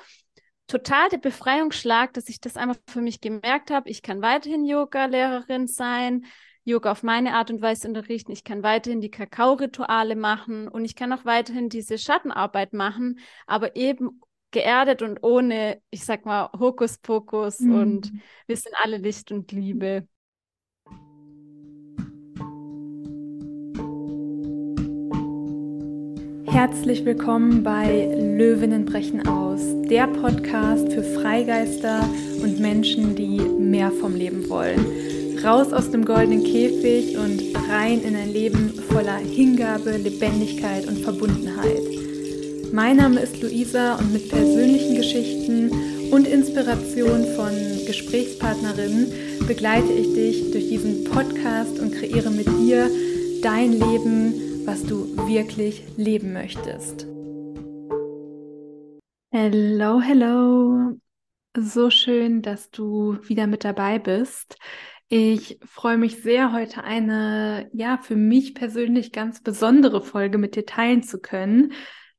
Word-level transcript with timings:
total 0.66 1.08
der 1.10 1.18
Befreiungsschlag, 1.18 2.12
dass 2.14 2.28
ich 2.28 2.40
das 2.40 2.56
einfach 2.56 2.76
für 2.88 3.00
mich 3.00 3.20
gemerkt 3.20 3.70
habe. 3.70 3.90
Ich 3.90 4.02
kann 4.02 4.22
weiterhin 4.22 4.64
Yoga-Lehrerin 4.64 5.66
sein, 5.66 6.24
Yoga 6.64 6.92
auf 6.92 7.02
meine 7.02 7.34
Art 7.34 7.50
und 7.50 7.60
Weise 7.60 7.86
unterrichten. 7.86 8.32
Ich 8.32 8.42
kann 8.42 8.62
weiterhin 8.62 9.00
die 9.00 9.10
Kakao-Rituale 9.10 10.16
machen 10.16 10.66
und 10.68 10.84
ich 10.84 10.96
kann 10.96 11.12
auch 11.12 11.24
weiterhin 11.24 11.68
diese 11.68 11.98
Schattenarbeit 11.98 12.72
machen, 12.72 13.18
aber 13.46 13.76
eben 13.76 14.20
geerdet 14.50 15.02
und 15.02 15.22
ohne, 15.22 15.82
ich 15.90 16.04
sag 16.04 16.24
mal, 16.24 16.50
Hokuspokus 16.58 17.60
mhm. 17.60 17.74
und 17.74 18.12
wir 18.46 18.56
sind 18.56 18.74
alle 18.82 18.96
Licht 18.96 19.30
und 19.30 19.52
Liebe. 19.52 20.08
Herzlich 26.54 27.04
willkommen 27.04 27.64
bei 27.64 28.16
Löwinnen 28.16 28.84
brechen 28.84 29.26
aus, 29.26 29.60
der 29.90 30.06
Podcast 30.06 30.92
für 30.92 31.02
Freigeister 31.02 32.08
und 32.44 32.60
Menschen, 32.60 33.16
die 33.16 33.40
mehr 33.40 33.90
vom 33.90 34.14
Leben 34.14 34.48
wollen. 34.48 34.86
Raus 35.42 35.72
aus 35.72 35.90
dem 35.90 36.04
goldenen 36.04 36.44
Käfig 36.44 37.18
und 37.18 37.42
rein 37.68 38.00
in 38.02 38.14
ein 38.14 38.32
Leben 38.32 38.72
voller 38.88 39.16
Hingabe, 39.16 39.96
Lebendigkeit 39.96 40.86
und 40.86 41.00
Verbundenheit. 41.00 41.82
Mein 42.70 42.98
Name 42.98 43.18
ist 43.18 43.42
Luisa 43.42 43.96
und 43.96 44.12
mit 44.12 44.28
persönlichen 44.28 44.94
Geschichten 44.94 45.72
und 46.12 46.28
Inspiration 46.28 47.24
von 47.34 47.50
Gesprächspartnerinnen 47.84 49.12
begleite 49.48 49.92
ich 49.92 50.14
dich 50.14 50.52
durch 50.52 50.68
diesen 50.68 51.02
Podcast 51.02 51.80
und 51.80 51.92
kreiere 51.92 52.30
mit 52.30 52.46
dir 52.46 52.88
dein 53.42 53.72
Leben 53.72 54.43
was 54.66 54.82
du 54.82 55.14
wirklich 55.28 55.84
leben 55.96 56.32
möchtest. 56.32 57.06
Hello, 59.30 60.00
hello. 60.00 60.98
So 61.56 61.90
schön, 61.90 62.40
dass 62.40 62.70
du 62.70 63.18
wieder 63.22 63.46
mit 63.46 63.64
dabei 63.64 63.98
bist. 63.98 64.56
Ich 65.08 65.58
freue 65.64 65.98
mich 65.98 66.22
sehr, 66.22 66.52
heute 66.52 66.82
eine, 66.82 67.68
ja, 67.74 67.98
für 67.98 68.16
mich 68.16 68.54
persönlich 68.54 69.12
ganz 69.12 69.42
besondere 69.42 70.02
Folge 70.02 70.38
mit 70.38 70.56
dir 70.56 70.64
teilen 70.64 71.02
zu 71.02 71.20
können. 71.20 71.72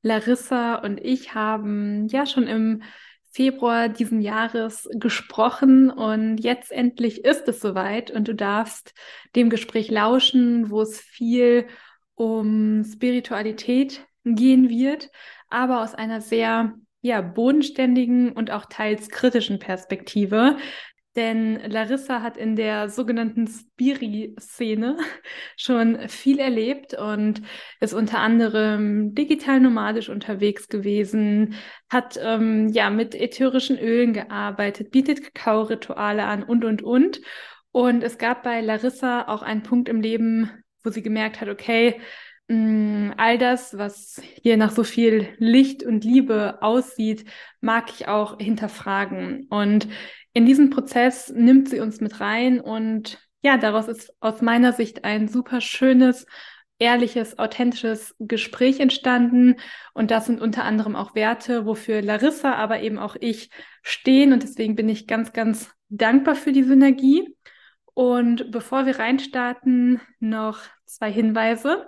Larissa 0.04 0.76
und 0.76 1.00
ich 1.04 1.34
haben 1.34 2.08
ja 2.10 2.28
schon 2.28 2.48
im 2.48 2.84
Februar 3.32 3.90
diesen 3.90 4.22
Jahres 4.22 4.88
gesprochen 4.94 5.90
und 5.90 6.38
jetzt 6.38 6.72
endlich 6.72 7.26
ist 7.26 7.48
es 7.48 7.60
soweit 7.60 8.12
und 8.12 8.28
du 8.28 8.36
darfst 8.36 8.94
dem 9.36 9.50
Gespräch 9.50 9.90
lauschen, 9.90 10.70
wo 10.70 10.82
es 10.82 11.02
viel 11.02 11.68
um 12.16 12.84
Spiritualität 12.84 14.06
gehen 14.24 14.70
wird, 14.70 15.12
aber 15.50 15.84
aus 15.84 15.94
einer 15.94 16.22
sehr 16.22 16.74
ja, 17.02 17.22
bodenständigen 17.22 18.32
und 18.32 18.50
auch 18.50 18.66
teils 18.66 19.10
kritischen 19.10 19.60
Perspektive. 19.60 20.58
Denn 21.16 21.62
Larissa 21.70 22.22
hat 22.22 22.36
in 22.36 22.58
der 22.58 22.90
sogenannten 22.90 23.48
Spiri-Szene 23.48 24.98
schon 25.56 26.10
viel 26.10 26.40
erlebt 26.40 26.94
und 26.94 27.42
ist 27.80 27.94
unter 27.94 28.20
anderem 28.20 29.16
digital 29.16 29.62
nomadisch 29.62 30.10
unterwegs 30.10 30.68
gewesen, 30.68 31.56
hat 31.90 32.20
ähm, 32.22 32.68
ja 32.70 32.90
mit 32.90 33.16
ätherischen 33.16 33.80
Ölen 33.80 34.12
gearbeitet, 34.12 34.92
bietet 34.92 35.34
Kakao-Rituale 35.34 36.26
an 36.26 36.44
und, 36.44 36.66
und, 36.66 36.82
und. 36.82 37.22
Und 37.72 38.04
es 38.04 38.18
gab 38.18 38.44
bei 38.44 38.60
Larissa 38.60 39.28
auch 39.28 39.42
einen 39.42 39.64
Punkt 39.64 39.88
im 39.88 40.02
Leben, 40.02 40.52
wo 40.86 40.90
sie 40.90 41.02
gemerkt 41.02 41.42
hat, 41.42 41.50
okay, 41.50 42.00
mm, 42.48 43.12
all 43.18 43.38
das, 43.38 43.78
was 43.78 44.22
hier 44.42 44.58
nach 44.58 44.72
so 44.72 44.84
viel 44.84 45.30
Licht 45.38 45.84
und 45.84 46.04
Liebe 46.04 46.60
aussieht, 46.62 47.26
mag 47.62 47.90
ich 47.92 48.08
auch 48.08 48.38
hinterfragen. 48.40 49.48
Und 49.50 49.88
in 50.34 50.46
diesen 50.46 50.70
Prozess 50.70 51.32
nimmt 51.36 51.70
sie 51.70 51.80
uns 51.80 52.02
mit 52.02 52.20
rein 52.20 52.60
und 52.60 53.20
ja, 53.42 53.58
daraus 53.58 53.88
ist 53.88 54.12
aus 54.22 54.42
meiner 54.42 54.74
Sicht 54.74 55.06
ein 55.06 55.28
super 55.28 55.62
schönes, 55.62 56.26
ehrliches, 56.80 57.38
authentisches 57.38 58.16
Gespräch 58.20 58.80
entstanden. 58.80 59.58
Und 59.94 60.12
das 60.12 60.26
sind 60.26 60.42
unter 60.42 60.64
anderem 60.64 60.96
auch 60.96 61.16
Werte, 61.16 61.66
wofür 61.66 62.02
Larissa, 62.02 62.56
aber 62.56 62.82
eben 62.82 62.98
auch 62.98 63.16
ich 63.20 63.50
stehen. 63.84 64.34
Und 64.34 64.44
deswegen 64.44 64.76
bin 64.76 64.90
ich 64.90 65.08
ganz, 65.08 65.32
ganz 65.32 65.70
dankbar 65.90 66.36
für 66.36 66.52
die 66.52 66.64
Synergie. 66.64 67.36
Und 67.96 68.52
bevor 68.52 68.86
wir 68.86 69.00
reinstarten, 69.00 70.02
noch 70.20 70.60
zwei 70.86 71.12
Hinweise. 71.12 71.88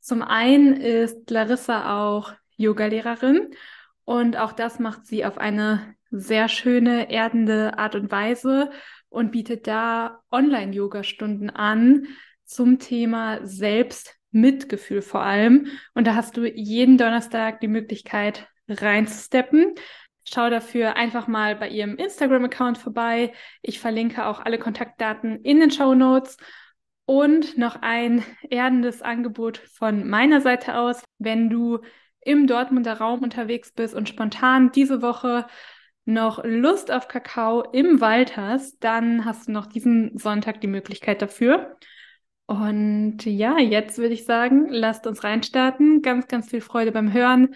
Zum 0.00 0.20
einen 0.20 0.74
ist 0.74 1.30
Larissa 1.30 2.04
auch 2.04 2.34
Yogalehrerin 2.56 3.54
und 4.04 4.36
auch 4.36 4.52
das 4.52 4.78
macht 4.78 5.06
sie 5.06 5.24
auf 5.24 5.38
eine 5.38 5.94
sehr 6.10 6.48
schöne, 6.48 7.10
erdende 7.10 7.78
Art 7.78 7.94
und 7.94 8.10
Weise 8.10 8.70
und 9.08 9.30
bietet 9.30 9.66
da 9.66 10.20
Online-Yoga-Stunden 10.30 11.50
an 11.50 12.08
zum 12.44 12.78
Thema 12.78 13.38
Selbstmitgefühl 13.46 15.02
vor 15.02 15.22
allem. 15.22 15.68
Und 15.94 16.06
da 16.06 16.16
hast 16.16 16.36
du 16.36 16.44
jeden 16.44 16.98
Donnerstag 16.98 17.60
die 17.60 17.68
Möglichkeit 17.68 18.48
reinzusteppen. 18.68 19.74
Schau 20.24 20.48
dafür 20.48 20.96
einfach 20.96 21.26
mal 21.26 21.54
bei 21.56 21.68
ihrem 21.68 21.96
Instagram-Account 21.96 22.78
vorbei. 22.78 23.32
Ich 23.62 23.78
verlinke 23.78 24.26
auch 24.26 24.40
alle 24.40 24.58
Kontaktdaten 24.58 25.42
in 25.44 25.60
den 25.60 25.70
Show 25.70 25.94
Notes. 25.94 26.36
Und 27.06 27.58
noch 27.58 27.82
ein 27.82 28.24
erdendes 28.48 29.02
Angebot 29.02 29.58
von 29.58 30.08
meiner 30.08 30.40
Seite 30.40 30.78
aus. 30.78 31.04
Wenn 31.18 31.50
du 31.50 31.80
im 32.20 32.46
Dortmunder 32.46 32.94
Raum 32.94 33.22
unterwegs 33.22 33.72
bist 33.72 33.94
und 33.94 34.08
spontan 34.08 34.72
diese 34.72 35.02
Woche 35.02 35.46
noch 36.06 36.42
Lust 36.44 36.90
auf 36.90 37.08
Kakao 37.08 37.62
im 37.72 38.00
Wald 38.00 38.38
hast, 38.38 38.82
dann 38.82 39.26
hast 39.26 39.48
du 39.48 39.52
noch 39.52 39.66
diesen 39.66 40.16
Sonntag 40.16 40.62
die 40.62 40.66
Möglichkeit 40.66 41.20
dafür. 41.20 41.76
Und 42.46 43.24
ja, 43.24 43.58
jetzt 43.58 43.98
würde 43.98 44.14
ich 44.14 44.24
sagen, 44.24 44.66
lasst 44.68 45.06
uns 45.06 45.24
reinstarten. 45.24 46.02
Ganz, 46.02 46.26
ganz 46.26 46.50
viel 46.50 46.60
Freude 46.60 46.92
beim 46.92 47.12
Hören 47.12 47.54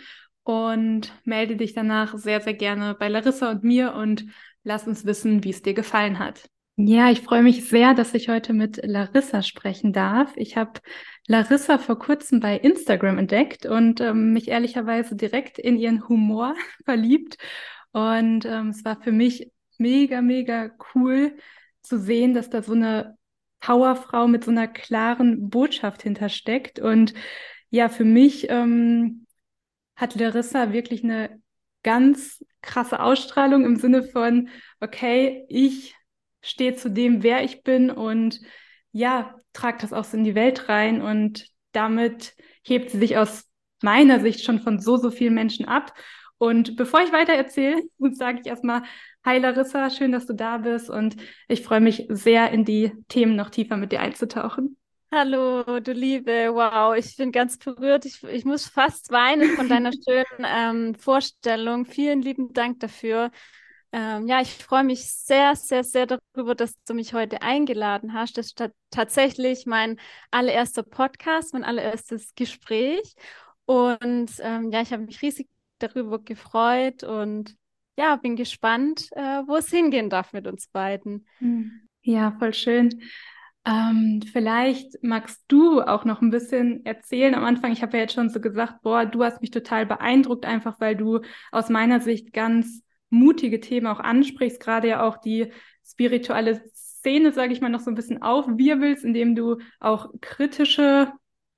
und 0.48 1.12
melde 1.24 1.56
dich 1.56 1.74
danach 1.74 2.16
sehr, 2.16 2.40
sehr 2.40 2.54
gerne 2.54 2.96
bei 2.98 3.08
Larissa 3.08 3.50
und 3.50 3.64
mir 3.64 3.92
und 3.92 4.24
lass 4.64 4.86
uns 4.86 5.04
wissen, 5.04 5.44
wie 5.44 5.50
es 5.50 5.60
dir 5.60 5.74
gefallen 5.74 6.18
hat. 6.18 6.48
Ja, 6.76 7.10
ich 7.10 7.20
freue 7.20 7.42
mich 7.42 7.68
sehr, 7.68 7.92
dass 7.92 8.14
ich 8.14 8.30
heute 8.30 8.54
mit 8.54 8.80
Larissa 8.82 9.42
sprechen 9.42 9.92
darf. 9.92 10.32
Ich 10.36 10.56
habe 10.56 10.80
Larissa 11.26 11.76
vor 11.76 11.98
kurzem 11.98 12.40
bei 12.40 12.56
Instagram 12.56 13.18
entdeckt 13.18 13.66
und 13.66 14.00
ähm, 14.00 14.32
mich 14.32 14.48
ehrlicherweise 14.48 15.16
direkt 15.16 15.58
in 15.58 15.76
ihren 15.76 16.08
Humor 16.08 16.54
verliebt. 16.86 17.36
Und 17.92 18.46
ähm, 18.46 18.70
es 18.70 18.86
war 18.86 19.02
für 19.02 19.12
mich 19.12 19.52
mega, 19.76 20.22
mega 20.22 20.70
cool 20.94 21.36
zu 21.82 21.98
sehen, 21.98 22.32
dass 22.32 22.48
da 22.48 22.62
so 22.62 22.72
eine 22.72 23.18
Powerfrau 23.60 24.26
mit 24.28 24.44
so 24.44 24.50
einer 24.50 24.66
klaren 24.66 25.50
Botschaft 25.50 26.04
hintersteckt. 26.04 26.78
Und 26.78 27.12
ja, 27.68 27.90
für 27.90 28.06
mich 28.06 28.46
ähm, 28.48 29.26
hat 29.98 30.14
Larissa 30.14 30.72
wirklich 30.72 31.02
eine 31.02 31.42
ganz 31.82 32.44
krasse 32.62 33.00
Ausstrahlung 33.00 33.64
im 33.64 33.76
Sinne 33.76 34.04
von, 34.04 34.48
okay, 34.80 35.44
ich 35.48 35.96
stehe 36.40 36.76
zu 36.76 36.90
dem, 36.90 37.22
wer 37.22 37.42
ich 37.42 37.64
bin 37.64 37.90
und 37.90 38.40
ja, 38.92 39.34
trage 39.52 39.78
das 39.80 39.92
auch 39.92 40.04
so 40.04 40.16
in 40.16 40.24
die 40.24 40.36
Welt 40.36 40.68
rein 40.68 41.02
und 41.02 41.48
damit 41.72 42.34
hebt 42.62 42.90
sie 42.90 42.98
sich 42.98 43.16
aus 43.16 43.44
meiner 43.82 44.20
Sicht 44.20 44.44
schon 44.44 44.60
von 44.60 44.78
so, 44.80 44.96
so 44.96 45.10
vielen 45.10 45.34
Menschen 45.34 45.66
ab. 45.66 45.92
Und 46.38 46.76
bevor 46.76 47.00
ich 47.02 47.12
weiter 47.12 47.32
erzähle, 47.32 47.82
sage 48.12 48.40
ich 48.40 48.46
erstmal, 48.46 48.82
hi 49.24 49.38
Larissa, 49.38 49.90
schön, 49.90 50.12
dass 50.12 50.26
du 50.26 50.32
da 50.32 50.58
bist 50.58 50.88
und 50.88 51.16
ich 51.48 51.62
freue 51.62 51.80
mich 51.80 52.06
sehr, 52.08 52.52
in 52.52 52.64
die 52.64 52.92
Themen 53.08 53.34
noch 53.34 53.50
tiefer 53.50 53.76
mit 53.76 53.90
dir 53.90 54.00
einzutauchen. 54.00 54.76
Hallo, 55.10 55.80
du 55.80 55.92
Liebe, 55.92 56.50
wow, 56.52 56.94
ich 56.94 57.16
bin 57.16 57.32
ganz 57.32 57.56
berührt. 57.56 58.04
Ich, 58.04 58.22
ich 58.24 58.44
muss 58.44 58.68
fast 58.68 59.10
weinen 59.10 59.56
von 59.56 59.66
deiner 59.66 59.90
schönen 60.06 60.44
ähm, 60.44 60.94
Vorstellung. 60.96 61.86
Vielen 61.86 62.20
lieben 62.20 62.52
Dank 62.52 62.80
dafür. 62.80 63.30
Ähm, 63.90 64.28
ja, 64.28 64.42
ich 64.42 64.52
freue 64.52 64.84
mich 64.84 65.10
sehr, 65.10 65.56
sehr, 65.56 65.82
sehr 65.82 66.04
darüber, 66.04 66.54
dass 66.54 66.74
du 66.84 66.92
mich 66.92 67.14
heute 67.14 67.40
eingeladen 67.40 68.12
hast. 68.12 68.36
Das 68.36 68.48
ist 68.48 68.62
tatsächlich 68.90 69.64
mein 69.64 69.98
allererster 70.30 70.82
Podcast, 70.82 71.54
mein 71.54 71.64
allererstes 71.64 72.34
Gespräch. 72.34 73.14
Und 73.64 74.30
ähm, 74.40 74.70
ja, 74.72 74.82
ich 74.82 74.92
habe 74.92 75.04
mich 75.04 75.22
riesig 75.22 75.48
darüber 75.78 76.18
gefreut 76.18 77.02
und 77.02 77.56
ja, 77.96 78.16
bin 78.16 78.36
gespannt, 78.36 79.08
äh, 79.12 79.42
wo 79.46 79.56
es 79.56 79.70
hingehen 79.70 80.10
darf 80.10 80.34
mit 80.34 80.46
uns 80.46 80.68
beiden. 80.68 81.26
Hm. 81.38 81.88
Ja, 82.02 82.36
voll 82.38 82.52
schön. 82.52 83.02
Ähm, 83.68 84.22
vielleicht 84.32 85.02
magst 85.02 85.44
du 85.48 85.82
auch 85.82 86.06
noch 86.06 86.22
ein 86.22 86.30
bisschen 86.30 86.86
erzählen 86.86 87.34
am 87.34 87.44
Anfang. 87.44 87.70
Ich 87.70 87.82
habe 87.82 87.98
ja 87.98 88.04
jetzt 88.04 88.14
schon 88.14 88.30
so 88.30 88.40
gesagt, 88.40 88.80
boah, 88.80 89.04
du 89.04 89.22
hast 89.22 89.42
mich 89.42 89.50
total 89.50 89.84
beeindruckt, 89.84 90.46
einfach 90.46 90.80
weil 90.80 90.96
du 90.96 91.20
aus 91.52 91.68
meiner 91.68 92.00
Sicht 92.00 92.32
ganz 92.32 92.82
mutige 93.10 93.60
Themen 93.60 93.86
auch 93.86 94.00
ansprichst, 94.00 94.58
gerade 94.60 94.88
ja 94.88 95.06
auch 95.06 95.18
die 95.18 95.52
spirituelle 95.84 96.62
Szene, 96.74 97.32
sage 97.32 97.52
ich 97.52 97.60
mal, 97.60 97.68
noch 97.68 97.80
so 97.80 97.90
ein 97.90 97.94
bisschen 97.94 98.22
aufwirbelst, 98.22 99.04
indem 99.04 99.34
du 99.34 99.58
auch 99.80 100.08
kritische 100.22 101.12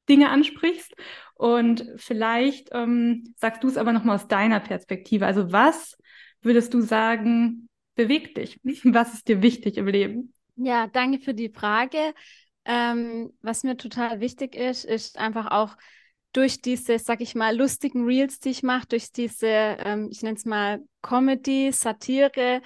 Dinge 0.08 0.30
ansprichst. 0.30 0.92
Und 1.34 1.86
vielleicht 1.96 2.70
ähm, 2.72 3.34
sagst 3.36 3.62
du 3.62 3.68
es 3.68 3.76
aber 3.76 3.92
nochmal 3.92 4.16
aus 4.16 4.26
deiner 4.26 4.58
Perspektive. 4.58 5.26
Also 5.26 5.52
was 5.52 5.96
würdest 6.42 6.74
du 6.74 6.80
sagen, 6.80 7.68
bewegt 7.94 8.36
dich? 8.36 8.58
Was 8.84 9.14
ist 9.14 9.28
dir 9.28 9.42
wichtig 9.42 9.76
im 9.76 9.86
Leben? 9.86 10.32
Ja, 10.62 10.86
danke 10.88 11.20
für 11.20 11.32
die 11.34 11.48
Frage. 11.48 12.14
Ähm, 12.66 13.32
was 13.40 13.62
mir 13.62 13.76
total 13.78 14.20
wichtig 14.20 14.54
ist, 14.54 14.84
ist 14.84 15.16
einfach 15.18 15.50
auch 15.50 15.76
durch 16.32 16.60
diese, 16.60 16.98
sag 16.98 17.22
ich 17.22 17.34
mal, 17.34 17.56
lustigen 17.56 18.04
Reels, 18.04 18.40
die 18.40 18.50
ich 18.50 18.62
mache, 18.62 18.86
durch 18.88 19.10
diese, 19.10 19.46
ähm, 19.48 20.08
ich 20.10 20.22
nenne 20.22 20.36
es 20.36 20.44
mal 20.44 20.80
Comedy, 21.00 21.72
Satire, 21.72 22.60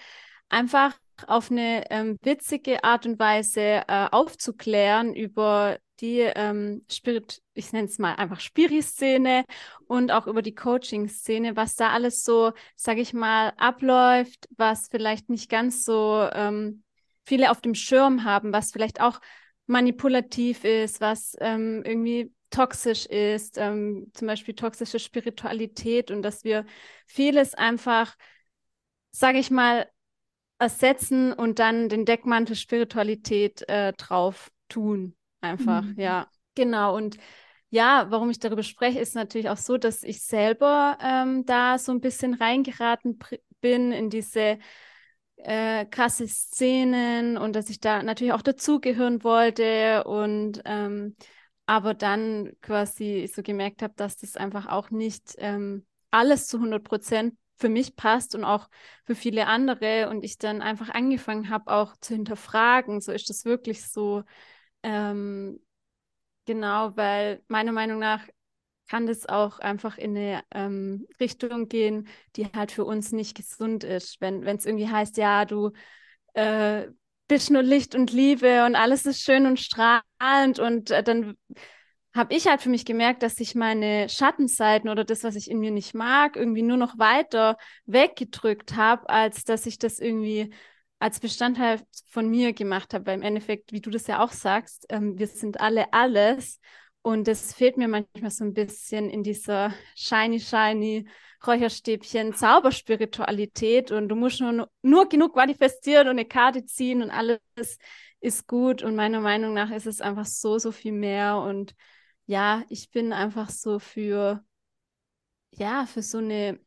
einfach 0.48 0.98
auf 1.28 1.52
eine 1.52 1.88
ähm, 1.90 2.18
witzige 2.22 2.82
Art 2.82 3.06
und 3.06 3.20
Weise 3.20 3.60
äh, 3.86 4.08
aufzuklären 4.10 5.14
über 5.14 5.78
die 6.00 6.18
ähm, 6.20 6.84
Spirit, 6.90 7.40
ich 7.54 7.72
nenne 7.72 7.86
es 7.86 8.00
mal 8.00 8.14
einfach 8.16 8.40
Spiri-Szene 8.40 9.44
und 9.86 10.10
auch 10.10 10.26
über 10.26 10.42
die 10.42 10.56
Coaching-Szene, 10.56 11.54
was 11.54 11.76
da 11.76 11.90
alles 11.90 12.24
so, 12.24 12.50
sage 12.74 13.00
ich 13.00 13.14
mal, 13.14 13.52
abläuft, 13.56 14.48
was 14.56 14.88
vielleicht 14.90 15.30
nicht 15.30 15.48
ganz 15.48 15.84
so 15.84 16.28
ähm, 16.32 16.82
viele 17.24 17.50
auf 17.50 17.60
dem 17.60 17.74
Schirm 17.74 18.24
haben, 18.24 18.52
was 18.52 18.72
vielleicht 18.72 19.00
auch 19.00 19.20
manipulativ 19.66 20.64
ist, 20.64 21.00
was 21.00 21.36
ähm, 21.40 21.82
irgendwie 21.84 22.32
toxisch 22.50 23.06
ist, 23.06 23.58
ähm, 23.58 24.10
zum 24.14 24.28
Beispiel 24.28 24.54
toxische 24.54 24.98
Spiritualität 24.98 26.10
und 26.10 26.22
dass 26.22 26.44
wir 26.44 26.64
vieles 27.06 27.54
einfach, 27.54 28.14
sage 29.10 29.38
ich 29.38 29.50
mal, 29.50 29.88
ersetzen 30.58 31.32
und 31.32 31.58
dann 31.58 31.88
den 31.88 32.04
Deckmantel 32.04 32.54
Spiritualität 32.54 33.68
äh, 33.68 33.92
drauf 33.94 34.50
tun. 34.68 35.16
Einfach, 35.40 35.82
mhm. 35.82 35.98
ja. 35.98 36.28
Genau. 36.54 36.96
Und 36.96 37.16
ja, 37.70 38.06
warum 38.10 38.30
ich 38.30 38.38
darüber 38.38 38.62
spreche, 38.62 39.00
ist 39.00 39.16
natürlich 39.16 39.48
auch 39.48 39.56
so, 39.56 39.76
dass 39.76 40.04
ich 40.04 40.22
selber 40.22 40.96
ähm, 41.02 41.44
da 41.44 41.78
so 41.78 41.90
ein 41.90 42.00
bisschen 42.00 42.34
reingeraten 42.34 43.18
bin 43.60 43.90
in 43.90 44.10
diese 44.10 44.58
äh, 45.36 45.84
krasse 45.86 46.28
Szenen 46.28 47.36
und 47.36 47.54
dass 47.56 47.68
ich 47.70 47.80
da 47.80 48.02
natürlich 48.02 48.32
auch 48.32 48.42
dazugehören 48.42 49.22
wollte 49.24 50.04
und 50.04 50.62
ähm, 50.64 51.16
aber 51.66 51.94
dann 51.94 52.52
quasi 52.60 53.30
so 53.32 53.42
gemerkt 53.42 53.82
habe, 53.82 53.94
dass 53.96 54.16
das 54.16 54.36
einfach 54.36 54.66
auch 54.66 54.90
nicht 54.90 55.34
ähm, 55.38 55.86
alles 56.10 56.46
zu 56.46 56.60
100 56.60 56.84
Prozent 56.84 57.34
für 57.56 57.68
mich 57.68 57.96
passt 57.96 58.34
und 58.34 58.44
auch 58.44 58.68
für 59.04 59.14
viele 59.14 59.46
andere 59.46 60.08
und 60.10 60.24
ich 60.24 60.38
dann 60.38 60.60
einfach 60.60 60.90
angefangen 60.90 61.50
habe 61.50 61.72
auch 61.72 61.96
zu 62.00 62.14
hinterfragen, 62.14 63.00
so 63.00 63.12
ist 63.12 63.30
das 63.30 63.44
wirklich 63.44 63.88
so? 63.88 64.24
Ähm, 64.82 65.60
genau, 66.46 66.96
weil 66.96 67.42
meiner 67.48 67.72
Meinung 67.72 67.98
nach 67.98 68.26
kann 68.88 69.06
das 69.06 69.26
auch 69.26 69.58
einfach 69.58 69.98
in 69.98 70.16
eine 70.16 70.42
ähm, 70.52 71.06
Richtung 71.20 71.68
gehen, 71.68 72.08
die 72.36 72.46
halt 72.46 72.72
für 72.72 72.84
uns 72.84 73.12
nicht 73.12 73.36
gesund 73.36 73.84
ist. 73.84 74.20
Wenn 74.20 74.44
es 74.44 74.66
irgendwie 74.66 74.88
heißt, 74.88 75.16
ja, 75.16 75.44
du 75.44 75.72
äh, 76.34 76.88
bist 77.28 77.50
nur 77.50 77.62
Licht 77.62 77.94
und 77.94 78.12
Liebe 78.12 78.64
und 78.66 78.76
alles 78.76 79.06
ist 79.06 79.22
schön 79.22 79.46
und 79.46 79.58
strahlend 79.60 80.58
und 80.58 80.90
äh, 80.90 81.02
dann 81.02 81.36
habe 82.14 82.34
ich 82.34 82.46
halt 82.46 82.62
für 82.62 82.68
mich 82.68 82.84
gemerkt, 82.84 83.22
dass 83.22 83.40
ich 83.40 83.54
meine 83.56 84.08
Schattenseiten 84.08 84.88
oder 84.88 85.04
das, 85.04 85.24
was 85.24 85.34
ich 85.34 85.50
in 85.50 85.58
mir 85.58 85.72
nicht 85.72 85.94
mag, 85.94 86.36
irgendwie 86.36 86.62
nur 86.62 86.76
noch 86.76 86.96
weiter 86.98 87.56
weggedrückt 87.86 88.76
habe, 88.76 89.08
als 89.08 89.44
dass 89.44 89.66
ich 89.66 89.78
das 89.78 89.98
irgendwie 89.98 90.54
als 91.00 91.18
Bestandteil 91.18 91.80
von 92.08 92.28
mir 92.30 92.52
gemacht 92.52 92.94
habe. 92.94 93.06
Weil 93.06 93.16
im 93.16 93.22
Endeffekt, 93.22 93.72
wie 93.72 93.80
du 93.80 93.90
das 93.90 94.06
ja 94.06 94.22
auch 94.22 94.30
sagst, 94.30 94.86
ähm, 94.90 95.18
wir 95.18 95.26
sind 95.26 95.60
alle 95.60 95.92
alles. 95.92 96.60
Und 97.04 97.28
das 97.28 97.52
fehlt 97.52 97.76
mir 97.76 97.86
manchmal 97.86 98.30
so 98.30 98.44
ein 98.44 98.54
bisschen 98.54 99.10
in 99.10 99.22
dieser 99.22 99.74
shiny, 99.94 100.40
shiny 100.40 101.06
Räucherstäbchen 101.46 102.32
Zauberspiritualität. 102.32 103.90
Und 103.90 104.08
du 104.08 104.16
musst 104.16 104.40
nur, 104.40 104.70
nur 104.80 105.08
genug 105.10 105.36
manifestieren 105.36 106.08
und 106.08 106.12
eine 106.12 106.24
Karte 106.24 106.64
ziehen 106.64 107.02
und 107.02 107.10
alles 107.10 107.40
ist 108.20 108.46
gut. 108.46 108.82
Und 108.82 108.96
meiner 108.96 109.20
Meinung 109.20 109.52
nach 109.52 109.70
ist 109.70 109.86
es 109.86 110.00
einfach 110.00 110.24
so, 110.24 110.58
so 110.58 110.72
viel 110.72 110.92
mehr. 110.92 111.36
Und 111.36 111.74
ja, 112.24 112.62
ich 112.70 112.90
bin 112.90 113.12
einfach 113.12 113.50
so 113.50 113.78
für, 113.78 114.42
ja, 115.50 115.84
für 115.84 116.00
so 116.00 116.16
eine 116.16 116.58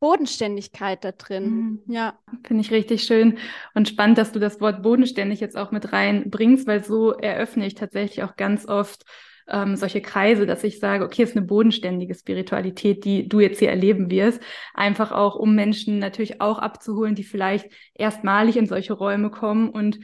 Bodenständigkeit 0.00 1.04
da 1.04 1.12
drin. 1.12 1.50
Mhm. 1.86 1.94
Ja. 1.94 2.18
Finde 2.46 2.60
ich 2.60 2.70
richtig 2.70 3.02
schön 3.02 3.38
und 3.74 3.88
spannend, 3.88 4.18
dass 4.18 4.32
du 4.32 4.38
das 4.38 4.60
Wort 4.60 4.82
bodenständig 4.82 5.40
jetzt 5.40 5.56
auch 5.56 5.70
mit 5.72 5.92
reinbringst, 5.92 6.66
weil 6.66 6.84
so 6.84 7.12
eröffne 7.12 7.66
ich 7.66 7.74
tatsächlich 7.74 8.22
auch 8.22 8.36
ganz 8.36 8.66
oft 8.66 9.04
ähm, 9.48 9.76
solche 9.76 10.00
Kreise, 10.00 10.46
dass 10.46 10.62
ich 10.62 10.78
sage, 10.78 11.04
okay, 11.04 11.22
es 11.22 11.30
ist 11.30 11.36
eine 11.36 11.46
bodenständige 11.46 12.14
Spiritualität, 12.14 13.04
die 13.04 13.28
du 13.28 13.40
jetzt 13.40 13.58
hier 13.58 13.70
erleben 13.70 14.10
wirst. 14.10 14.40
Einfach 14.74 15.10
auch, 15.10 15.36
um 15.36 15.54
Menschen 15.54 15.98
natürlich 15.98 16.40
auch 16.40 16.58
abzuholen, 16.58 17.14
die 17.14 17.24
vielleicht 17.24 17.66
erstmalig 17.94 18.56
in 18.56 18.66
solche 18.66 18.92
Räume 18.92 19.30
kommen 19.30 19.70
und 19.70 20.00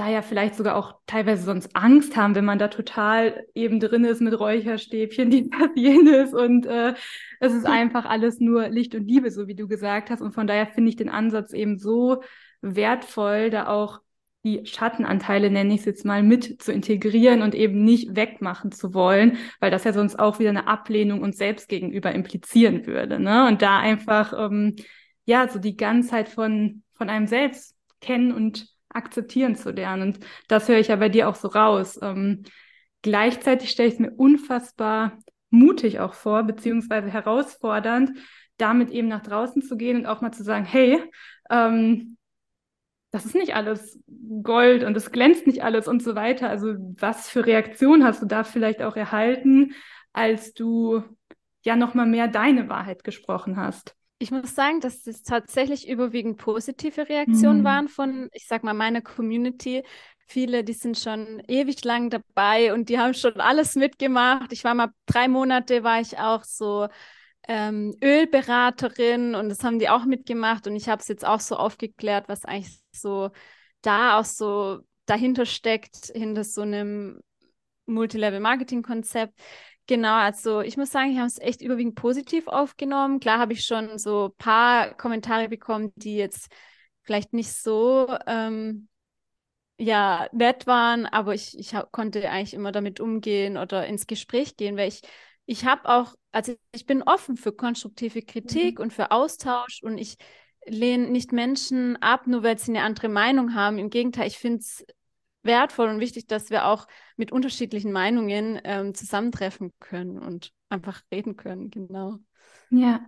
da 0.00 0.08
ja 0.08 0.22
vielleicht 0.22 0.54
sogar 0.54 0.76
auch 0.76 0.94
teilweise 1.06 1.42
sonst 1.42 1.76
Angst 1.76 2.16
haben, 2.16 2.34
wenn 2.34 2.46
man 2.46 2.58
da 2.58 2.68
total 2.68 3.44
eben 3.54 3.80
drin 3.80 4.04
ist 4.04 4.22
mit 4.22 4.38
Räucherstäbchen, 4.38 5.30
die 5.30 5.50
das 5.50 5.68
jenes 5.74 6.32
und 6.32 6.64
äh, 6.64 6.94
es 7.38 7.52
ist 7.52 7.66
einfach 7.66 8.06
alles 8.06 8.40
nur 8.40 8.68
Licht 8.68 8.94
und 8.94 9.06
Liebe, 9.06 9.30
so 9.30 9.46
wie 9.46 9.54
du 9.54 9.68
gesagt 9.68 10.08
hast. 10.08 10.22
Und 10.22 10.32
von 10.32 10.46
daher 10.46 10.66
finde 10.66 10.88
ich 10.88 10.96
den 10.96 11.10
Ansatz 11.10 11.52
eben 11.52 11.78
so 11.78 12.22
wertvoll, 12.62 13.50
da 13.50 13.68
auch 13.68 14.00
die 14.42 14.64
Schattenanteile, 14.64 15.50
nenne 15.50 15.74
ich 15.74 15.80
es 15.80 15.86
jetzt 15.86 16.06
mal, 16.06 16.22
mit 16.22 16.62
zu 16.62 16.72
integrieren 16.72 17.42
und 17.42 17.54
eben 17.54 17.84
nicht 17.84 18.16
wegmachen 18.16 18.72
zu 18.72 18.94
wollen, 18.94 19.36
weil 19.60 19.70
das 19.70 19.84
ja 19.84 19.92
sonst 19.92 20.18
auch 20.18 20.38
wieder 20.38 20.48
eine 20.48 20.66
Ablehnung 20.66 21.20
uns 21.20 21.36
selbst 21.36 21.68
gegenüber 21.68 22.12
implizieren 22.12 22.86
würde. 22.86 23.20
Ne? 23.20 23.46
Und 23.46 23.60
da 23.60 23.80
einfach, 23.80 24.32
ähm, 24.32 24.76
ja, 25.26 25.46
so 25.46 25.58
die 25.58 25.76
Ganzheit 25.76 26.30
von, 26.30 26.84
von 26.94 27.10
einem 27.10 27.26
selbst 27.26 27.76
kennen 28.00 28.32
und 28.32 28.66
akzeptieren 28.90 29.56
zu 29.56 29.70
lernen. 29.70 30.02
Und 30.02 30.20
das 30.48 30.68
höre 30.68 30.78
ich 30.78 30.88
ja 30.88 30.96
bei 30.96 31.08
dir 31.08 31.28
auch 31.28 31.36
so 31.36 31.48
raus. 31.48 31.98
Ähm, 32.02 32.42
gleichzeitig 33.02 33.70
stelle 33.70 33.88
ich 33.88 33.94
es 33.94 34.00
mir 34.00 34.12
unfassbar 34.12 35.18
mutig 35.50 36.00
auch 36.00 36.14
vor, 36.14 36.42
beziehungsweise 36.44 37.10
herausfordernd, 37.10 38.12
damit 38.56 38.90
eben 38.90 39.08
nach 39.08 39.22
draußen 39.22 39.62
zu 39.62 39.76
gehen 39.76 39.96
und 39.96 40.06
auch 40.06 40.20
mal 40.20 40.32
zu 40.32 40.44
sagen, 40.44 40.64
hey, 40.64 41.02
ähm, 41.50 42.16
das 43.10 43.26
ist 43.26 43.34
nicht 43.34 43.56
alles 43.56 43.98
Gold 44.42 44.84
und 44.84 44.96
es 44.96 45.10
glänzt 45.10 45.46
nicht 45.46 45.64
alles 45.64 45.88
und 45.88 46.02
so 46.02 46.14
weiter. 46.14 46.48
Also 46.48 46.74
was 46.78 47.28
für 47.28 47.44
Reaktionen 47.44 48.04
hast 48.04 48.22
du 48.22 48.26
da 48.26 48.44
vielleicht 48.44 48.82
auch 48.82 48.96
erhalten, 48.96 49.74
als 50.12 50.54
du 50.54 51.02
ja 51.62 51.76
nochmal 51.76 52.06
mehr 52.06 52.28
deine 52.28 52.68
Wahrheit 52.68 53.02
gesprochen 53.02 53.56
hast? 53.56 53.96
Ich 54.22 54.30
muss 54.30 54.54
sagen, 54.54 54.80
dass 54.80 55.06
es 55.06 55.22
tatsächlich 55.22 55.88
überwiegend 55.88 56.36
positive 56.36 57.08
Reaktionen 57.08 57.60
mhm. 57.60 57.64
waren 57.64 57.88
von, 57.88 58.28
ich 58.34 58.46
sag 58.46 58.62
mal, 58.62 58.74
meiner 58.74 59.00
Community. 59.00 59.82
Viele, 60.26 60.62
die 60.62 60.74
sind 60.74 60.98
schon 60.98 61.42
ewig 61.48 61.82
lang 61.84 62.10
dabei 62.10 62.74
und 62.74 62.90
die 62.90 62.98
haben 62.98 63.14
schon 63.14 63.40
alles 63.40 63.76
mitgemacht. 63.76 64.52
Ich 64.52 64.62
war 64.62 64.74
mal 64.74 64.90
drei 65.06 65.26
Monate, 65.26 65.84
war 65.84 66.02
ich 66.02 66.18
auch 66.18 66.44
so 66.44 66.88
ähm, 67.48 67.96
Ölberaterin 68.04 69.34
und 69.34 69.48
das 69.48 69.64
haben 69.64 69.78
die 69.78 69.88
auch 69.88 70.04
mitgemacht 70.04 70.66
und 70.66 70.76
ich 70.76 70.90
habe 70.90 71.00
es 71.00 71.08
jetzt 71.08 71.24
auch 71.26 71.40
so 71.40 71.56
aufgeklärt, 71.56 72.28
was 72.28 72.44
eigentlich 72.44 72.78
so 72.92 73.30
da 73.80 74.20
auch 74.20 74.26
so 74.26 74.80
dahinter 75.06 75.46
steckt, 75.46 76.12
hinter 76.14 76.44
so 76.44 76.60
einem 76.60 77.22
Multilevel-Marketing-Konzept. 77.86 79.32
Genau, 79.90 80.14
also 80.14 80.60
ich 80.60 80.76
muss 80.76 80.92
sagen, 80.92 81.10
ich 81.10 81.18
habe 81.18 81.26
es 81.26 81.40
echt 81.40 81.62
überwiegend 81.62 81.96
positiv 81.96 82.46
aufgenommen. 82.46 83.18
Klar 83.18 83.40
habe 83.40 83.54
ich 83.54 83.64
schon 83.64 83.98
so 83.98 84.26
ein 84.26 84.36
paar 84.38 84.94
Kommentare 84.94 85.48
bekommen, 85.48 85.92
die 85.96 86.14
jetzt 86.14 86.46
vielleicht 87.02 87.32
nicht 87.32 87.52
so 87.52 88.06
ähm, 88.28 88.86
ja, 89.78 90.28
nett 90.30 90.68
waren, 90.68 91.06
aber 91.06 91.34
ich, 91.34 91.58
ich 91.58 91.74
konnte 91.90 92.30
eigentlich 92.30 92.54
immer 92.54 92.70
damit 92.70 93.00
umgehen 93.00 93.56
oder 93.56 93.84
ins 93.88 94.06
Gespräch 94.06 94.56
gehen, 94.56 94.76
weil 94.76 94.86
ich, 94.86 95.00
ich 95.44 95.64
habe 95.64 95.88
auch, 95.88 96.14
also 96.30 96.54
ich 96.70 96.86
bin 96.86 97.02
offen 97.02 97.36
für 97.36 97.50
konstruktive 97.50 98.22
Kritik 98.22 98.78
mhm. 98.78 98.84
und 98.84 98.92
für 98.92 99.10
Austausch 99.10 99.82
und 99.82 99.98
ich 99.98 100.18
lehne 100.66 101.10
nicht 101.10 101.32
Menschen 101.32 102.00
ab, 102.00 102.28
nur 102.28 102.44
weil 102.44 102.56
sie 102.60 102.70
eine 102.70 102.84
andere 102.84 103.08
Meinung 103.08 103.56
haben. 103.56 103.76
Im 103.76 103.90
Gegenteil, 103.90 104.28
ich 104.28 104.38
finde 104.38 104.60
es 104.60 104.84
wertvoll 105.42 105.88
und 105.88 106.00
wichtig, 106.00 106.26
dass 106.26 106.50
wir 106.50 106.66
auch 106.66 106.86
mit 107.16 107.32
unterschiedlichen 107.32 107.92
Meinungen 107.92 108.60
ähm, 108.64 108.94
zusammentreffen 108.94 109.72
können 109.80 110.18
und 110.18 110.52
einfach 110.68 111.02
reden 111.10 111.36
können, 111.36 111.70
genau. 111.70 112.18
Ja, 112.70 113.00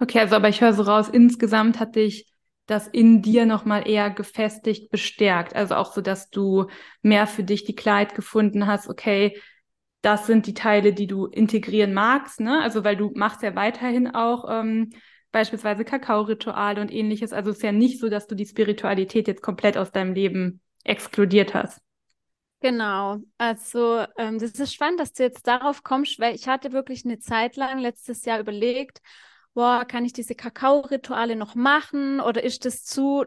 okay, 0.00 0.20
also 0.20 0.36
aber 0.36 0.48
ich 0.48 0.60
höre 0.60 0.72
so 0.72 0.82
raus, 0.82 1.08
insgesamt 1.08 1.78
hat 1.78 1.94
dich 1.96 2.26
das 2.66 2.88
in 2.88 3.22
dir 3.22 3.46
nochmal 3.46 3.86
eher 3.88 4.10
gefestigt, 4.10 4.90
bestärkt. 4.90 5.54
Also 5.54 5.74
auch 5.74 5.92
so, 5.92 6.00
dass 6.00 6.30
du 6.30 6.66
mehr 7.02 7.26
für 7.26 7.44
dich 7.44 7.64
die 7.64 7.74
Klarheit 7.74 8.14
gefunden 8.14 8.66
hast, 8.66 8.88
okay, 8.88 9.38
das 10.00 10.26
sind 10.26 10.46
die 10.46 10.54
Teile, 10.54 10.92
die 10.92 11.06
du 11.06 11.26
integrieren 11.26 11.94
magst, 11.94 12.40
ne? 12.40 12.60
Also 12.62 12.84
weil 12.84 12.96
du 12.96 13.10
machst 13.14 13.42
ja 13.42 13.54
weiterhin 13.54 14.14
auch 14.14 14.46
ähm, 14.50 14.90
beispielsweise 15.32 15.84
Kakao-Rituale 15.84 16.80
und 16.80 16.92
ähnliches. 16.92 17.32
Also 17.32 17.50
es 17.50 17.56
ist 17.56 17.62
ja 17.62 17.72
nicht 17.72 18.00
so, 18.00 18.08
dass 18.08 18.26
du 18.26 18.34
die 18.34 18.46
Spiritualität 18.46 19.28
jetzt 19.28 19.42
komplett 19.42 19.76
aus 19.76 19.92
deinem 19.92 20.14
Leben 20.14 20.60
exkludiert 20.84 21.54
hast. 21.54 21.80
Genau, 22.60 23.18
also 23.36 24.06
ähm, 24.16 24.38
das 24.38 24.52
ist 24.52 24.72
spannend, 24.72 24.98
dass 24.98 25.12
du 25.12 25.22
jetzt 25.22 25.46
darauf 25.46 25.82
kommst, 25.82 26.18
weil 26.18 26.34
ich 26.34 26.48
hatte 26.48 26.72
wirklich 26.72 27.04
eine 27.04 27.18
Zeit 27.18 27.56
lang 27.56 27.78
letztes 27.78 28.24
Jahr 28.24 28.40
überlegt, 28.40 29.00
boah, 29.52 29.84
kann 29.84 30.04
ich 30.04 30.12
diese 30.12 30.34
Kakao-Rituale 30.34 31.36
noch 31.36 31.54
machen 31.54 32.20
oder 32.20 32.42
ist 32.42 32.64
das 32.64 32.84
zu 32.84 33.24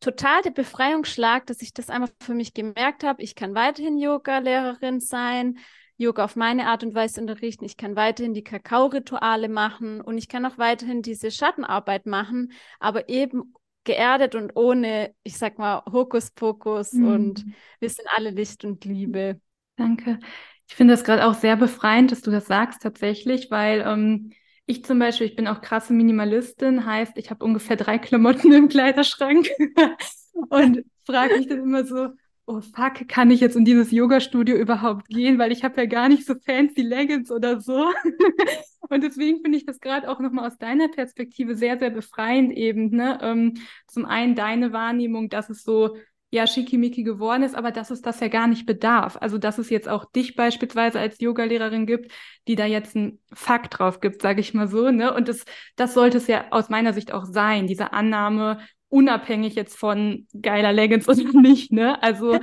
total 0.00 0.42
der 0.42 0.50
Befreiungsschlag, 0.50 1.46
dass 1.46 1.62
ich 1.62 1.72
das 1.72 1.88
einfach 1.88 2.10
für 2.20 2.34
mich 2.34 2.52
gemerkt 2.52 3.04
habe. 3.04 3.22
Ich 3.22 3.34
kann 3.34 3.54
weiterhin 3.54 3.96
Yoga-Lehrerin 3.96 5.00
sein, 5.00 5.58
Yoga 5.96 6.24
auf 6.24 6.36
meine 6.36 6.66
Art 6.66 6.82
und 6.82 6.94
Weise 6.94 7.20
unterrichten. 7.20 7.64
Ich 7.64 7.76
kann 7.76 7.96
weiterhin 7.96 8.34
die 8.34 8.44
Kakao-Rituale 8.44 9.48
machen 9.48 10.00
und 10.00 10.18
ich 10.18 10.28
kann 10.28 10.44
auch 10.44 10.58
weiterhin 10.58 11.02
diese 11.02 11.30
Schattenarbeit 11.30 12.06
machen, 12.06 12.52
aber 12.80 13.08
eben 13.08 13.54
geerdet 13.84 14.34
und 14.34 14.56
ohne, 14.56 15.14
ich 15.22 15.38
sag 15.38 15.58
mal, 15.58 15.84
Hokuspokus 15.90 16.94
mhm. 16.94 17.06
und 17.06 17.44
wir 17.80 17.90
sind 17.90 18.08
alle 18.16 18.30
Licht 18.30 18.64
und 18.64 18.84
Liebe. 18.84 19.40
Danke. 19.76 20.18
Ich 20.68 20.74
finde 20.76 20.94
das 20.94 21.04
gerade 21.04 21.26
auch 21.26 21.34
sehr 21.34 21.56
befreiend, 21.56 22.10
dass 22.10 22.22
du 22.22 22.30
das 22.30 22.46
sagst 22.46 22.82
tatsächlich, 22.82 23.50
weil 23.50 23.84
ähm, 23.86 24.32
ich 24.66 24.84
zum 24.84 24.98
Beispiel, 24.98 25.26
ich 25.26 25.36
bin 25.36 25.46
auch 25.46 25.60
krasse 25.60 25.92
Minimalistin, 25.92 26.86
heißt, 26.86 27.18
ich 27.18 27.30
habe 27.30 27.44
ungefähr 27.44 27.76
drei 27.76 27.98
Klamotten 27.98 28.52
im 28.52 28.68
Kleiderschrank 28.68 29.48
und 30.48 30.84
frage 31.04 31.36
mich 31.36 31.48
dann 31.48 31.58
immer 31.58 31.84
so, 31.84 32.08
oh 32.46 32.60
fuck, 32.60 33.08
kann 33.08 33.30
ich 33.30 33.40
jetzt 33.40 33.56
in 33.56 33.64
dieses 33.64 33.90
Yoga-Studio 33.90 34.56
überhaupt 34.56 35.08
gehen, 35.08 35.38
weil 35.38 35.52
ich 35.52 35.64
habe 35.64 35.80
ja 35.80 35.86
gar 35.86 36.08
nicht 36.08 36.26
so 36.26 36.34
fancy 36.34 36.82
Leggings 36.82 37.30
oder 37.30 37.60
so. 37.60 37.90
und 38.88 39.02
deswegen 39.02 39.40
finde 39.40 39.58
ich 39.58 39.66
das 39.66 39.80
gerade 39.80 40.08
auch 40.10 40.20
nochmal 40.20 40.46
aus 40.46 40.58
deiner 40.58 40.88
Perspektive 40.88 41.56
sehr, 41.56 41.78
sehr 41.78 41.90
befreiend 41.90 42.52
eben. 42.52 42.90
Ne? 42.90 43.18
Ähm, 43.22 43.54
zum 43.86 44.04
einen 44.04 44.34
deine 44.34 44.72
Wahrnehmung, 44.72 45.28
dass 45.28 45.48
es 45.48 45.62
so 45.62 45.96
ja 46.34 46.46
schickimicki 46.46 47.04
geworden 47.04 47.42
ist, 47.44 47.54
aber 47.54 47.70
dass 47.70 47.90
es 47.90 48.02
das 48.02 48.20
ja 48.20 48.28
gar 48.28 48.46
nicht 48.46 48.66
bedarf. 48.66 49.16
Also 49.20 49.38
dass 49.38 49.58
es 49.58 49.70
jetzt 49.70 49.88
auch 49.88 50.04
dich 50.04 50.34
beispielsweise 50.34 50.98
als 50.98 51.20
Yogalehrerin 51.20 51.86
gibt, 51.86 52.12
die 52.48 52.56
da 52.56 52.66
jetzt 52.66 52.96
einen 52.96 53.20
Fakt 53.32 53.78
drauf 53.78 54.00
gibt, 54.00 54.20
sage 54.20 54.40
ich 54.40 54.52
mal 54.52 54.68
so. 54.68 54.90
Ne? 54.90 55.14
Und 55.14 55.28
das, 55.28 55.44
das 55.76 55.94
sollte 55.94 56.18
es 56.18 56.26
ja 56.26 56.46
aus 56.50 56.68
meiner 56.68 56.92
Sicht 56.92 57.12
auch 57.12 57.24
sein, 57.24 57.66
diese 57.66 57.92
Annahme, 57.92 58.58
unabhängig 58.88 59.54
jetzt 59.54 59.76
von 59.76 60.26
geiler 60.40 60.72
Leggings 60.72 61.08
oder 61.08 61.40
nicht, 61.40 61.72
ne? 61.72 62.02
Also 62.02 62.38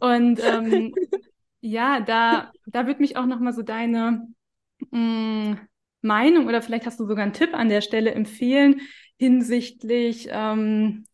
und 0.00 0.40
ähm, 0.42 0.94
ja, 1.60 2.00
da, 2.00 2.50
da 2.66 2.86
würde 2.86 3.00
mich 3.00 3.16
auch 3.16 3.26
nochmal 3.26 3.52
so 3.52 3.62
deine 3.62 4.26
mh, 4.90 4.98
mm, 4.98 5.58
Meinung 6.02 6.46
oder 6.46 6.60
vielleicht 6.62 6.86
hast 6.86 7.00
du 7.00 7.06
sogar 7.06 7.24
einen 7.24 7.32
Tipp 7.32 7.54
an 7.54 7.68
der 7.68 7.80
Stelle 7.80 8.12
empfehlen 8.12 8.80
hinsichtlich 9.16 10.28
ähm, 10.30 11.04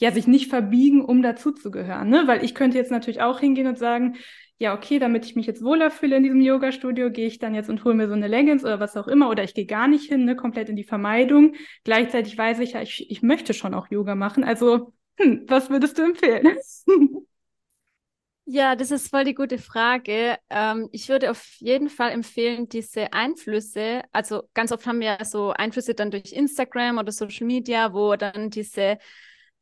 ja, 0.00 0.10
sich 0.10 0.26
nicht 0.26 0.48
verbiegen, 0.48 1.04
um 1.04 1.22
dazuzugehören. 1.22 2.08
Ne? 2.08 2.22
Weil 2.26 2.42
ich 2.42 2.54
könnte 2.54 2.78
jetzt 2.78 2.90
natürlich 2.90 3.20
auch 3.20 3.38
hingehen 3.38 3.66
und 3.66 3.78
sagen, 3.78 4.16
ja, 4.58 4.74
okay, 4.74 4.98
damit 4.98 5.24
ich 5.26 5.36
mich 5.36 5.46
jetzt 5.46 5.62
wohler 5.62 5.90
fühle 5.90 6.16
in 6.16 6.22
diesem 6.22 6.40
Yoga-Studio, 6.40 7.10
gehe 7.10 7.26
ich 7.26 7.38
dann 7.38 7.54
jetzt 7.54 7.70
und 7.70 7.84
hole 7.84 7.94
mir 7.94 8.08
so 8.08 8.14
eine 8.14 8.26
Leggings 8.28 8.64
oder 8.64 8.80
was 8.80 8.96
auch 8.96 9.08
immer, 9.08 9.30
oder 9.30 9.44
ich 9.44 9.54
gehe 9.54 9.66
gar 9.66 9.88
nicht 9.88 10.08
hin, 10.08 10.24
ne, 10.24 10.36
komplett 10.36 10.68
in 10.68 10.76
die 10.76 10.84
Vermeidung. 10.84 11.54
Gleichzeitig 11.84 12.36
weiß 12.36 12.58
ich 12.60 12.72
ja, 12.72 12.82
ich, 12.82 13.10
ich 13.10 13.22
möchte 13.22 13.54
schon 13.54 13.74
auch 13.74 13.90
Yoga 13.90 14.14
machen. 14.14 14.42
Also, 14.42 14.92
hm, 15.18 15.44
was 15.48 15.70
würdest 15.70 15.98
du 15.98 16.02
empfehlen? 16.02 16.56
Ja, 18.52 18.74
das 18.74 18.90
ist 18.90 19.10
voll 19.10 19.22
die 19.22 19.34
gute 19.34 19.58
Frage. 19.58 20.36
Ähm, 20.48 20.88
ich 20.90 21.08
würde 21.08 21.30
auf 21.30 21.44
jeden 21.58 21.88
Fall 21.88 22.10
empfehlen, 22.10 22.68
diese 22.68 23.12
Einflüsse, 23.12 24.02
also 24.10 24.42
ganz 24.54 24.72
oft 24.72 24.86
haben 24.86 24.98
wir 24.98 25.18
so 25.24 25.52
Einflüsse 25.52 25.94
dann 25.94 26.10
durch 26.10 26.32
Instagram 26.32 26.98
oder 26.98 27.12
Social 27.12 27.46
Media, 27.46 27.94
wo 27.94 28.16
dann 28.16 28.50
diese 28.50 28.98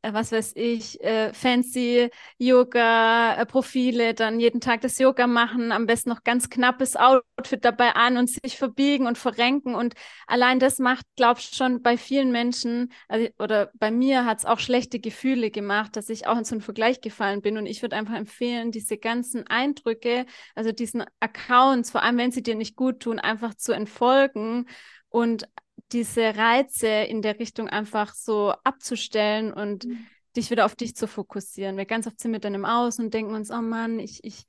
was 0.02 0.32
weiß 0.32 0.52
ich, 0.54 1.02
äh, 1.02 1.32
fancy 1.32 2.10
Yoga-Profile, 2.38 4.14
dann 4.14 4.38
jeden 4.38 4.60
Tag 4.60 4.80
das 4.80 4.98
Yoga 4.98 5.26
machen, 5.26 5.72
am 5.72 5.86
besten 5.86 6.10
noch 6.10 6.22
ganz 6.22 6.48
knappes 6.50 6.96
Outfit 6.96 7.64
dabei 7.64 7.94
an 7.94 8.16
und 8.16 8.30
sich 8.30 8.56
verbiegen 8.56 9.06
und 9.06 9.18
verrenken. 9.18 9.74
Und 9.74 9.94
allein 10.26 10.60
das 10.60 10.78
macht, 10.78 11.04
glaube 11.16 11.40
ich, 11.40 11.50
schon 11.56 11.82
bei 11.82 11.96
vielen 11.96 12.30
Menschen, 12.30 12.92
also, 13.08 13.28
oder 13.38 13.70
bei 13.74 13.90
mir 13.90 14.24
hat 14.24 14.38
es 14.38 14.44
auch 14.44 14.60
schlechte 14.60 15.00
Gefühle 15.00 15.50
gemacht, 15.50 15.96
dass 15.96 16.08
ich 16.08 16.26
auch 16.26 16.38
in 16.38 16.44
so 16.44 16.54
einen 16.54 16.62
Vergleich 16.62 17.00
gefallen 17.00 17.42
bin. 17.42 17.58
Und 17.58 17.66
ich 17.66 17.82
würde 17.82 17.96
einfach 17.96 18.14
empfehlen, 18.14 18.70
diese 18.70 18.98
ganzen 18.98 19.46
Eindrücke, 19.48 20.26
also 20.54 20.70
diesen 20.72 21.04
Accounts, 21.20 21.90
vor 21.90 22.02
allem 22.02 22.18
wenn 22.18 22.32
sie 22.32 22.42
dir 22.42 22.54
nicht 22.54 22.76
gut 22.76 23.00
tun, 23.00 23.18
einfach 23.18 23.54
zu 23.54 23.72
entfolgen 23.72 24.66
und 25.10 25.48
diese 25.92 26.36
Reize 26.36 26.88
in 26.88 27.22
der 27.22 27.38
Richtung 27.38 27.68
einfach 27.68 28.14
so 28.14 28.52
abzustellen 28.64 29.52
und 29.52 29.86
mhm. 29.86 30.06
dich 30.36 30.50
wieder 30.50 30.64
auf 30.64 30.76
dich 30.76 30.94
zu 30.94 31.06
fokussieren. 31.06 31.76
Wir 31.76 31.86
ganz 31.86 32.06
oft 32.06 32.20
sind 32.20 32.32
wir 32.32 32.40
dann 32.40 32.54
im 32.54 32.64
Außen 32.64 33.04
und 33.04 33.14
denken 33.14 33.34
uns, 33.34 33.50
oh 33.50 33.62
Mann, 33.62 33.98
ich, 33.98 34.22
ich 34.24 34.44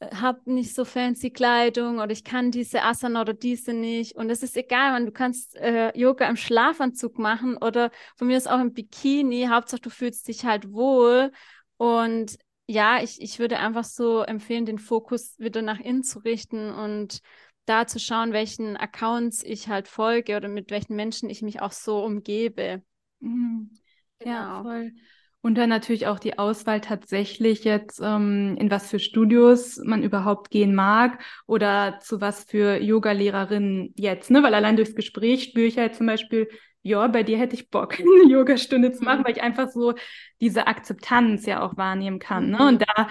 äh, 0.00 0.14
habe 0.14 0.40
nicht 0.52 0.74
so 0.74 0.84
fancy 0.84 1.30
Kleidung 1.30 1.98
oder 1.98 2.10
ich 2.10 2.24
kann 2.24 2.50
diese 2.50 2.82
Asana 2.82 3.20
oder 3.20 3.34
diese 3.34 3.72
nicht. 3.72 4.16
Und 4.16 4.30
es 4.30 4.42
ist 4.42 4.56
egal, 4.56 4.92
man, 4.92 5.06
du 5.06 5.12
kannst 5.12 5.56
äh, 5.56 5.96
Yoga 5.98 6.28
im 6.28 6.36
Schlafanzug 6.36 7.18
machen 7.18 7.56
oder 7.56 7.90
von 8.16 8.26
mir 8.28 8.36
ist 8.36 8.48
auch 8.48 8.60
im 8.60 8.72
Bikini. 8.72 9.46
Hauptsache, 9.50 9.80
du 9.80 9.90
fühlst 9.90 10.28
dich 10.28 10.44
halt 10.44 10.72
wohl. 10.72 11.32
Und 11.76 12.38
ja, 12.66 13.02
ich, 13.02 13.20
ich 13.20 13.38
würde 13.38 13.58
einfach 13.58 13.84
so 13.84 14.22
empfehlen, 14.22 14.64
den 14.66 14.78
Fokus 14.78 15.38
wieder 15.38 15.60
nach 15.62 15.80
innen 15.80 16.02
zu 16.02 16.20
richten 16.20 16.70
und 16.70 17.20
da 17.66 17.86
zu 17.86 17.98
schauen, 17.98 18.32
welchen 18.32 18.76
Accounts 18.76 19.42
ich 19.42 19.68
halt 19.68 19.88
folge 19.88 20.36
oder 20.36 20.48
mit 20.48 20.70
welchen 20.70 20.96
Menschen 20.96 21.30
ich 21.30 21.42
mich 21.42 21.62
auch 21.62 21.72
so 21.72 22.04
umgebe. 22.04 22.82
Mhm. 23.20 23.70
Genau. 24.18 24.32
Ja, 24.32 24.62
voll. 24.62 24.92
Und 25.44 25.56
dann 25.56 25.68
natürlich 25.68 26.06
auch 26.06 26.18
die 26.18 26.38
Auswahl 26.38 26.80
tatsächlich 26.80 27.64
jetzt, 27.64 28.00
ähm, 28.02 28.56
in 28.58 28.70
was 28.70 28.88
für 28.88 28.98
Studios 28.98 29.78
man 29.84 30.02
überhaupt 30.02 30.50
gehen 30.50 30.74
mag 30.74 31.22
oder 31.46 31.98
zu 32.00 32.22
was 32.22 32.44
für 32.44 32.80
Yoga-Lehrerinnen 32.80 33.92
jetzt, 33.94 34.30
ne? 34.30 34.42
Weil 34.42 34.54
allein 34.54 34.76
durchs 34.76 34.94
Gespräch 34.94 35.44
spüre 35.44 35.66
ich 35.66 35.76
halt 35.76 35.96
zum 35.96 36.06
Beispiel, 36.06 36.48
ja, 36.80 37.06
bei 37.08 37.22
dir 37.22 37.36
hätte 37.36 37.56
ich 37.56 37.68
Bock, 37.68 37.98
eine 38.00 38.32
Yogastunde 38.32 38.92
zu 38.92 39.04
machen, 39.04 39.20
mhm. 39.20 39.24
weil 39.26 39.32
ich 39.32 39.42
einfach 39.42 39.68
so 39.68 39.92
diese 40.40 40.66
Akzeptanz 40.66 41.44
ja 41.44 41.62
auch 41.62 41.76
wahrnehmen 41.76 42.20
kann. 42.20 42.50
Ne? 42.50 42.66
Und 42.66 42.80
da 42.80 43.08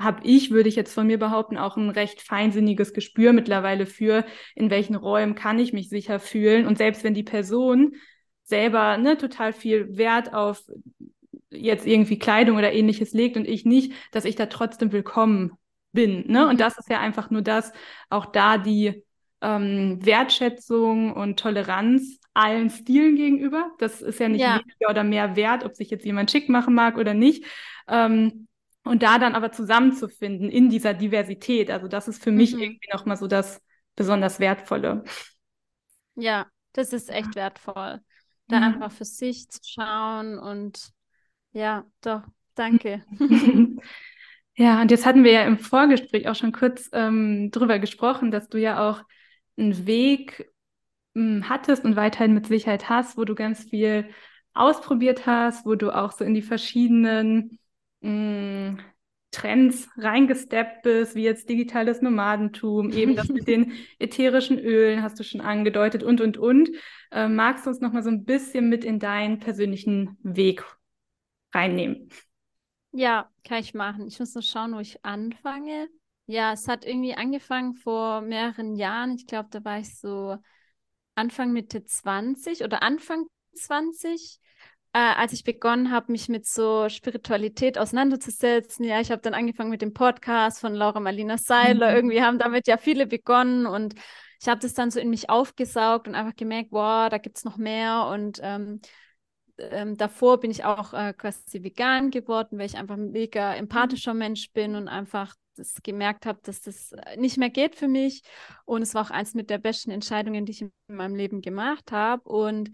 habe 0.00 0.20
ich, 0.24 0.50
würde 0.50 0.68
ich 0.68 0.76
jetzt 0.76 0.94
von 0.94 1.06
mir 1.06 1.18
behaupten, 1.18 1.58
auch 1.58 1.76
ein 1.76 1.90
recht 1.90 2.22
feinsinniges 2.22 2.94
Gespür 2.94 3.32
mittlerweile 3.32 3.86
für, 3.86 4.24
in 4.54 4.70
welchen 4.70 4.96
Räumen 4.96 5.34
kann 5.34 5.58
ich 5.58 5.72
mich 5.72 5.88
sicher 5.88 6.18
fühlen. 6.18 6.66
Und 6.66 6.78
selbst 6.78 7.04
wenn 7.04 7.14
die 7.14 7.22
Person 7.22 7.94
selber 8.42 8.96
ne, 8.96 9.16
total 9.18 9.52
viel 9.52 9.96
Wert 9.96 10.32
auf 10.34 10.62
jetzt 11.50 11.86
irgendwie 11.86 12.18
Kleidung 12.18 12.56
oder 12.56 12.72
ähnliches 12.72 13.12
legt 13.12 13.36
und 13.36 13.46
ich 13.46 13.64
nicht, 13.64 13.92
dass 14.12 14.24
ich 14.24 14.36
da 14.36 14.46
trotzdem 14.46 14.92
willkommen 14.92 15.52
bin. 15.92 16.30
Ne? 16.30 16.46
Und 16.46 16.54
mhm. 16.54 16.58
das 16.58 16.78
ist 16.78 16.88
ja 16.88 17.00
einfach 17.00 17.30
nur 17.30 17.42
das, 17.42 17.72
auch 18.08 18.26
da 18.26 18.56
die 18.58 19.04
ähm, 19.40 19.98
Wertschätzung 20.04 21.12
und 21.12 21.38
Toleranz 21.38 22.18
allen 22.34 22.70
Stilen 22.70 23.16
gegenüber. 23.16 23.70
Das 23.78 24.00
ist 24.00 24.20
ja 24.20 24.28
nicht 24.28 24.40
ja. 24.40 24.60
weniger 24.60 24.90
oder 24.90 25.04
mehr 25.04 25.36
wert, 25.36 25.64
ob 25.64 25.74
sich 25.74 25.90
jetzt 25.90 26.04
jemand 26.04 26.30
schick 26.30 26.48
machen 26.48 26.74
mag 26.74 26.96
oder 26.96 27.14
nicht. 27.14 27.44
Ähm, 27.88 28.46
und 28.84 29.02
da 29.02 29.18
dann 29.18 29.34
aber 29.34 29.52
zusammenzufinden 29.52 30.48
in 30.48 30.70
dieser 30.70 30.94
Diversität. 30.94 31.70
Also 31.70 31.88
das 31.88 32.08
ist 32.08 32.22
für 32.22 32.30
mhm. 32.30 32.36
mich 32.38 32.52
irgendwie 32.52 32.88
nochmal 32.92 33.16
so 33.16 33.26
das 33.26 33.60
besonders 33.96 34.40
Wertvolle. 34.40 35.04
Ja, 36.14 36.46
das 36.72 36.92
ist 36.92 37.10
echt 37.10 37.34
wertvoll. 37.34 38.00
Da 38.48 38.56
mhm. 38.56 38.62
einfach 38.62 38.92
für 38.92 39.04
sich 39.04 39.48
zu 39.48 39.60
schauen 39.62 40.38
und 40.38 40.90
ja, 41.52 41.84
doch, 42.00 42.22
danke. 42.54 43.04
Ja, 44.60 44.82
und 44.82 44.90
jetzt 44.90 45.06
hatten 45.06 45.24
wir 45.24 45.32
ja 45.32 45.44
im 45.44 45.58
Vorgespräch 45.58 46.28
auch 46.28 46.34
schon 46.34 46.52
kurz 46.52 46.90
ähm, 46.92 47.50
drüber 47.50 47.78
gesprochen, 47.78 48.30
dass 48.30 48.50
du 48.50 48.58
ja 48.58 48.90
auch 48.90 49.02
einen 49.56 49.86
Weg 49.86 50.52
hm, 51.14 51.48
hattest 51.48 51.84
und 51.86 51.96
weiterhin 51.96 52.34
mit 52.34 52.46
Sicherheit 52.46 52.90
hast, 52.90 53.16
wo 53.16 53.24
du 53.24 53.34
ganz 53.34 53.64
viel 53.64 54.10
ausprobiert 54.52 55.24
hast, 55.24 55.64
wo 55.64 55.76
du 55.76 55.90
auch 55.90 56.12
so 56.12 56.24
in 56.24 56.34
die 56.34 56.42
verschiedenen 56.42 57.58
mh, 58.00 58.10
hm, 58.10 58.78
Trends 59.32 59.88
reingesteppt 59.96 60.82
bist, 60.82 61.14
wie 61.14 61.22
jetzt 61.22 61.48
digitales 61.48 62.02
Nomadentum, 62.02 62.90
eben 62.90 63.14
das 63.14 63.28
mit 63.28 63.46
den 63.48 63.72
ätherischen 63.98 64.58
Ölen 64.58 65.02
hast 65.02 65.20
du 65.20 65.22
schon 65.22 65.40
angedeutet 65.40 66.02
und, 66.02 66.20
und, 66.20 66.36
und. 66.36 66.70
Äh, 67.12 67.28
magst 67.28 67.64
du 67.64 67.70
uns 67.70 67.80
noch 67.80 67.92
mal 67.92 68.02
so 68.02 68.10
ein 68.10 68.24
bisschen 68.24 68.68
mit 68.68 68.84
in 68.84 68.98
deinen 68.98 69.38
persönlichen 69.38 70.18
Weg 70.22 70.64
reinnehmen? 71.52 72.08
Ja, 72.92 73.30
kann 73.44 73.58
ich 73.58 73.72
machen. 73.72 74.08
Ich 74.08 74.18
muss 74.18 74.34
nur 74.34 74.42
schauen, 74.42 74.74
wo 74.74 74.80
ich 74.80 75.04
anfange. 75.04 75.88
Ja, 76.26 76.52
es 76.52 76.66
hat 76.66 76.84
irgendwie 76.84 77.14
angefangen 77.14 77.74
vor 77.74 78.20
mehreren 78.20 78.74
Jahren. 78.74 79.14
Ich 79.14 79.26
glaube, 79.26 79.48
da 79.50 79.64
war 79.64 79.78
ich 79.78 79.96
so 79.96 80.36
Anfang 81.14 81.52
Mitte 81.52 81.84
20 81.84 82.64
oder 82.64 82.82
Anfang 82.82 83.26
20, 83.54 84.39
äh, 84.92 84.98
als 84.98 85.32
ich 85.32 85.44
begonnen 85.44 85.90
habe, 85.90 86.12
mich 86.12 86.28
mit 86.28 86.46
so 86.46 86.88
Spiritualität 86.88 87.78
auseinanderzusetzen. 87.78 88.84
Ja, 88.84 89.00
ich 89.00 89.10
habe 89.10 89.22
dann 89.22 89.34
angefangen 89.34 89.70
mit 89.70 89.82
dem 89.82 89.92
Podcast 89.92 90.60
von 90.60 90.74
Laura 90.74 91.00
Marlina 91.00 91.38
Seiler. 91.38 91.90
Mhm. 91.90 91.96
Irgendwie 91.96 92.22
haben 92.22 92.38
damit 92.38 92.66
ja 92.66 92.76
viele 92.76 93.06
begonnen 93.06 93.66
und 93.66 93.94
ich 94.40 94.48
habe 94.48 94.60
das 94.60 94.74
dann 94.74 94.90
so 94.90 94.98
in 94.98 95.10
mich 95.10 95.28
aufgesaugt 95.28 96.08
und 96.08 96.14
einfach 96.14 96.34
gemerkt, 96.34 96.72
wow, 96.72 97.08
da 97.08 97.18
gibt 97.18 97.36
es 97.36 97.44
noch 97.44 97.58
mehr 97.58 98.06
und 98.10 98.40
ähm, 98.42 98.80
ähm, 99.58 99.96
davor 99.96 100.40
bin 100.40 100.50
ich 100.50 100.64
auch 100.64 100.94
äh, 100.94 101.12
quasi 101.12 101.62
vegan 101.62 102.10
geworden, 102.10 102.58
weil 102.58 102.66
ich 102.66 102.78
einfach 102.78 102.96
ein 102.96 103.10
mega 103.10 103.54
empathischer 103.54 104.14
Mensch 104.14 104.50
bin 104.52 104.74
und 104.74 104.88
einfach 104.88 105.34
das 105.56 105.82
gemerkt 105.82 106.26
habe, 106.26 106.40
dass 106.42 106.62
das 106.62 106.92
äh, 106.92 107.16
nicht 107.18 107.36
mehr 107.36 107.50
geht 107.50 107.76
für 107.76 107.88
mich. 107.88 108.22
Und 108.64 108.82
es 108.82 108.94
war 108.94 109.02
auch 109.02 109.10
eins 109.10 109.34
mit 109.34 109.50
der 109.50 109.58
besten 109.58 109.90
Entscheidungen, 109.90 110.46
die 110.46 110.52
ich 110.52 110.62
in 110.62 110.72
meinem 110.88 111.14
Leben 111.14 111.42
gemacht 111.42 111.92
habe. 111.92 112.28
Und 112.28 112.70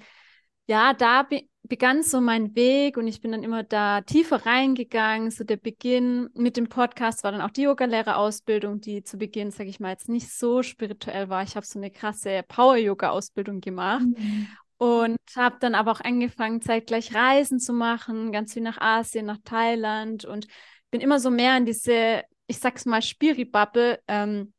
ja, 0.67 0.95
da 0.95 1.23
be 1.23 1.43
begann 1.69 2.05
so 2.05 2.21
mein 2.21 2.55
Weg 2.55 2.97
und 2.97 3.09
ich 3.09 3.21
bin 3.21 3.33
dann 3.33 3.43
immer 3.43 3.65
da 3.65 4.01
tiefer 4.03 4.47
reingegangen. 4.47 5.33
So 5.33 5.43
der 5.43 5.57
Beginn 5.57 6.31
mit 6.35 6.57
dem 6.57 6.69
Podcast 6.69 7.25
war 7.25 7.33
dann 7.33 7.41
auch 7.41 7.51
die 7.51 7.63
Yogalehrerausbildung, 7.63 8.81
die 8.81 9.03
zu 9.03 9.19
Beginn, 9.19 9.51
sage 9.51 9.69
ich 9.69 9.81
mal, 9.81 9.91
jetzt 9.91 10.09
nicht 10.09 10.31
so 10.31 10.63
spirituell 10.63 11.29
war. 11.29 11.43
Ich 11.43 11.57
habe 11.57 11.67
so 11.67 11.81
eine 11.81 11.91
krasse 11.91 12.45
Power-Yoga-Ausbildung 12.47 13.61
gemacht. 13.61 14.07
Mhm. 14.07 14.47
Und 14.79 15.17
habe 15.35 15.57
dann 15.59 15.75
aber 15.75 15.91
auch 15.91 16.01
angefangen, 16.01 16.61
zeitgleich 16.61 17.15
Reisen 17.15 17.59
zu 17.59 17.73
machen, 17.73 18.31
ganz 18.31 18.53
viel 18.53 18.63
nach 18.63 18.79
Asien, 18.79 19.25
nach 19.27 19.39
Thailand 19.43 20.27
und 20.27 20.47
bin 20.91 21.01
immer 21.01 21.19
so 21.19 21.31
mehr 21.31 21.57
in 21.57 21.65
diese, 21.65 22.23
ich 22.47 22.59
sag's 22.59 22.85
mal, 22.85 23.01
Spiri-Bubble 23.01 23.99
ähm, 24.07 24.53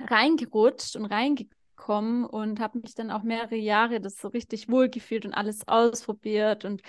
reingerutscht 0.00 0.96
und 0.96 1.04
reingekommen 1.80 2.24
und 2.24 2.60
habe 2.60 2.78
mich 2.80 2.94
dann 2.94 3.10
auch 3.10 3.22
mehrere 3.22 3.56
Jahre 3.56 4.00
das 4.00 4.16
so 4.16 4.28
richtig 4.28 4.68
wohlgefühlt 4.68 5.24
und 5.24 5.34
alles 5.34 5.66
ausprobiert 5.68 6.64
und 6.64 6.82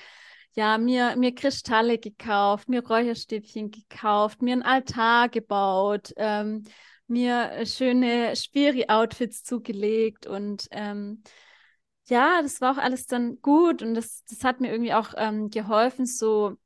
ja, 0.53 0.77
mir, 0.77 1.15
mir 1.15 1.33
Kristalle 1.33 1.97
gekauft, 1.97 2.67
mir 2.67 2.85
Räucherstäbchen 2.85 3.71
gekauft, 3.71 4.41
mir 4.41 4.53
einen 4.53 4.63
Altar 4.63 5.29
gebaut, 5.29 6.13
ähm, 6.17 6.63
mir 7.07 7.65
schöne 7.65 8.35
Spiri-Outfits 8.35 9.43
zugelegt 9.43 10.27
und 10.27 10.67
ähm, 10.71 11.23
ja, 12.07 12.41
das 12.41 12.59
war 12.59 12.73
auch 12.73 12.81
alles 12.81 13.05
dann 13.05 13.41
gut 13.41 13.81
und 13.81 13.93
das, 13.93 14.25
das 14.25 14.43
hat 14.43 14.59
mir 14.59 14.71
irgendwie 14.71 14.93
auch 14.93 15.13
ähm, 15.15 15.49
geholfen, 15.49 16.05
so, 16.05 16.57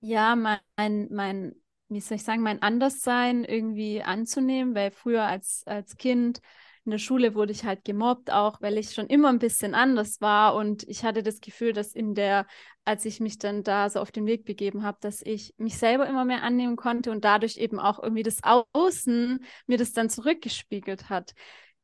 ja, 0.00 0.34
mein, 0.36 1.08
mein, 1.10 1.54
wie 1.88 2.00
soll 2.00 2.16
ich 2.16 2.24
sagen, 2.24 2.42
mein 2.42 2.62
Anderssein 2.62 3.44
irgendwie 3.44 4.02
anzunehmen, 4.02 4.74
weil 4.74 4.90
früher 4.90 5.24
als, 5.24 5.62
als 5.66 5.96
Kind 5.96 6.40
in 6.88 6.92
der 6.92 6.98
Schule 6.98 7.34
wurde 7.34 7.52
ich 7.52 7.64
halt 7.64 7.84
gemobbt, 7.84 8.32
auch 8.32 8.62
weil 8.62 8.78
ich 8.78 8.94
schon 8.94 9.08
immer 9.08 9.28
ein 9.28 9.38
bisschen 9.38 9.74
anders 9.74 10.22
war 10.22 10.54
und 10.54 10.88
ich 10.88 11.04
hatte 11.04 11.22
das 11.22 11.42
Gefühl, 11.42 11.74
dass 11.74 11.94
in 11.94 12.14
der, 12.14 12.46
als 12.86 13.04
ich 13.04 13.20
mich 13.20 13.38
dann 13.38 13.62
da 13.62 13.90
so 13.90 14.00
auf 14.00 14.10
den 14.10 14.24
Weg 14.24 14.46
begeben 14.46 14.84
habe, 14.84 14.96
dass 15.02 15.20
ich 15.20 15.52
mich 15.58 15.76
selber 15.76 16.08
immer 16.08 16.24
mehr 16.24 16.42
annehmen 16.42 16.76
konnte 16.76 17.10
und 17.10 17.26
dadurch 17.26 17.58
eben 17.58 17.78
auch 17.78 18.02
irgendwie 18.02 18.22
das 18.22 18.38
Außen 18.42 19.44
mir 19.66 19.76
das 19.76 19.92
dann 19.92 20.08
zurückgespiegelt 20.08 21.10
hat. 21.10 21.34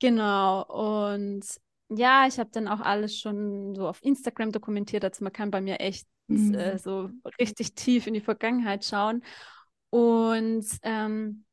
Genau. 0.01 0.65
Und 0.65 1.45
ja, 1.91 2.27
ich 2.27 2.39
habe 2.39 2.49
dann 2.51 2.67
auch 2.67 2.81
alles 2.81 3.19
schon 3.19 3.75
so 3.75 3.87
auf 3.87 4.03
Instagram 4.03 4.53
dokumentiert. 4.53 5.05
Also 5.05 5.23
man 5.23 5.35
kann 5.35 5.51
bei 5.51 5.61
mir 5.61 5.81
echt 5.81 6.07
mhm. 6.29 6.55
äh, 6.55 6.79
so 6.79 7.11
richtig 7.39 7.75
tief 7.75 8.07
in 8.07 8.15
die 8.15 8.23
Vergangenheit 8.23 8.87
schauen. 8.87 9.23
Und 9.91 10.65
ähm, 10.83 11.45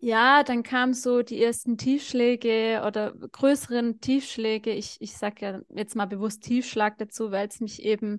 ja, 0.00 0.42
dann 0.44 0.62
kamen 0.62 0.94
so 0.94 1.22
die 1.22 1.42
ersten 1.42 1.76
Tiefschläge 1.78 2.82
oder 2.86 3.12
größeren 3.12 4.00
Tiefschläge. 4.00 4.70
Ich, 4.72 4.96
ich 5.00 5.16
sage 5.16 5.46
ja 5.46 5.60
jetzt 5.74 5.96
mal 5.96 6.06
bewusst 6.06 6.42
Tiefschlag 6.42 6.98
dazu, 6.98 7.30
weil 7.30 7.48
es 7.48 7.60
mich 7.60 7.82
eben 7.82 8.18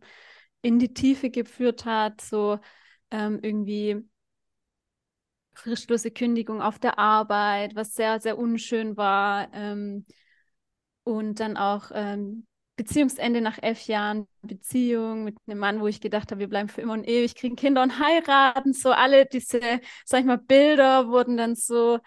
in 0.61 0.79
die 0.79 0.93
Tiefe 0.93 1.29
geführt 1.29 1.85
hat. 1.85 2.21
So 2.21 2.59
ähm, 3.11 3.39
irgendwie 3.41 4.03
frischlose 5.53 6.11
Kündigung 6.11 6.61
auf 6.61 6.79
der 6.79 6.99
Arbeit, 6.99 7.75
was 7.75 7.95
sehr, 7.95 8.19
sehr 8.19 8.37
unschön 8.37 8.97
war. 8.97 9.47
Ähm, 9.53 10.05
und 11.03 11.39
dann 11.39 11.57
auch 11.57 11.91
ähm, 11.93 12.47
Beziehungsende 12.75 13.39
nach 13.41 13.57
elf 13.61 13.87
Jahren 13.87 14.27
Beziehung 14.41 15.23
mit 15.23 15.37
einem 15.47 15.59
Mann, 15.59 15.79
wo 15.79 15.87
ich 15.87 16.01
gedacht 16.01 16.31
habe, 16.31 16.39
wir 16.39 16.49
bleiben 16.49 16.67
für 16.69 16.81
immer 16.81 16.93
und 16.93 17.07
ewig, 17.07 17.35
kriegen 17.35 17.55
Kinder 17.55 17.81
und 17.81 17.99
heiraten. 17.99 18.73
So 18.73 18.91
alle 18.91 19.25
diese, 19.25 19.61
sag 20.05 20.19
ich 20.19 20.25
mal, 20.25 20.37
Bilder 20.37 21.07
wurden 21.07 21.37
dann 21.37 21.55
so, 21.55 21.99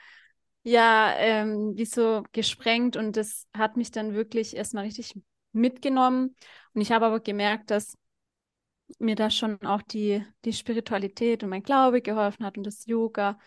ja, 0.62 1.14
ähm, 1.16 1.72
wie 1.76 1.86
so 1.86 2.22
gesprengt 2.32 2.96
und 2.96 3.16
das 3.16 3.46
hat 3.56 3.76
mich 3.76 3.90
dann 3.90 4.14
wirklich 4.14 4.56
erstmal 4.56 4.84
richtig 4.84 5.14
mitgenommen. 5.52 6.36
Und 6.74 6.80
ich 6.82 6.92
habe 6.92 7.06
aber 7.06 7.20
gemerkt, 7.20 7.70
dass 7.70 7.96
mir 8.98 9.14
da 9.16 9.30
schon 9.30 9.60
auch 9.62 9.82
die, 9.82 10.24
die 10.44 10.52
Spiritualität 10.52 11.42
und 11.42 11.50
mein 11.50 11.62
Glaube 11.62 12.02
geholfen 12.02 12.44
hat 12.44 12.56
und 12.56 12.66
das 12.66 12.86
Yoga. 12.86 13.38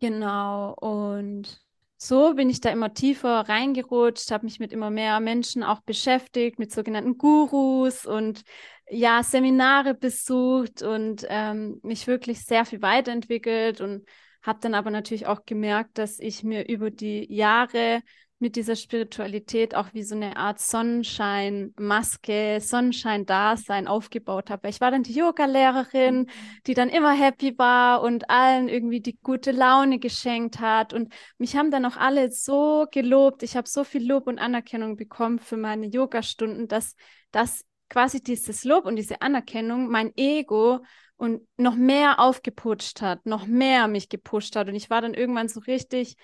Genau. 0.00 0.74
Und 0.74 1.62
so 2.04 2.34
bin 2.34 2.50
ich 2.50 2.60
da 2.60 2.70
immer 2.70 2.92
tiefer 2.92 3.48
reingerutscht, 3.48 4.32
habe 4.32 4.44
mich 4.44 4.58
mit 4.58 4.72
immer 4.72 4.90
mehr 4.90 5.20
Menschen 5.20 5.62
auch 5.62 5.82
beschäftigt, 5.82 6.58
mit 6.58 6.72
sogenannten 6.72 7.16
Gurus 7.16 8.06
und 8.06 8.42
ja, 8.90 9.22
Seminare 9.22 9.94
besucht 9.94 10.82
und 10.82 11.24
ähm, 11.28 11.78
mich 11.84 12.08
wirklich 12.08 12.44
sehr 12.44 12.64
viel 12.64 12.82
weiterentwickelt 12.82 13.80
und 13.80 14.04
habe 14.42 14.58
dann 14.60 14.74
aber 14.74 14.90
natürlich 14.90 15.26
auch 15.26 15.44
gemerkt, 15.46 15.96
dass 15.96 16.18
ich 16.18 16.42
mir 16.42 16.68
über 16.68 16.90
die 16.90 17.32
Jahre 17.32 18.02
mit 18.42 18.56
dieser 18.56 18.74
Spiritualität 18.74 19.76
auch 19.76 19.94
wie 19.94 20.02
so 20.02 20.16
eine 20.16 20.36
Art 20.36 20.58
Sonnenschein-Maske, 20.58 22.58
Sonnenschein-Dasein 22.60 23.86
aufgebaut 23.86 24.50
habe. 24.50 24.68
Ich 24.68 24.80
war 24.80 24.90
dann 24.90 25.04
die 25.04 25.14
Yoga-Lehrerin, 25.14 26.22
mhm. 26.22 26.26
die 26.66 26.74
dann 26.74 26.88
immer 26.88 27.12
happy 27.12 27.56
war 27.56 28.02
und 28.02 28.28
allen 28.28 28.68
irgendwie 28.68 29.00
die 29.00 29.16
gute 29.22 29.52
Laune 29.52 30.00
geschenkt 30.00 30.58
hat. 30.58 30.92
Und 30.92 31.14
mich 31.38 31.54
haben 31.54 31.70
dann 31.70 31.86
auch 31.86 31.96
alle 31.96 32.32
so 32.32 32.86
gelobt. 32.90 33.44
Ich 33.44 33.56
habe 33.56 33.68
so 33.68 33.84
viel 33.84 34.04
Lob 34.04 34.26
und 34.26 34.40
Anerkennung 34.40 34.96
bekommen 34.96 35.38
für 35.38 35.56
meine 35.56 35.86
Yoga-Stunden, 35.86 36.66
dass 36.66 36.96
das 37.30 37.64
quasi 37.88 38.20
dieses 38.20 38.64
Lob 38.64 38.86
und 38.86 38.96
diese 38.96 39.22
Anerkennung 39.22 39.88
mein 39.88 40.10
Ego 40.16 40.80
und 41.16 41.46
noch 41.56 41.76
mehr 41.76 42.18
aufgeputscht 42.18 43.02
hat, 43.02 43.24
noch 43.24 43.46
mehr 43.46 43.86
mich 43.86 44.08
gepusht 44.08 44.56
hat. 44.56 44.66
Und 44.66 44.74
ich 44.74 44.90
war 44.90 45.00
dann 45.00 45.14
irgendwann 45.14 45.46
so 45.46 45.60
richtig 45.60 46.16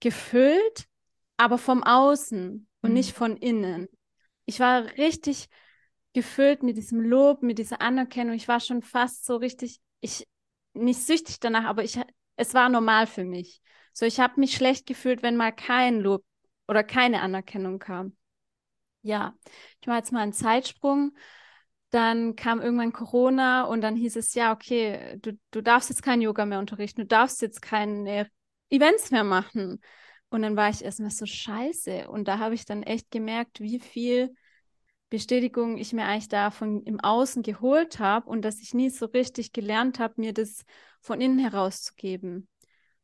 gefüllt 0.00 0.88
aber 1.36 1.58
vom 1.58 1.82
Außen 1.82 2.68
und 2.82 2.88
mhm. 2.88 2.94
nicht 2.94 3.12
von 3.12 3.36
innen. 3.36 3.88
Ich 4.44 4.60
war 4.60 4.84
richtig 4.98 5.48
gefüllt 6.12 6.62
mit 6.62 6.76
diesem 6.76 7.00
Lob, 7.00 7.42
mit 7.42 7.58
dieser 7.58 7.80
Anerkennung. 7.82 8.34
Ich 8.34 8.48
war 8.48 8.60
schon 8.60 8.82
fast 8.82 9.26
so 9.26 9.36
richtig, 9.36 9.80
ich 10.00 10.26
nicht 10.72 11.00
süchtig 11.02 11.40
danach, 11.40 11.64
aber 11.64 11.84
ich, 11.84 11.98
es 12.36 12.54
war 12.54 12.68
normal 12.68 13.06
für 13.06 13.24
mich. 13.24 13.60
So, 13.92 14.06
ich 14.06 14.20
habe 14.20 14.40
mich 14.40 14.54
schlecht 14.54 14.86
gefühlt, 14.86 15.22
wenn 15.22 15.36
mal 15.36 15.52
kein 15.52 16.00
Lob 16.00 16.24
oder 16.68 16.84
keine 16.84 17.20
Anerkennung 17.22 17.78
kam. 17.78 18.16
ja, 19.02 19.34
ich 19.80 19.86
mache 19.86 19.98
jetzt 19.98 20.12
mal 20.12 20.20
einen 20.20 20.32
Zeitsprung. 20.32 21.16
Dann 21.90 22.34
kam 22.36 22.60
irgendwann 22.60 22.92
Corona 22.92 23.64
und 23.64 23.80
dann 23.80 23.96
hieß 23.96 24.16
es, 24.16 24.34
ja, 24.34 24.52
okay, 24.52 25.18
du, 25.22 25.38
du 25.52 25.62
darfst 25.62 25.88
jetzt 25.88 26.02
kein 26.02 26.20
Yoga 26.20 26.44
mehr 26.44 26.58
unterrichten, 26.58 27.02
du 27.02 27.06
darfst 27.06 27.40
jetzt 27.42 27.62
keine 27.62 28.28
Events 28.70 29.10
mehr 29.12 29.24
machen. 29.24 29.80
Und 30.30 30.42
dann 30.42 30.56
war 30.56 30.70
ich 30.70 30.84
erstmal 30.84 31.10
so 31.10 31.26
scheiße. 31.26 32.08
Und 32.08 32.28
da 32.28 32.38
habe 32.38 32.54
ich 32.54 32.64
dann 32.64 32.82
echt 32.82 33.10
gemerkt, 33.10 33.60
wie 33.60 33.78
viel 33.78 34.34
Bestätigung 35.08 35.78
ich 35.78 35.92
mir 35.92 36.04
eigentlich 36.04 36.28
da 36.28 36.50
von 36.50 36.82
im 36.82 36.98
Außen 37.00 37.42
geholt 37.42 38.00
habe 38.00 38.28
und 38.28 38.42
dass 38.42 38.60
ich 38.60 38.74
nie 38.74 38.90
so 38.90 39.06
richtig 39.06 39.52
gelernt 39.52 39.98
habe, 40.00 40.14
mir 40.16 40.32
das 40.32 40.64
von 41.00 41.20
innen 41.20 41.38
herauszugeben. 41.38 42.48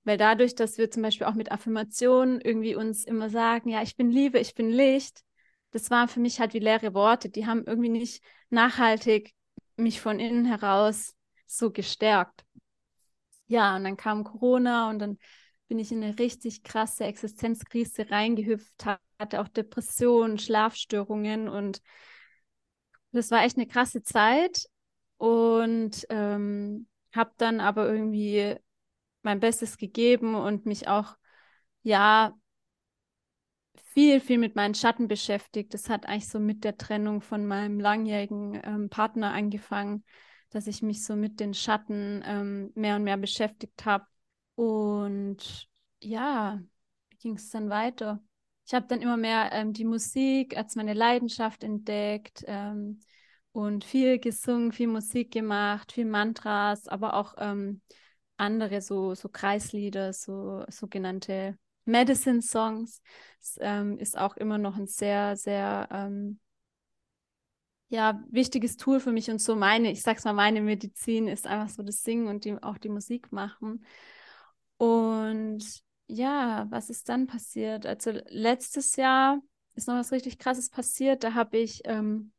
Weil 0.05 0.19
dadurch, 0.19 0.57
dass 0.57 0.79
wir 0.79 0.91
zum 0.91 1.03
Beispiel 1.03 1.29
auch 1.29 1.35
mit 1.35 1.53
Affirmationen 1.53 2.41
irgendwie 2.41 2.75
uns 2.75 3.05
immer 3.05 3.31
sagen, 3.31 3.69
ja, 3.69 3.83
ich 3.83 3.97
bin 3.97 4.11
Liebe, 4.11 4.41
ich 4.41 4.55
bin 4.55 4.71
Licht, 4.71 5.23
das 5.71 5.91
waren 5.91 6.09
für 6.09 6.19
mich 6.21 6.41
halt 6.41 6.55
wie 6.55 6.59
leere 6.59 6.93
Worte. 6.93 7.29
Die 7.29 7.47
haben 7.47 7.65
irgendwie 7.65 7.89
nicht 7.89 8.23
nachhaltig 8.51 9.33
mich 9.77 10.01
von 10.01 10.19
innen 10.19 10.45
heraus 10.45 11.15
so 11.47 11.71
gestärkt. 11.71 12.45
Ja, 13.47 13.77
und 13.77 13.85
dann 13.85 13.97
kam 13.97 14.25
Corona 14.25 14.91
und 14.91 14.99
dann 14.99 15.19
bin 15.73 15.79
ich 15.79 15.91
in 15.91 16.05
eine 16.05 16.19
richtig 16.19 16.65
krasse 16.65 17.05
Existenzkrise 17.05 18.11
reingehüpft, 18.11 18.85
hatte 19.19 19.41
auch 19.41 19.49
Depressionen, 19.49 20.39
Schlafstörungen 20.39 21.49
und 21.49 21.81
das 23.13 23.31
war 23.31 23.43
echt 23.43 23.57
eine 23.57 23.67
krasse 23.67 24.03
Zeit 24.03 24.67
und 25.17 26.07
ähm, 26.11 26.89
habe 27.15 27.33
dann 27.39 27.61
aber 27.61 27.89
irgendwie 27.91 28.55
mein 29.23 29.41
Bestes 29.41 29.79
gegeben 29.79 30.35
und 30.35 30.67
mich 30.67 30.89
auch 30.89 31.17
ja 31.83 32.35
viel, 33.95 34.21
viel 34.21 34.37
mit 34.37 34.57
meinen 34.57 34.75
Schatten 34.75 35.09
beschäftigt. 35.09 35.73
Das 35.73 35.89
hat 35.89 36.05
eigentlich 36.05 36.29
so 36.29 36.39
mit 36.39 36.65
der 36.65 36.77
Trennung 36.77 37.23
von 37.23 37.47
meinem 37.47 37.81
langjährigen 37.81 38.61
ähm, 38.63 38.91
Partner 38.91 39.33
angefangen, 39.33 40.05
dass 40.51 40.67
ich 40.67 40.83
mich 40.83 41.03
so 41.03 41.17
mit 41.17 41.41
den 41.41 41.55
Schatten 41.55 42.23
ähm, 42.27 42.73
mehr 42.75 42.97
und 42.97 43.05
mehr 43.05 43.17
beschäftigt 43.17 43.87
habe. 43.87 44.05
Und 44.62 45.68
ja, 46.01 46.62
wie 47.11 47.16
ging 47.16 47.35
es 47.35 47.51
dann 47.51 47.68
weiter? 47.68 48.22
Ich 48.64 48.72
habe 48.75 48.87
dann 48.87 49.01
immer 49.01 49.16
mehr 49.16 49.51
ähm, 49.51 49.72
die 49.72 49.85
Musik 49.85 50.57
als 50.57 50.77
meine 50.77 50.94
Leidenschaft 50.94 51.64
entdeckt 51.64 52.44
ähm, 52.46 53.01
und 53.51 53.83
viel 53.83 54.20
gesungen, 54.20 54.70
viel 54.70 54.87
Musik 54.87 55.33
gemacht, 55.33 55.90
viel 55.90 56.05
Mantras, 56.05 56.87
aber 56.87 57.14
auch 57.14 57.35
ähm, 57.38 57.81
andere 58.37 58.83
so, 58.83 59.16
so 59.16 59.29
Kreislieder, 59.29 60.12
so 60.12 60.64
sogenannte 60.68 61.59
Medicine 61.85 62.40
Songs. 62.40 63.03
Das 63.40 63.59
ähm, 63.61 63.98
ist 63.98 64.16
auch 64.16 64.37
immer 64.37 64.59
noch 64.59 64.77
ein 64.77 64.87
sehr, 64.87 65.35
sehr 65.37 65.88
ähm, 65.90 66.38
ja, 67.88 68.22
wichtiges 68.31 68.77
Tool 68.77 69.01
für 69.01 69.11
mich 69.11 69.29
und 69.29 69.40
so 69.40 69.57
meine, 69.57 69.90
ich 69.90 70.03
sag's 70.03 70.22
mal, 70.22 70.33
meine 70.33 70.61
Medizin 70.61 71.27
ist 71.27 71.48
einfach 71.48 71.68
so 71.68 71.83
das 71.83 72.05
Singen 72.05 72.29
und 72.29 72.44
die, 72.44 72.62
auch 72.62 72.79
die 72.79 72.90
Musik 72.90 73.33
machen. 73.33 73.85
Und 74.83 75.64
ja, 76.09 76.66
was 76.71 76.90
ist 76.90 77.09
dann 77.09 77.29
passiert? 77.29 77.87
Also 77.87 78.11
letztes 78.31 78.97
Jahr 78.97 79.38
ist 79.77 79.87
noch 79.87 79.95
was 79.95 80.11
richtig 80.11 80.40
Krasses 80.40 80.71
passiert. 80.71 81.23
Da 81.23 81.35
habe 81.35 81.59
ich, 81.59 81.83
ähm, 81.85 82.33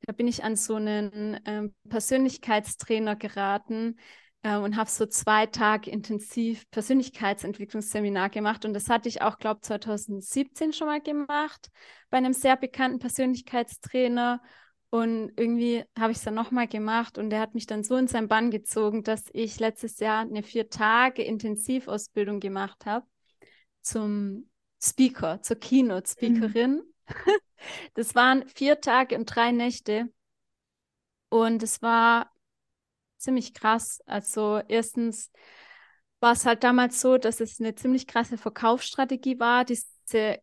da 0.00 0.12
bin 0.12 0.26
ich 0.26 0.42
an 0.42 0.56
so 0.56 0.74
einen 0.74 1.38
ähm, 1.44 1.76
Persönlichkeitstrainer 1.88 3.14
geraten, 3.14 4.00
äh, 4.42 4.56
und 4.56 4.76
habe 4.76 4.90
so 4.90 5.06
zwei 5.06 5.46
Tage 5.46 5.88
intensiv 5.90 6.68
Persönlichkeitsentwicklungsseminar 6.70 8.30
gemacht. 8.30 8.64
Und 8.64 8.74
das 8.74 8.88
hatte 8.88 9.08
ich 9.08 9.22
auch, 9.22 9.38
glaube 9.38 9.60
ich, 9.62 9.68
2017 9.68 10.72
schon 10.72 10.88
mal 10.88 11.00
gemacht 11.00 11.70
bei 12.10 12.18
einem 12.18 12.32
sehr 12.32 12.56
bekannten 12.56 12.98
Persönlichkeitstrainer. 12.98 14.42
Und 14.90 15.32
irgendwie 15.36 15.84
habe 15.98 16.12
ich 16.12 16.18
es 16.18 16.24
dann 16.24 16.34
nochmal 16.34 16.68
gemacht 16.68 17.18
und 17.18 17.30
der 17.30 17.40
hat 17.40 17.54
mich 17.54 17.66
dann 17.66 17.82
so 17.82 17.96
in 17.96 18.06
sein 18.06 18.28
Bann 18.28 18.50
gezogen, 18.50 19.02
dass 19.02 19.24
ich 19.32 19.58
letztes 19.58 19.98
Jahr 19.98 20.20
eine 20.20 20.42
vier 20.42 20.70
Tage 20.70 21.22
Intensivausbildung 21.22 22.40
gemacht 22.40 22.86
habe 22.86 23.06
zum 23.82 24.48
Speaker, 24.82 25.42
zur 25.42 25.56
Keynote-Speakerin. 25.56 26.74
Mhm. 26.74 26.82
Das 27.94 28.14
waren 28.14 28.46
vier 28.48 28.80
Tage 28.80 29.16
und 29.16 29.24
drei 29.26 29.50
Nächte. 29.50 30.12
Und 31.30 31.62
es 31.62 31.80
war 31.80 32.30
ziemlich 33.16 33.54
krass. 33.54 34.00
Also 34.06 34.60
erstens 34.68 35.30
war 36.20 36.32
es 36.32 36.46
halt 36.46 36.64
damals 36.64 37.00
so, 37.00 37.18
dass 37.18 37.40
es 37.40 37.60
eine 37.60 37.74
ziemlich 37.74 38.06
krasse 38.06 38.38
Verkaufsstrategie 38.38 39.38
war. 39.38 39.64
Diese, 39.64 39.84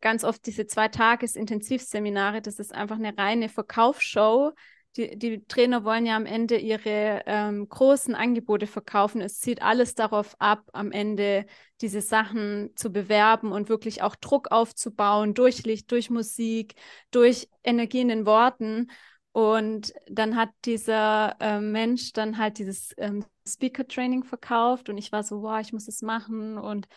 ganz 0.01 0.23
oft 0.23 0.45
diese 0.45 0.67
zwei 0.67 0.87
Tages 0.87 1.35
Intensivseminare, 1.35 2.41
das 2.41 2.59
ist 2.59 2.73
einfach 2.73 2.97
eine 2.97 3.17
reine 3.17 3.49
Verkaufsshow. 3.49 4.51
Die, 4.95 5.17
die 5.17 5.43
Trainer 5.47 5.83
wollen 5.83 6.05
ja 6.05 6.15
am 6.15 6.27
Ende 6.27 6.57
ihre 6.57 7.23
ähm, 7.25 7.67
großen 7.67 8.13
Angebote 8.13 8.67
verkaufen. 8.67 9.21
Es 9.21 9.39
zieht 9.39 9.63
alles 9.63 9.95
darauf 9.95 10.35
ab, 10.37 10.69
am 10.73 10.91
Ende 10.91 11.47
diese 11.81 12.01
Sachen 12.01 12.69
zu 12.75 12.91
bewerben 12.91 13.51
und 13.51 13.69
wirklich 13.69 14.03
auch 14.03 14.15
Druck 14.15 14.51
aufzubauen 14.51 15.33
durch 15.33 15.63
Licht, 15.63 15.91
durch 15.91 16.11
Musik, 16.11 16.75
durch 17.09 17.49
Energie 17.63 18.01
in 18.01 18.09
den 18.09 18.25
Worten. 18.27 18.91
Und 19.33 19.93
dann 20.07 20.35
hat 20.35 20.49
dieser 20.63 21.35
äh, 21.39 21.59
Mensch 21.59 22.13
dann 22.13 22.37
halt 22.37 22.59
dieses 22.59 22.93
ähm, 22.97 23.25
Speaker-Training 23.47 24.23
verkauft 24.23 24.89
und 24.89 24.97
ich 24.99 25.11
war 25.11 25.23
so, 25.23 25.41
wow, 25.41 25.59
ich 25.59 25.73
muss 25.73 25.87
es 25.87 26.03
machen. 26.03 26.59
Und 26.59 26.87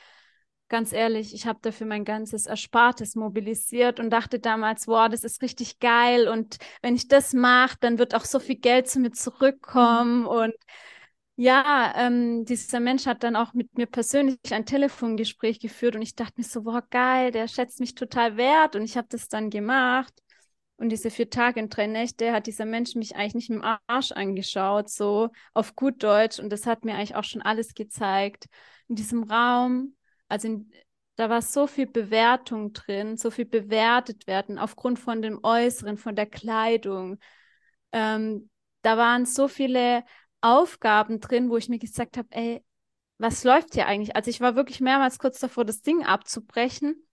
ganz 0.69 0.93
ehrlich, 0.93 1.33
ich 1.35 1.47
habe 1.47 1.59
dafür 1.63 1.87
mein 1.87 2.05
ganzes 2.05 2.45
Erspartes 2.45 3.15
mobilisiert 3.15 4.01
und 4.01 4.11
dachte 4.11 4.39
damals, 4.39 4.87
wow, 4.87 5.09
das 5.09 5.25
ist 5.25 5.41
richtig 5.41 5.79
geil. 5.79 6.29
Und 6.29 6.59
wenn 6.83 6.95
ich 6.95 7.09
das 7.09 7.33
mache, 7.33 7.79
dann 7.81 7.99
wird 7.99 8.15
auch 8.15 8.27
so 8.27 8.39
viel 8.39 8.57
Geld 8.57 8.87
zu 8.89 9.01
mir 9.01 9.13
zurückkommen. 9.13 10.21
Mhm. 10.21 10.27
Und 10.27 10.55
ja, 11.37 11.95
ähm, 11.97 12.45
dieser 12.45 12.81
Mensch 12.81 13.07
hat 13.07 13.23
dann 13.23 13.37
auch 13.37 13.55
mit 13.55 13.77
mir 13.79 13.87
persönlich 13.87 14.39
ein 14.51 14.67
Telefongespräch 14.67 15.59
geführt 15.61 15.97
und 15.97 16.03
ich 16.03 16.15
dachte 16.15 16.35
mir 16.37 16.45
so, 16.45 16.65
wow, 16.67 16.83
geil, 16.91 17.31
der 17.31 17.49
schätzt 17.49 17.81
mich 17.81 17.95
total 17.95 18.37
wert 18.37 18.77
und 18.77 18.83
ich 18.83 18.97
habe 18.99 19.09
das 19.11 19.29
dann 19.29 19.49
gemacht. 19.51 20.13
Und 20.79 20.91
diese 20.91 21.11
vier 21.11 21.31
Tage 21.31 21.61
und 21.61 21.75
drei 21.75 21.87
Nächte 21.87 22.33
hat 22.33 22.47
dieser 22.47 22.67
Mensch 22.67 22.95
mich 22.95 23.17
eigentlich 23.17 23.35
nicht 23.35 23.51
im 23.51 23.65
Arsch 23.87 24.13
angeschaut, 24.13 24.91
so 24.91 25.31
auf 25.55 25.75
gut 25.75 26.03
Deutsch. 26.03 26.39
Und 26.39 26.51
das 26.51 26.67
hat 26.67 26.85
mir 26.85 26.95
eigentlich 26.95 27.17
auch 27.17 27.25
schon 27.25 27.43
alles 27.43 27.75
gezeigt. 27.75 28.47
In 28.89 28.97
diesem 28.97 29.23
Raum, 29.25 29.97
also 30.29 30.49
in, 30.49 30.71
da 31.17 31.31
war 31.31 31.41
so 31.41 31.67
viel 31.67 31.87
Bewertung 31.87 32.75
drin, 32.75 33.17
so 33.17 33.31
viel 33.31 33.47
bewertet 33.47 34.27
werden 34.27 34.59
aufgrund 34.59 34.99
von 34.99 35.23
dem 35.23 35.41
Äußeren, 35.43 35.97
von 35.97 36.15
der 36.15 36.27
Kleidung. 36.27 37.19
Ähm, 37.93 38.51
da 38.83 38.99
waren 38.99 39.25
so 39.25 39.49
viele 39.49 40.05
Aufgaben 40.43 41.21
drin, 41.21 41.49
wo 41.49 41.57
ich 41.57 41.71
mir 41.71 41.79
gesagt 41.79 42.19
habe, 42.19 42.29
ey, 42.33 42.63
was 43.19 43.45
läuft 43.45 43.73
hier 43.73 43.87
eigentlich? 43.87 44.15
Also 44.15 44.29
ich 44.29 44.43
war 44.43 44.57
wirklich 44.57 44.81
mehrmals 44.81 45.19
kurz 45.19 45.39
davor, 45.39 45.65
das 45.65 45.81
Ding 45.81 46.05
abzubrechen 46.05 47.07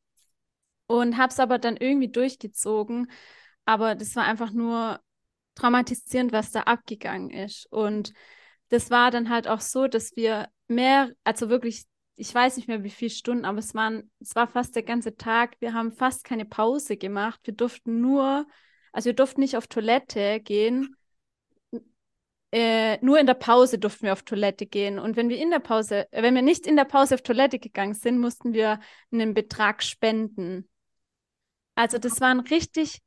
und 0.87 1.17
habe 1.17 1.31
es 1.31 1.39
aber 1.39 1.59
dann 1.59 1.77
irgendwie 1.77 2.09
durchgezogen 2.09 3.09
aber 3.65 3.95
das 3.95 4.15
war 4.15 4.25
einfach 4.25 4.51
nur 4.51 4.99
traumatisierend, 5.55 6.31
was 6.31 6.51
da 6.51 6.61
abgegangen 6.61 7.29
ist. 7.29 7.71
Und 7.71 8.13
das 8.69 8.89
war 8.89 9.11
dann 9.11 9.29
halt 9.29 9.47
auch 9.47 9.61
so, 9.61 9.87
dass 9.87 10.15
wir 10.15 10.47
mehr, 10.67 11.11
also 11.23 11.49
wirklich, 11.49 11.85
ich 12.15 12.33
weiß 12.33 12.57
nicht 12.57 12.67
mehr 12.67 12.83
wie 12.83 12.89
viele 12.89 13.11
Stunden, 13.11 13.45
aber 13.45 13.59
es 13.59 13.73
waren, 13.75 14.09
es 14.19 14.35
war 14.35 14.47
fast 14.47 14.75
der 14.75 14.83
ganze 14.83 15.15
Tag. 15.15 15.55
Wir 15.59 15.73
haben 15.73 15.91
fast 15.91 16.23
keine 16.23 16.45
Pause 16.45 16.97
gemacht. 16.97 17.39
Wir 17.43 17.53
durften 17.53 18.01
nur, 18.01 18.47
also 18.91 19.07
wir 19.07 19.13
durften 19.13 19.41
nicht 19.41 19.57
auf 19.57 19.67
Toilette 19.67 20.39
gehen. 20.39 20.95
Äh, 22.51 23.03
nur 23.03 23.19
in 23.19 23.25
der 23.25 23.33
Pause 23.33 23.79
durften 23.79 24.05
wir 24.05 24.13
auf 24.13 24.21
Toilette 24.21 24.67
gehen. 24.67 24.99
Und 24.99 25.15
wenn 25.15 25.29
wir 25.29 25.39
in 25.39 25.49
der 25.49 25.59
Pause, 25.59 26.11
äh, 26.11 26.21
wenn 26.21 26.35
wir 26.35 26.43
nicht 26.43 26.67
in 26.67 26.75
der 26.75 26.85
Pause 26.85 27.15
auf 27.15 27.23
Toilette 27.23 27.57
gegangen 27.57 27.95
sind, 27.95 28.19
mussten 28.19 28.53
wir 28.53 28.79
einen 29.11 29.33
Betrag 29.33 29.81
spenden. 29.81 30.69
Also 31.73 31.97
das 31.97 32.21
waren 32.21 32.39
richtig 32.41 33.01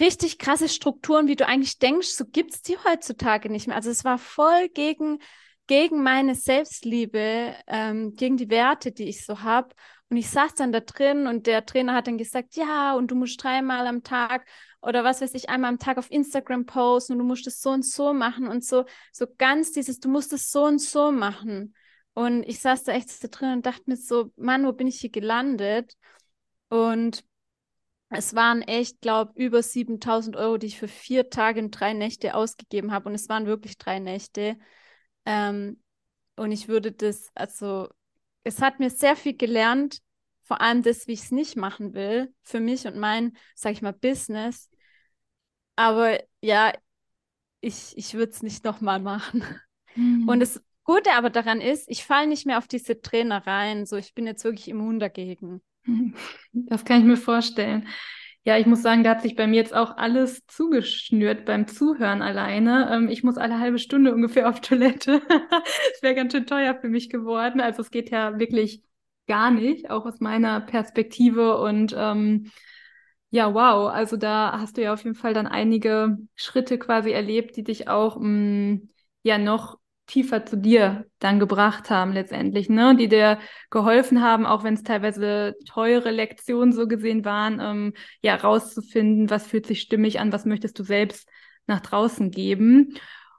richtig 0.00 0.38
krasse 0.38 0.68
Strukturen, 0.68 1.28
wie 1.28 1.36
du 1.36 1.46
eigentlich 1.46 1.78
denkst, 1.78 2.08
so 2.08 2.24
gibt 2.24 2.54
es 2.54 2.62
die 2.62 2.76
heutzutage 2.78 3.50
nicht 3.50 3.66
mehr. 3.66 3.76
Also 3.76 3.90
es 3.90 4.04
war 4.04 4.18
voll 4.18 4.68
gegen, 4.68 5.18
gegen 5.66 6.02
meine 6.02 6.34
Selbstliebe, 6.34 7.54
ähm, 7.66 8.14
gegen 8.14 8.36
die 8.36 8.50
Werte, 8.50 8.92
die 8.92 9.08
ich 9.08 9.24
so 9.24 9.42
habe. 9.42 9.74
Und 10.10 10.16
ich 10.16 10.30
saß 10.30 10.54
dann 10.54 10.72
da 10.72 10.80
drin 10.80 11.26
und 11.26 11.46
der 11.46 11.66
Trainer 11.66 11.94
hat 11.94 12.06
dann 12.06 12.16
gesagt, 12.16 12.56
ja, 12.56 12.94
und 12.94 13.10
du 13.10 13.14
musst 13.14 13.42
dreimal 13.42 13.86
am 13.86 14.02
Tag 14.02 14.46
oder 14.80 15.04
was 15.04 15.20
weiß 15.20 15.34
ich, 15.34 15.50
einmal 15.50 15.70
am 15.70 15.78
Tag 15.78 15.98
auf 15.98 16.10
Instagram 16.10 16.64
posten 16.64 17.14
und 17.14 17.18
du 17.18 17.24
musst 17.24 17.46
es 17.46 17.60
so 17.60 17.70
und 17.70 17.84
so 17.84 18.14
machen 18.14 18.46
und 18.48 18.64
so, 18.64 18.84
so 19.12 19.26
ganz 19.36 19.72
dieses, 19.72 20.00
du 20.00 20.08
musst 20.08 20.32
es 20.32 20.50
so 20.50 20.64
und 20.64 20.80
so 20.80 21.12
machen. 21.12 21.74
Und 22.14 22.42
ich 22.44 22.60
saß 22.60 22.84
da 22.84 22.92
echt 22.92 23.22
da 23.22 23.28
drin 23.28 23.52
und 23.52 23.66
dachte 23.66 23.82
mir 23.86 23.96
so, 23.96 24.32
Mann, 24.36 24.66
wo 24.66 24.72
bin 24.72 24.86
ich 24.86 25.00
hier 25.00 25.10
gelandet? 25.10 25.94
Und 26.68 27.24
es 28.10 28.34
waren 28.34 28.62
echt, 28.62 29.00
glaube 29.00 29.32
ich, 29.34 29.44
über 29.44 29.62
7000 29.62 30.36
Euro, 30.36 30.56
die 30.56 30.66
ich 30.66 30.78
für 30.78 30.88
vier 30.88 31.30
Tage 31.30 31.60
und 31.60 31.70
drei 31.70 31.92
Nächte 31.92 32.34
ausgegeben 32.34 32.92
habe. 32.92 33.08
Und 33.08 33.14
es 33.14 33.28
waren 33.28 33.46
wirklich 33.46 33.76
drei 33.78 33.98
Nächte. 33.98 34.58
Ähm, 35.26 35.82
und 36.36 36.52
ich 36.52 36.68
würde 36.68 36.92
das, 36.92 37.30
also, 37.34 37.88
es 38.44 38.62
hat 38.62 38.78
mir 38.80 38.90
sehr 38.90 39.16
viel 39.16 39.36
gelernt, 39.36 40.00
vor 40.42 40.60
allem 40.62 40.82
das, 40.82 41.06
wie 41.06 41.12
ich 41.12 41.24
es 41.24 41.30
nicht 41.30 41.56
machen 41.56 41.92
will, 41.92 42.32
für 42.42 42.60
mich 42.60 42.86
und 42.86 42.96
mein, 42.96 43.36
sag 43.54 43.72
ich 43.72 43.82
mal, 43.82 43.92
Business. 43.92 44.70
aber 45.76 46.18
ja, 46.40 46.72
ich, 47.60 47.96
ich 47.96 48.14
würde 48.14 48.32
es 48.32 48.42
nicht 48.42 48.64
nochmal 48.64 49.00
machen. 49.00 49.44
Mhm. 49.94 50.28
Und 50.28 50.40
das 50.40 50.62
Gute 50.84 51.12
aber 51.12 51.28
daran 51.28 51.60
ist, 51.60 51.88
ich 51.90 52.04
falle 52.04 52.28
nicht 52.28 52.46
mehr 52.46 52.58
auf 52.58 52.68
diese 52.68 53.00
Trainer 53.00 53.46
rein. 53.46 53.84
So, 53.84 53.96
ich 53.96 54.14
bin 54.14 54.26
jetzt 54.26 54.44
wirklich 54.44 54.68
immun 54.68 54.98
dagegen. 54.98 55.60
Das 56.52 56.84
kann 56.84 57.00
ich 57.00 57.04
mir 57.06 57.16
vorstellen. 57.16 57.88
Ja, 58.44 58.56
ich 58.56 58.66
muss 58.66 58.82
sagen, 58.82 59.04
da 59.04 59.10
hat 59.10 59.22
sich 59.22 59.36
bei 59.36 59.46
mir 59.46 59.56
jetzt 59.56 59.74
auch 59.74 59.96
alles 59.96 60.46
zugeschnürt 60.46 61.44
beim 61.44 61.66
Zuhören 61.66 62.22
alleine. 62.22 62.88
Ähm, 62.90 63.08
ich 63.08 63.22
muss 63.22 63.36
alle 63.36 63.58
halbe 63.60 63.78
Stunde 63.78 64.14
ungefähr 64.14 64.48
auf 64.48 64.60
Toilette. 64.60 65.20
Das 65.92 66.02
wäre 66.02 66.14
ganz 66.14 66.32
schön 66.32 66.46
teuer 66.46 66.74
für 66.80 66.88
mich 66.88 67.10
geworden. 67.10 67.60
Also 67.60 67.82
es 67.82 67.90
geht 67.90 68.10
ja 68.10 68.38
wirklich 68.38 68.82
gar 69.26 69.50
nicht, 69.50 69.90
auch 69.90 70.06
aus 70.06 70.20
meiner 70.20 70.60
Perspektive. 70.60 71.58
Und 71.58 71.94
ähm, 71.96 72.50
ja, 73.30 73.52
wow, 73.52 73.90
also 73.90 74.16
da 74.16 74.58
hast 74.58 74.76
du 74.76 74.82
ja 74.82 74.94
auf 74.94 75.04
jeden 75.04 75.16
Fall 75.16 75.34
dann 75.34 75.46
einige 75.46 76.16
Schritte 76.34 76.78
quasi 76.78 77.10
erlebt, 77.10 77.56
die 77.56 77.64
dich 77.64 77.88
auch 77.88 78.16
mh, 78.18 78.28
mm, 78.28 78.88
ja 79.24 79.38
noch 79.38 79.78
tiefer 80.08 80.44
zu 80.44 80.56
dir 80.56 81.06
dann 81.20 81.38
gebracht 81.38 81.90
haben 81.90 82.12
letztendlich, 82.12 82.68
ne? 82.68 82.96
Die 82.96 83.08
dir 83.08 83.38
geholfen 83.70 84.22
haben, 84.22 84.46
auch 84.46 84.64
wenn 84.64 84.74
es 84.74 84.82
teilweise 84.82 85.54
teure 85.66 86.10
Lektionen 86.10 86.72
so 86.72 86.88
gesehen 86.88 87.24
waren, 87.24 87.60
ähm, 87.60 87.94
ja, 88.22 88.34
rauszufinden, 88.34 89.30
was 89.30 89.46
fühlt 89.46 89.66
sich 89.66 89.80
stimmig 89.80 90.18
an, 90.18 90.32
was 90.32 90.46
möchtest 90.46 90.78
du 90.78 90.82
selbst 90.82 91.28
nach 91.66 91.80
draußen 91.80 92.30
geben. 92.30 92.94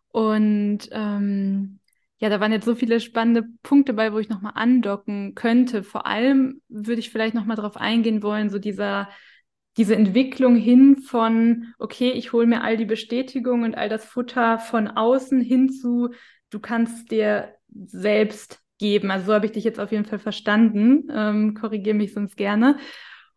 Und 0.09 0.87
ähm, 0.91 1.79
ja, 2.19 2.29
da 2.29 2.39
waren 2.39 2.51
jetzt 2.51 2.65
so 2.65 2.75
viele 2.75 2.99
spannende 2.99 3.43
Punkte 3.63 3.93
bei, 3.93 4.13
wo 4.13 4.19
ich 4.19 4.29
nochmal 4.29 4.53
andocken 4.55 5.35
könnte. 5.35 5.83
Vor 5.83 6.05
allem 6.05 6.61
würde 6.69 6.99
ich 6.99 7.09
vielleicht 7.09 7.33
nochmal 7.33 7.57
drauf 7.57 7.77
eingehen 7.77 8.23
wollen, 8.23 8.49
so 8.49 8.59
dieser 8.59 9.09
diese 9.79 9.95
Entwicklung 9.95 10.57
hin 10.57 10.97
von, 10.97 11.73
okay, 11.79 12.11
ich 12.11 12.33
hole 12.33 12.45
mir 12.45 12.63
all 12.63 12.75
die 12.75 12.85
Bestätigung 12.85 13.63
und 13.63 13.75
all 13.75 13.87
das 13.87 14.03
Futter 14.03 14.59
von 14.59 14.89
außen 14.89 15.39
hin 15.39 15.69
zu, 15.69 16.09
du 16.49 16.59
kannst 16.59 17.11
dir 17.11 17.55
selbst 17.85 18.59
geben. 18.77 19.11
Also 19.11 19.27
so 19.27 19.33
habe 19.33 19.45
ich 19.45 19.51
dich 19.51 19.63
jetzt 19.63 19.79
auf 19.79 19.91
jeden 19.91 20.05
Fall 20.05 20.19
verstanden. 20.19 21.07
Ähm, 21.11 21.53
Korrigiere 21.53 21.95
mich 21.95 22.13
sonst 22.13 22.37
gerne. 22.37 22.77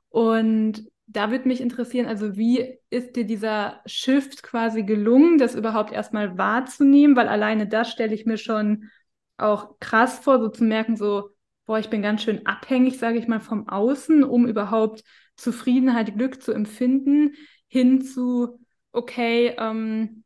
Und 0.09 0.85
da 1.07 1.31
würde 1.31 1.49
mich 1.49 1.61
interessieren, 1.61 2.07
also 2.07 2.37
wie 2.37 2.79
ist 2.89 3.17
dir 3.17 3.25
dieser 3.25 3.81
Shift 3.87 4.43
quasi 4.43 4.83
gelungen, 4.85 5.39
das 5.39 5.55
überhaupt 5.55 5.93
erstmal 5.93 6.39
wahrzunehmen? 6.39 7.17
Weil 7.17 7.29
alleine 7.29 7.67
das 7.67 7.91
stelle 7.91 8.15
ich 8.15 8.25
mir 8.25 8.39
schon 8.39 8.89
auch 9.37 9.79
krass 9.81 10.19
vor, 10.21 10.39
so 10.39 10.49
zu 10.49 10.65
merken, 10.65 10.97
so, 10.97 11.31
boah, 11.67 11.79
ich 11.79 11.91
bin 11.91 12.03
ganz 12.03 12.23
schön 12.23 12.47
abhängig, 12.47 12.99
sage 12.99 13.19
ich 13.19 13.29
mal, 13.29 13.41
vom 13.41 13.69
Außen, 13.69 14.25
um 14.25 14.47
überhaupt 14.47 15.03
Zufriedenheit, 15.37 16.15
Glück 16.17 16.43
zu 16.43 16.53
empfinden, 16.53 17.35
hin 17.67 18.03
zu, 18.03 18.61
okay, 18.93 19.55
ähm, 19.59 20.25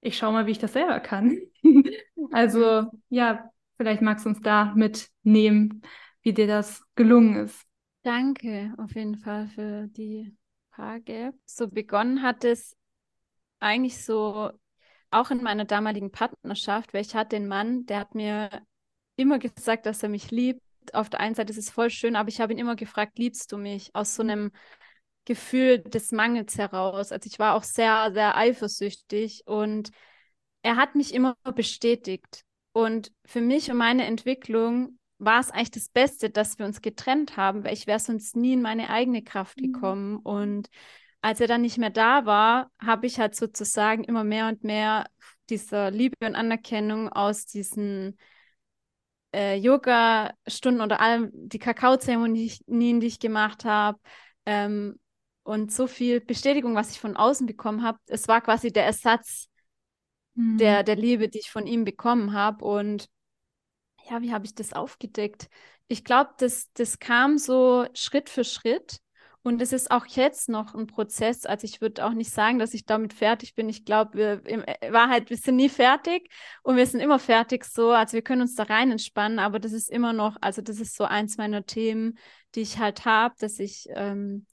ich 0.00 0.18
schaue 0.18 0.32
mal, 0.32 0.46
wie 0.46 0.52
ich 0.52 0.58
das 0.58 0.72
selber 0.72 1.00
kann. 1.00 1.38
also 2.30 2.90
ja, 3.08 3.50
vielleicht 3.76 4.02
magst 4.02 4.24
du 4.24 4.30
uns 4.30 4.40
da 4.40 4.72
mitnehmen, 4.74 5.82
wie 6.22 6.32
dir 6.32 6.46
das 6.46 6.82
gelungen 6.94 7.36
ist. 7.36 7.64
Danke 8.02 8.74
auf 8.78 8.94
jeden 8.94 9.16
Fall 9.16 9.48
für 9.48 9.86
die 9.88 10.36
Frage. 10.70 11.32
So 11.46 11.68
begonnen 11.68 12.22
hat 12.22 12.44
es 12.44 12.76
eigentlich 13.60 14.04
so 14.04 14.50
auch 15.10 15.30
in 15.30 15.42
meiner 15.42 15.64
damaligen 15.64 16.10
Partnerschaft, 16.10 16.92
weil 16.92 17.02
ich 17.02 17.14
hatte 17.14 17.36
den 17.36 17.46
Mann, 17.46 17.86
der 17.86 18.00
hat 18.00 18.14
mir 18.14 18.50
immer 19.16 19.38
gesagt, 19.38 19.86
dass 19.86 20.02
er 20.02 20.08
mich 20.08 20.30
liebt. 20.30 20.60
Auf 20.92 21.08
der 21.08 21.20
einen 21.20 21.34
Seite 21.34 21.52
ist 21.52 21.58
es 21.58 21.70
voll 21.70 21.88
schön, 21.88 22.16
aber 22.16 22.28
ich 22.28 22.40
habe 22.40 22.52
ihn 22.52 22.58
immer 22.58 22.76
gefragt, 22.76 23.18
liebst 23.18 23.52
du 23.52 23.56
mich? 23.56 23.94
Aus 23.94 24.16
so 24.16 24.22
einem 24.22 24.50
Gefühl 25.24 25.78
des 25.78 26.12
Mangels 26.12 26.58
heraus. 26.58 27.12
Also 27.12 27.26
ich 27.26 27.38
war 27.38 27.54
auch 27.54 27.62
sehr, 27.62 28.10
sehr 28.12 28.36
eifersüchtig 28.36 29.44
und 29.46 29.90
er 30.64 30.76
hat 30.76 30.94
mich 30.94 31.14
immer 31.14 31.36
bestätigt. 31.54 32.44
Und 32.72 33.12
für 33.24 33.42
mich 33.42 33.70
und 33.70 33.76
meine 33.76 34.06
Entwicklung 34.06 34.98
war 35.18 35.38
es 35.38 35.50
eigentlich 35.50 35.70
das 35.72 35.90
Beste, 35.90 36.30
dass 36.30 36.58
wir 36.58 36.66
uns 36.66 36.80
getrennt 36.80 37.36
haben, 37.36 37.64
weil 37.64 37.74
ich 37.74 37.86
wäre 37.86 38.00
sonst 38.00 38.34
nie 38.34 38.54
in 38.54 38.62
meine 38.62 38.88
eigene 38.88 39.22
Kraft 39.22 39.60
mhm. 39.60 39.72
gekommen. 39.72 40.10
Mhm. 40.12 40.18
Und 40.20 40.68
als 41.20 41.40
er 41.40 41.48
dann 41.48 41.60
nicht 41.60 41.78
mehr 41.78 41.90
da 41.90 42.24
war, 42.24 42.70
habe 42.80 43.06
ich 43.06 43.20
halt 43.20 43.36
sozusagen 43.36 44.04
immer 44.04 44.24
mehr 44.24 44.48
und 44.48 44.64
mehr 44.64 45.06
dieser 45.50 45.90
Liebe 45.90 46.16
und 46.24 46.34
Anerkennung 46.34 47.10
aus 47.10 47.44
diesen 47.44 48.18
äh, 49.34 49.56
Yoga-Stunden 49.56 50.80
oder 50.80 51.00
allem 51.00 51.30
die 51.32 51.58
Kakaozeremonien, 51.58 53.00
die 53.00 53.06
ich 53.06 53.18
gemacht 53.18 53.66
habe, 53.66 53.98
ähm, 54.46 54.98
und 55.42 55.70
so 55.72 55.86
viel 55.86 56.22
Bestätigung, 56.22 56.74
was 56.74 56.90
ich 56.90 57.00
von 57.00 57.16
außen 57.18 57.46
bekommen 57.46 57.82
habe, 57.82 57.98
es 58.06 58.28
war 58.28 58.40
quasi 58.40 58.72
der 58.72 58.86
Ersatz 58.86 59.50
mhm. 60.34 60.58
der, 60.58 60.82
der 60.82 60.96
Liebe, 60.96 61.28
die 61.28 61.38
ich 61.38 61.50
von 61.50 61.66
ihm 61.66 61.84
bekommen 61.84 62.32
habe. 62.32 62.64
Und 62.64 63.08
ja, 64.08 64.22
wie 64.22 64.32
habe 64.32 64.44
ich 64.44 64.54
das 64.54 64.72
aufgedeckt? 64.72 65.48
Ich 65.88 66.04
glaube, 66.04 66.30
das, 66.38 66.72
das 66.74 66.98
kam 66.98 67.38
so 67.38 67.86
Schritt 67.94 68.30
für 68.30 68.44
Schritt. 68.44 69.00
Und 69.46 69.60
es 69.60 69.74
ist 69.74 69.90
auch 69.90 70.06
jetzt 70.06 70.48
noch 70.48 70.74
ein 70.74 70.86
Prozess. 70.86 71.44
Also 71.44 71.66
ich 71.66 71.82
würde 71.82 72.06
auch 72.06 72.14
nicht 72.14 72.30
sagen, 72.30 72.58
dass 72.58 72.72
ich 72.72 72.86
damit 72.86 73.12
fertig 73.12 73.54
bin. 73.54 73.68
Ich 73.68 73.84
glaube, 73.84 74.14
wir 74.14 74.46
in 74.46 74.64
Wahrheit, 74.90 75.28
wir 75.28 75.36
sind 75.36 75.56
nie 75.56 75.68
fertig 75.68 76.30
und 76.62 76.76
wir 76.78 76.86
sind 76.86 77.00
immer 77.00 77.18
fertig 77.18 77.66
so. 77.66 77.90
Also 77.90 78.14
wir 78.14 78.22
können 78.22 78.40
uns 78.40 78.54
da 78.54 78.62
rein 78.62 78.90
entspannen, 78.90 79.38
aber 79.38 79.60
das 79.60 79.72
ist 79.72 79.90
immer 79.90 80.14
noch, 80.14 80.38
also 80.40 80.62
das 80.62 80.80
ist 80.80 80.96
so 80.96 81.04
eins 81.04 81.36
meiner 81.36 81.66
Themen, 81.66 82.18
die 82.54 82.62
ich 82.62 82.78
halt 82.78 83.04
habe, 83.04 83.34
dass 83.38 83.58
ich 83.58 83.86
ähm, 83.90 84.46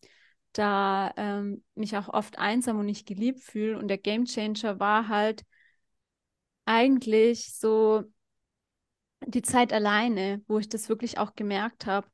da 0.51 1.13
ähm, 1.15 1.63
mich 1.75 1.95
auch 1.95 2.09
oft 2.09 2.37
einsam 2.37 2.77
und 2.77 2.85
nicht 2.85 3.07
geliebt 3.07 3.39
fühle. 3.39 3.77
Und 3.77 3.87
der 3.87 3.97
Game 3.97 4.25
Changer 4.25 4.81
war 4.81 5.07
halt 5.07 5.43
eigentlich 6.71 7.53
so 7.53 8.03
die 9.25 9.41
Zeit 9.41 9.73
alleine, 9.73 10.41
wo 10.47 10.57
ich 10.57 10.69
das 10.69 10.89
wirklich 10.89 11.17
auch 11.17 11.35
gemerkt 11.35 11.85
habe. 11.85 12.07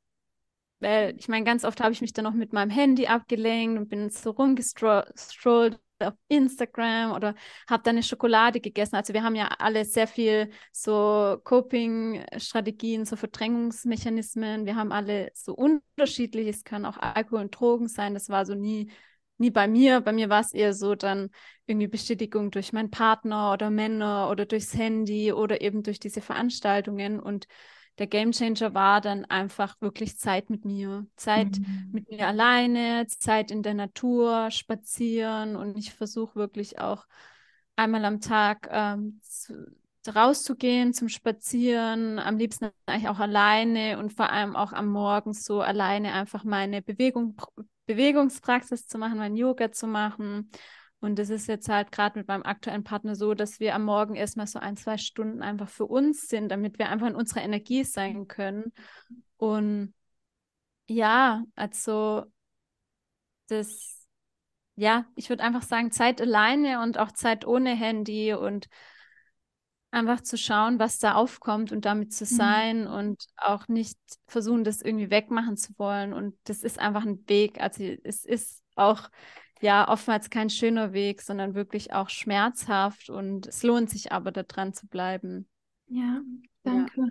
Weil 0.80 1.16
ich 1.18 1.28
meine, 1.28 1.44
ganz 1.44 1.64
oft 1.64 1.80
habe 1.80 1.92
ich 1.92 2.00
mich 2.00 2.12
dann 2.12 2.24
noch 2.24 2.34
mit 2.34 2.52
meinem 2.52 2.70
Handy 2.70 3.06
abgelenkt 3.06 3.78
und 3.78 3.88
bin 3.88 4.10
so 4.10 4.30
rumgestrollt 4.30 5.80
auf 6.00 6.14
Instagram 6.28 7.12
oder 7.12 7.34
habe 7.68 7.82
dann 7.82 7.96
eine 7.96 8.04
Schokolade 8.04 8.60
gegessen. 8.60 8.94
Also 8.94 9.12
wir 9.14 9.24
haben 9.24 9.34
ja 9.34 9.48
alle 9.58 9.84
sehr 9.84 10.06
viel 10.06 10.50
so 10.72 11.38
Coping-Strategien, 11.42 13.04
so 13.04 13.16
Verdrängungsmechanismen. 13.16 14.66
Wir 14.66 14.76
haben 14.76 14.92
alle 14.92 15.30
so 15.34 15.54
unterschiedlich. 15.54 16.46
Es 16.48 16.62
kann 16.62 16.84
auch 16.84 16.98
Alkohol 16.98 17.40
und 17.40 17.58
Drogen 17.58 17.88
sein. 17.88 18.14
Das 18.14 18.28
war 18.28 18.46
so 18.46 18.54
nie, 18.54 18.90
nie 19.38 19.50
bei 19.50 19.68
mir. 19.68 20.00
Bei 20.00 20.12
mir 20.12 20.28
war 20.28 20.40
es 20.40 20.52
eher 20.52 20.74
so 20.74 20.94
dann 20.94 21.30
irgendwie 21.66 21.88
Bestätigung 21.88 22.50
durch 22.50 22.72
meinen 22.72 22.90
Partner 22.90 23.52
oder 23.52 23.70
Männer 23.70 24.28
oder 24.30 24.46
durchs 24.46 24.74
Handy 24.74 25.32
oder 25.32 25.60
eben 25.60 25.82
durch 25.82 26.00
diese 26.00 26.20
Veranstaltungen 26.20 27.20
und 27.20 27.46
der 27.98 28.06
Gamechanger 28.06 28.74
war 28.74 29.00
dann 29.00 29.24
einfach 29.24 29.74
wirklich 29.80 30.18
Zeit 30.18 30.50
mit 30.50 30.64
mir. 30.64 31.06
Zeit 31.16 31.58
mhm. 31.58 31.90
mit 31.92 32.08
mir 32.08 32.28
alleine, 32.28 33.06
Zeit 33.08 33.50
in 33.50 33.62
der 33.62 33.74
Natur, 33.74 34.50
spazieren 34.50 35.56
und 35.56 35.76
ich 35.76 35.92
versuche 35.92 36.36
wirklich 36.36 36.78
auch 36.78 37.06
einmal 37.74 38.04
am 38.04 38.20
Tag 38.20 38.68
ähm, 38.70 39.20
zu, 39.22 39.66
rauszugehen 40.14 40.94
zum 40.94 41.08
Spazieren, 41.08 42.18
am 42.18 42.38
liebsten 42.38 42.70
eigentlich 42.86 43.08
auch 43.08 43.18
alleine 43.18 43.98
und 43.98 44.12
vor 44.12 44.30
allem 44.30 44.56
auch 44.56 44.72
am 44.72 44.88
Morgen 44.88 45.32
so 45.32 45.60
alleine 45.60 46.12
einfach 46.12 46.44
meine 46.44 46.82
Bewegung, 46.82 47.36
Bewegungspraxis 47.88 48.86
zu 48.86 48.98
machen, 48.98 49.18
mein 49.18 49.34
Yoga 49.34 49.72
zu 49.72 49.86
machen 49.86 50.50
und 51.00 51.18
das 51.18 51.30
ist 51.30 51.46
jetzt 51.46 51.68
halt 51.68 51.92
gerade 51.92 52.18
mit 52.18 52.26
meinem 52.26 52.42
aktuellen 52.42 52.82
Partner 52.82 53.14
so, 53.14 53.34
dass 53.34 53.60
wir 53.60 53.74
am 53.74 53.84
Morgen 53.84 54.16
erstmal 54.16 54.46
so 54.48 54.58
ein, 54.58 54.76
zwei 54.76 54.98
Stunden 54.98 55.42
einfach 55.42 55.68
für 55.68 55.86
uns 55.86 56.28
sind, 56.28 56.48
damit 56.48 56.78
wir 56.78 56.88
einfach 56.88 57.06
in 57.06 57.14
unserer 57.14 57.42
Energie 57.42 57.84
sein 57.84 58.26
können. 58.26 58.72
Und 59.36 59.94
ja, 60.88 61.44
also 61.54 62.24
das, 63.46 64.08
ja, 64.74 65.06
ich 65.14 65.28
würde 65.28 65.44
einfach 65.44 65.62
sagen, 65.62 65.92
Zeit 65.92 66.20
alleine 66.20 66.82
und 66.82 66.98
auch 66.98 67.12
Zeit 67.12 67.46
ohne 67.46 67.76
Handy 67.76 68.34
und 68.34 68.68
einfach 69.90 70.20
zu 70.20 70.36
schauen, 70.36 70.78
was 70.78 70.98
da 70.98 71.14
aufkommt 71.14 71.72
und 71.72 71.84
damit 71.84 72.12
zu 72.12 72.24
mhm. 72.24 72.28
sein 72.28 72.80
mhm. 72.82 72.92
und 72.92 73.24
auch 73.36 73.68
nicht 73.68 73.98
versuchen, 74.26 74.64
das 74.64 74.82
irgendwie 74.82 75.10
wegmachen 75.10 75.56
zu 75.56 75.72
wollen. 75.78 76.12
Und 76.12 76.34
das 76.44 76.62
ist 76.62 76.78
einfach 76.78 77.04
ein 77.04 77.24
Weg. 77.26 77.60
Also 77.60 77.84
es 78.04 78.24
ist 78.24 78.62
auch 78.76 79.08
ja 79.60 79.88
oftmals 79.88 80.30
kein 80.30 80.50
schöner 80.50 80.92
Weg, 80.92 81.22
sondern 81.22 81.54
wirklich 81.54 81.92
auch 81.92 82.10
schmerzhaft 82.10 83.10
und 83.10 83.46
es 83.46 83.62
lohnt 83.62 83.90
sich 83.90 84.12
aber, 84.12 84.30
da 84.30 84.42
dran 84.42 84.72
zu 84.72 84.86
bleiben. 84.86 85.48
Ja, 85.88 86.20
danke. 86.62 87.00
Ja. 87.00 87.06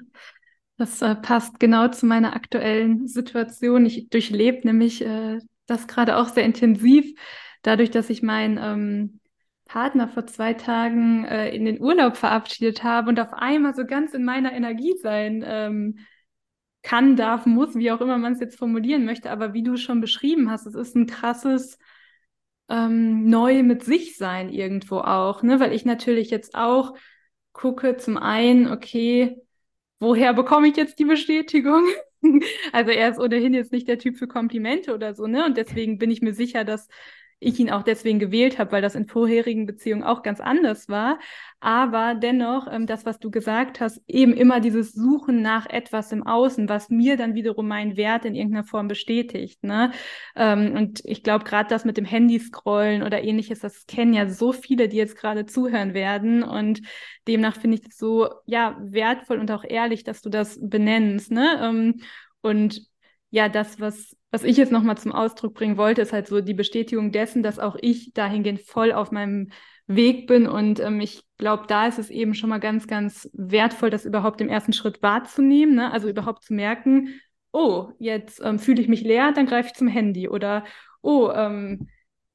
Das 0.77 1.01
äh, 1.01 1.15
passt 1.15 1.59
genau 1.59 1.87
zu 1.87 2.05
meiner 2.05 2.35
aktuellen 2.35 3.07
Situation. 3.07 3.85
Ich 3.85 4.09
durchlebe 4.09 4.65
nämlich 4.65 5.03
äh, 5.03 5.39
das 5.65 5.87
gerade 5.87 6.17
auch 6.17 6.29
sehr 6.29 6.45
intensiv, 6.45 7.19
dadurch, 7.63 7.89
dass 7.89 8.11
ich 8.11 8.21
meinen 8.21 8.59
ähm, 8.61 9.19
Partner 9.67 10.07
vor 10.07 10.25
zwei 10.25 10.53
Tagen 10.53 11.25
äh, 11.25 11.49
in 11.55 11.65
den 11.65 11.81
Urlaub 11.81 12.17
verabschiedet 12.17 12.83
habe 12.83 13.09
und 13.09 13.19
auf 13.19 13.33
einmal 13.33 13.75
so 13.75 13.85
ganz 13.85 14.13
in 14.13 14.23
meiner 14.23 14.53
Energie 14.53 14.95
sein 14.97 15.43
ähm, 15.45 15.99
kann, 16.83 17.15
darf, 17.15 17.45
muss, 17.45 17.75
wie 17.75 17.91
auch 17.91 18.01
immer 18.01 18.17
man 18.17 18.33
es 18.33 18.39
jetzt 18.39 18.57
formulieren 18.57 19.05
möchte. 19.05 19.29
Aber 19.29 19.53
wie 19.53 19.63
du 19.63 19.77
schon 19.77 20.01
beschrieben 20.01 20.49
hast, 20.49 20.65
es 20.65 20.75
ist 20.75 20.95
ein 20.95 21.05
krasses 21.05 21.77
ähm, 22.69 23.29
neu 23.29 23.63
mit 23.63 23.83
sich 23.83 24.17
sein 24.17 24.49
irgendwo 24.49 24.99
auch, 24.99 25.43
ne? 25.43 25.59
Weil 25.59 25.73
ich 25.73 25.85
natürlich 25.85 26.29
jetzt 26.29 26.55
auch 26.55 26.93
gucke, 27.53 27.97
zum 27.97 28.17
einen, 28.17 28.71
okay, 28.71 29.37
woher 29.99 30.33
bekomme 30.33 30.67
ich 30.67 30.77
jetzt 30.77 30.99
die 30.99 31.05
Bestätigung? 31.05 31.83
also 32.71 32.91
er 32.91 33.09
ist 33.09 33.19
ohnehin 33.19 33.53
jetzt 33.53 33.71
nicht 33.71 33.87
der 33.87 33.99
Typ 33.99 34.17
für 34.17 34.27
Komplimente 34.27 34.93
oder 34.93 35.13
so, 35.13 35.27
ne? 35.27 35.45
Und 35.45 35.57
deswegen 35.57 35.97
bin 35.97 36.11
ich 36.11 36.21
mir 36.21 36.33
sicher, 36.33 36.63
dass 36.63 36.87
ich 37.39 37.59
ihn 37.59 37.69
auch 37.69 37.83
deswegen 37.83 38.17
gewählt 38.17 38.57
habe, 38.57 38.71
weil 38.71 38.81
das 38.81 38.95
in 38.95 39.05
vorherigen 39.05 39.65
Beziehungen 39.67 40.03
auch 40.03 40.23
ganz 40.23 40.39
anders 40.39 40.89
war. 40.89 41.19
Aber 41.59 42.15
dennoch, 42.15 42.67
ähm, 42.71 42.87
das, 42.87 43.05
was 43.05 43.19
du 43.19 43.29
gesagt 43.29 43.79
hast, 43.79 44.01
eben 44.07 44.33
immer 44.33 44.59
dieses 44.59 44.93
Suchen 44.93 45.41
nach 45.41 45.69
etwas 45.69 46.11
im 46.11 46.25
Außen, 46.25 46.67
was 46.67 46.89
mir 46.89 47.15
dann 47.15 47.35
wiederum 47.35 47.67
meinen 47.67 47.95
Wert 47.95 48.25
in 48.25 48.33
irgendeiner 48.33 48.63
Form 48.63 48.87
bestätigt. 48.87 49.63
Ne? 49.63 49.91
Ähm, 50.35 50.73
und 50.75 51.01
ich 51.05 51.21
glaube, 51.23 51.45
gerade 51.45 51.69
das 51.69 51.85
mit 51.85 51.97
dem 51.97 52.05
Handy 52.05 52.39
scrollen 52.39 53.03
oder 53.03 53.23
ähnliches, 53.23 53.59
das 53.59 53.85
kennen 53.85 54.13
ja 54.13 54.27
so 54.27 54.51
viele, 54.51 54.87
die 54.87 54.97
jetzt 54.97 55.15
gerade 55.17 55.45
zuhören 55.45 55.93
werden. 55.93 56.43
Und 56.43 56.81
demnach 57.27 57.55
finde 57.59 57.77
ich 57.77 57.87
es 57.87 57.97
so 57.97 58.29
ja 58.45 58.77
wertvoll 58.79 59.39
und 59.39 59.51
auch 59.51 59.63
ehrlich, 59.63 60.03
dass 60.03 60.21
du 60.21 60.29
das 60.29 60.59
benennst. 60.61 61.31
Ne? 61.31 61.59
Ähm, 61.61 62.01
und 62.41 62.86
ja, 63.29 63.49
das, 63.49 63.79
was, 63.79 64.15
was 64.31 64.43
ich 64.43 64.57
jetzt 64.57 64.71
nochmal 64.71 64.97
zum 64.97 65.11
Ausdruck 65.11 65.53
bringen 65.53 65.77
wollte, 65.77 66.01
ist 66.01 66.13
halt 66.13 66.27
so 66.27 66.41
die 66.41 66.53
Bestätigung 66.53 67.11
dessen, 67.11 67.43
dass 67.43 67.59
auch 67.59 67.75
ich 67.81 68.13
dahingehend 68.13 68.61
voll 68.61 68.91
auf 68.93 69.11
meinem 69.11 69.49
Weg 69.87 70.27
bin. 70.27 70.47
Und 70.47 70.79
ähm, 70.79 70.99
ich 71.01 71.23
glaube, 71.37 71.65
da 71.67 71.87
ist 71.87 71.99
es 71.99 72.09
eben 72.09 72.33
schon 72.33 72.49
mal 72.49 72.59
ganz, 72.59 72.87
ganz 72.87 73.29
wertvoll, 73.33 73.89
das 73.89 74.05
überhaupt 74.05 74.41
im 74.41 74.49
ersten 74.49 74.73
Schritt 74.73 75.01
wahrzunehmen. 75.01 75.75
Ne? 75.75 75.91
Also 75.91 76.09
überhaupt 76.09 76.43
zu 76.43 76.53
merken, 76.53 77.19
oh, 77.51 77.89
jetzt 77.99 78.41
ähm, 78.43 78.59
fühle 78.59 78.81
ich 78.81 78.87
mich 78.87 79.01
leer, 79.01 79.31
dann 79.33 79.45
greife 79.45 79.69
ich 79.69 79.73
zum 79.75 79.87
Handy. 79.87 80.29
Oder, 80.29 80.65
oh, 81.01 81.29
ähm, 81.33 81.89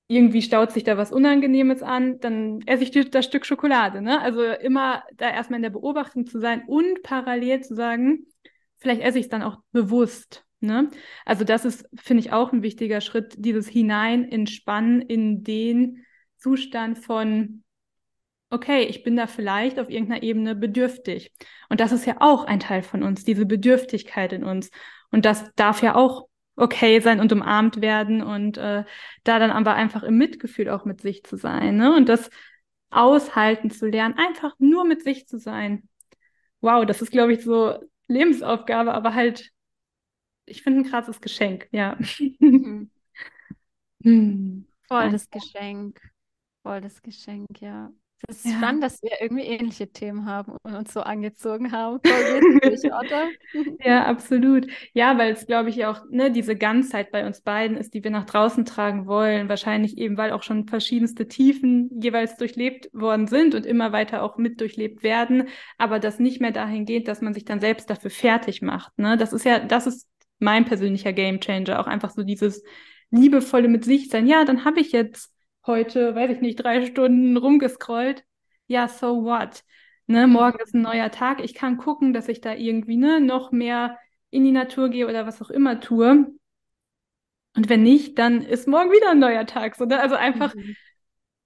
irgendwie 0.08 0.42
staut 0.42 0.72
sich 0.72 0.84
da 0.84 0.98
was 0.98 1.10
Unangenehmes 1.10 1.82
an, 1.82 2.20
dann 2.20 2.60
esse 2.66 2.82
ich 2.84 3.10
das 3.10 3.24
Stück 3.24 3.46
Schokolade. 3.46 4.02
Ne? 4.02 4.20
Also 4.20 4.42
immer 4.42 5.04
da 5.14 5.30
erstmal 5.30 5.58
in 5.58 5.62
der 5.62 5.70
Beobachtung 5.70 6.26
zu 6.26 6.38
sein 6.38 6.64
und 6.66 7.02
parallel 7.02 7.62
zu 7.62 7.74
sagen, 7.74 8.26
vielleicht 8.78 9.00
esse 9.00 9.18
ich 9.18 9.26
es 9.26 9.30
dann 9.30 9.42
auch 9.42 9.58
bewusst. 9.72 10.44
Ne? 10.62 10.90
Also 11.24 11.44
das 11.44 11.64
ist, 11.64 11.88
finde 11.94 12.22
ich, 12.22 12.32
auch 12.32 12.52
ein 12.52 12.62
wichtiger 12.62 13.00
Schritt, 13.00 13.34
dieses 13.36 13.68
hinein 13.68 14.30
entspannen 14.30 15.00
in 15.00 15.42
den 15.42 16.04
Zustand 16.38 16.98
von, 16.98 17.62
okay, 18.50 18.82
ich 18.84 19.02
bin 19.02 19.16
da 19.16 19.26
vielleicht 19.26 19.78
auf 19.78 19.88
irgendeiner 19.88 20.22
Ebene 20.22 20.54
bedürftig. 20.54 21.32
Und 21.68 21.80
das 21.80 21.92
ist 21.92 22.06
ja 22.06 22.16
auch 22.20 22.44
ein 22.44 22.60
Teil 22.60 22.82
von 22.82 23.02
uns, 23.02 23.24
diese 23.24 23.46
Bedürftigkeit 23.46 24.32
in 24.32 24.44
uns. 24.44 24.70
Und 25.10 25.24
das 25.24 25.52
darf 25.54 25.82
ja 25.82 25.94
auch 25.94 26.28
okay 26.56 27.00
sein 27.00 27.20
und 27.20 27.32
umarmt 27.32 27.80
werden 27.80 28.22
und 28.22 28.58
äh, 28.58 28.84
da 29.24 29.38
dann 29.38 29.50
aber 29.50 29.74
einfach 29.74 30.02
im 30.02 30.18
Mitgefühl 30.18 30.68
auch 30.68 30.84
mit 30.84 31.00
sich 31.00 31.24
zu 31.24 31.36
sein. 31.36 31.76
Ne? 31.76 31.94
Und 31.94 32.08
das 32.08 32.30
aushalten 32.90 33.70
zu 33.70 33.86
lernen, 33.88 34.16
einfach 34.18 34.54
nur 34.58 34.84
mit 34.84 35.02
sich 35.02 35.26
zu 35.26 35.38
sein. 35.38 35.88
Wow, 36.60 36.84
das 36.84 37.02
ist, 37.02 37.10
glaube 37.10 37.32
ich, 37.32 37.42
so 37.42 37.78
Lebensaufgabe, 38.06 38.92
aber 38.92 39.14
halt 39.14 39.50
ich 40.46 40.62
finde 40.62 40.80
ein 40.80 40.90
krasses 40.90 41.20
Geschenk, 41.20 41.68
ja. 41.72 41.96
Mhm. 42.38 42.90
hm. 44.02 44.66
Voll 44.88 45.10
das 45.10 45.30
Geschenk. 45.30 46.00
Voll 46.62 46.80
das 46.80 47.02
Geschenk, 47.02 47.60
ja. 47.60 47.90
Das 48.26 48.36
ist 48.36 48.46
ja. 48.46 48.52
spannend, 48.58 48.84
dass 48.84 49.02
wir 49.02 49.10
irgendwie 49.20 49.42
ähnliche 49.42 49.88
Themen 49.88 50.26
haben 50.26 50.54
und 50.62 50.74
uns 50.74 50.92
so 50.92 51.00
angezogen 51.00 51.72
haben. 51.72 52.00
Ja, 53.84 54.06
absolut. 54.06 54.68
Ja, 54.92 55.18
weil 55.18 55.32
es, 55.32 55.46
glaube 55.46 55.68
ich, 55.68 55.84
auch 55.84 56.04
ne, 56.08 56.30
diese 56.30 56.56
Ganzheit 56.56 57.10
bei 57.10 57.26
uns 57.26 57.40
beiden 57.40 57.76
ist, 57.76 57.94
die 57.94 58.04
wir 58.04 58.10
nach 58.10 58.24
draußen 58.24 58.64
tragen 58.64 59.06
wollen. 59.06 59.48
Wahrscheinlich 59.48 59.98
eben, 59.98 60.16
weil 60.16 60.30
auch 60.32 60.42
schon 60.42 60.68
verschiedenste 60.68 61.26
Tiefen 61.26 61.90
jeweils 62.00 62.36
durchlebt 62.36 62.88
worden 62.92 63.26
sind 63.26 63.54
und 63.54 63.66
immer 63.66 63.92
weiter 63.92 64.22
auch 64.22 64.36
mit 64.36 64.60
durchlebt 64.60 65.02
werden. 65.02 65.48
Aber 65.78 65.98
das 65.98 66.20
nicht 66.20 66.40
mehr 66.40 66.52
dahin 66.52 66.86
geht, 66.86 67.08
dass 67.08 67.20
man 67.20 67.34
sich 67.34 67.44
dann 67.44 67.60
selbst 67.60 67.90
dafür 67.90 68.10
fertig 68.10 68.62
macht. 68.62 68.96
Ne? 68.98 69.16
Das 69.16 69.32
ist 69.32 69.44
ja, 69.44 69.58
das 69.58 69.86
ist 69.86 70.08
mein 70.42 70.64
persönlicher 70.64 71.12
Gamechanger. 71.12 71.80
Auch 71.80 71.86
einfach 71.86 72.10
so 72.10 72.22
dieses 72.22 72.62
liebevolle 73.10 73.68
mit 73.68 73.84
sich 73.84 74.08
sein. 74.08 74.26
Ja, 74.26 74.44
dann 74.44 74.64
habe 74.64 74.80
ich 74.80 74.92
jetzt 74.92 75.32
heute, 75.66 76.14
weiß 76.14 76.30
ich 76.30 76.40
nicht, 76.40 76.56
drei 76.56 76.84
Stunden 76.84 77.36
rumgescrollt. 77.36 78.24
Ja, 78.66 78.88
so 78.88 79.24
what? 79.24 79.64
Ne, 80.06 80.26
morgen 80.26 80.58
ist 80.60 80.74
ein 80.74 80.82
neuer 80.82 81.10
Tag. 81.10 81.42
Ich 81.42 81.54
kann 81.54 81.76
gucken, 81.76 82.12
dass 82.12 82.28
ich 82.28 82.40
da 82.40 82.54
irgendwie 82.54 82.96
ne, 82.96 83.20
noch 83.20 83.52
mehr 83.52 83.98
in 84.30 84.44
die 84.44 84.50
Natur 84.50 84.88
gehe 84.88 85.08
oder 85.08 85.26
was 85.26 85.40
auch 85.40 85.50
immer 85.50 85.80
tue. 85.80 86.26
Und 87.54 87.68
wenn 87.68 87.82
nicht, 87.82 88.18
dann 88.18 88.42
ist 88.42 88.66
morgen 88.66 88.90
wieder 88.90 89.10
ein 89.10 89.18
neuer 89.18 89.46
Tag. 89.46 89.76
So, 89.76 89.84
ne? 89.84 90.00
Also 90.00 90.16
einfach, 90.16 90.54
mhm. 90.54 90.74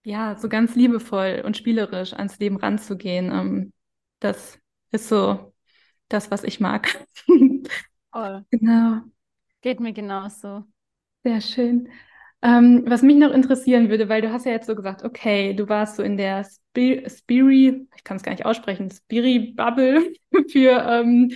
ja, 0.04 0.36
so 0.36 0.48
ganz 0.48 0.74
liebevoll 0.76 1.42
und 1.44 1.56
spielerisch 1.56 2.12
ans 2.12 2.38
Leben 2.38 2.56
ranzugehen. 2.56 3.30
Ähm, 3.32 3.72
das 4.20 4.58
ist 4.92 5.08
so 5.08 5.52
das, 6.08 6.30
was 6.30 6.44
ich 6.44 6.60
mag. 6.60 7.06
Voll. 8.16 8.46
Genau. 8.50 9.02
Geht 9.60 9.78
mir 9.78 9.92
genauso. 9.92 10.64
Sehr 11.22 11.42
schön. 11.42 11.88
Ähm, 12.40 12.84
was 12.86 13.02
mich 13.02 13.16
noch 13.16 13.30
interessieren 13.30 13.90
würde, 13.90 14.08
weil 14.08 14.22
du 14.22 14.32
hast 14.32 14.46
ja 14.46 14.52
jetzt 14.52 14.66
so 14.66 14.74
gesagt, 14.74 15.04
okay, 15.04 15.52
du 15.52 15.68
warst 15.68 15.96
so 15.96 16.02
in 16.02 16.16
der 16.16 16.44
Spiri, 16.44 17.04
Spiri 17.10 17.88
ich 17.94 18.04
kann 18.04 18.16
es 18.16 18.22
gar 18.22 18.32
nicht 18.32 18.46
aussprechen, 18.46 18.90
Spiri-Bubble 18.90 20.14
für 20.50 20.82
ähm, 20.88 21.30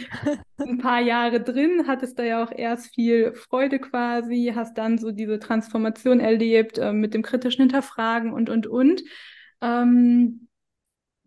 ein 0.56 0.78
paar 0.78 1.00
Jahre 1.00 1.42
drin, 1.42 1.84
hattest 1.86 2.18
da 2.18 2.22
ja 2.22 2.42
auch 2.42 2.52
erst 2.52 2.94
viel 2.94 3.34
Freude 3.34 3.78
quasi, 3.78 4.52
hast 4.54 4.78
dann 4.78 4.96
so 4.96 5.10
diese 5.10 5.38
Transformation 5.38 6.18
erlebt 6.18 6.78
äh, 6.78 6.92
mit 6.92 7.12
dem 7.12 7.22
kritischen 7.22 7.62
Hinterfragen 7.62 8.32
und, 8.32 8.48
und, 8.48 8.66
und. 8.66 9.02
Ähm, 9.60 10.48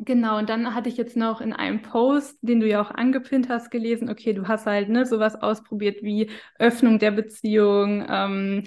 Genau, 0.06 0.38
und 0.38 0.50
dann 0.50 0.76
hatte 0.76 0.90
ich 0.90 0.98
jetzt 0.98 1.16
noch 1.16 1.40
in 1.40 1.54
einem 1.54 1.82
Post, 1.82 2.38
den 2.42 2.60
du 2.60 2.68
ja 2.68 2.82
auch 2.82 2.92
angepinnt 2.92 3.48
hast, 3.48 3.72
gelesen, 3.72 4.10
okay, 4.10 4.34
du 4.34 4.48
hast 4.48 4.66
halt 4.66 4.90
ne, 4.90 5.06
sowas 5.06 5.36
ausprobiert 5.42 6.04
wie 6.04 6.30
Öffnung 6.60 7.00
der 7.00 7.12
Beziehung, 7.12 8.06
ähm, 8.10 8.64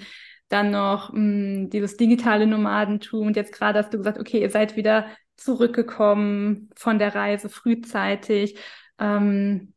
dann 0.49 0.71
noch 0.71 1.13
mh, 1.13 1.19
hm, 1.19 1.71
dieses 1.71 1.97
digitale 1.99 2.47
Nomadentum 2.47 3.27
und 3.27 3.37
jetzt 3.37 3.53
gerade 3.53 3.81
hast 3.81 3.93
du 3.93 3.99
gesagt, 3.99 4.19
okay, 4.19 4.41
ihr 4.41 4.49
seid 4.51 4.77
wieder 4.77 5.09
zurückgekommen 5.37 6.71
von 6.75 6.99
der 6.99 7.15
Reise 7.15 7.51
frühzeitig. 7.51 8.59
Ähm, 8.99 9.75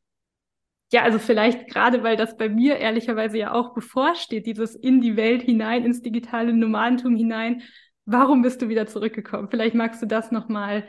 ja, 0.93 1.03
also 1.03 1.19
vielleicht 1.19 1.67
gerade, 1.67 2.03
weil 2.03 2.15
das 2.15 2.37
bei 2.37 2.47
mir 2.47 2.77
ehrlicherweise 2.77 3.37
ja 3.37 3.51
auch 3.53 3.73
bevorsteht, 3.73 4.45
dieses 4.45 4.75
in 4.75 5.01
die 5.01 5.17
Welt 5.17 5.41
hinein, 5.41 5.83
ins 5.83 6.01
digitale 6.01 6.53
Nomadentum 6.53 7.15
hinein. 7.17 7.63
Warum 8.05 8.41
bist 8.43 8.61
du 8.61 8.69
wieder 8.69 8.87
zurückgekommen? 8.87 9.49
Vielleicht 9.51 9.75
magst 9.75 10.01
du 10.01 10.07
das 10.07 10.31
nochmal 10.31 10.87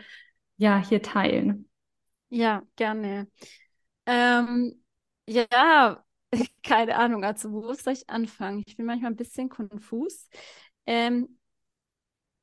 ja, 0.60 0.76
hier 0.78 1.00
teilen. 1.02 1.70
Ja, 2.28 2.62
gerne. 2.76 3.28
Ähm, 4.06 4.82
ja, 5.26 6.04
keine 6.62 6.96
Ahnung, 6.98 7.24
also 7.24 7.52
wo 7.52 7.72
soll 7.74 7.94
ich 7.94 8.10
anfangen? 8.10 8.62
Ich 8.66 8.76
bin 8.76 8.86
manchmal 8.86 9.12
ein 9.12 9.16
bisschen 9.16 9.48
konfus. 9.48 10.28
Ähm, 10.86 11.38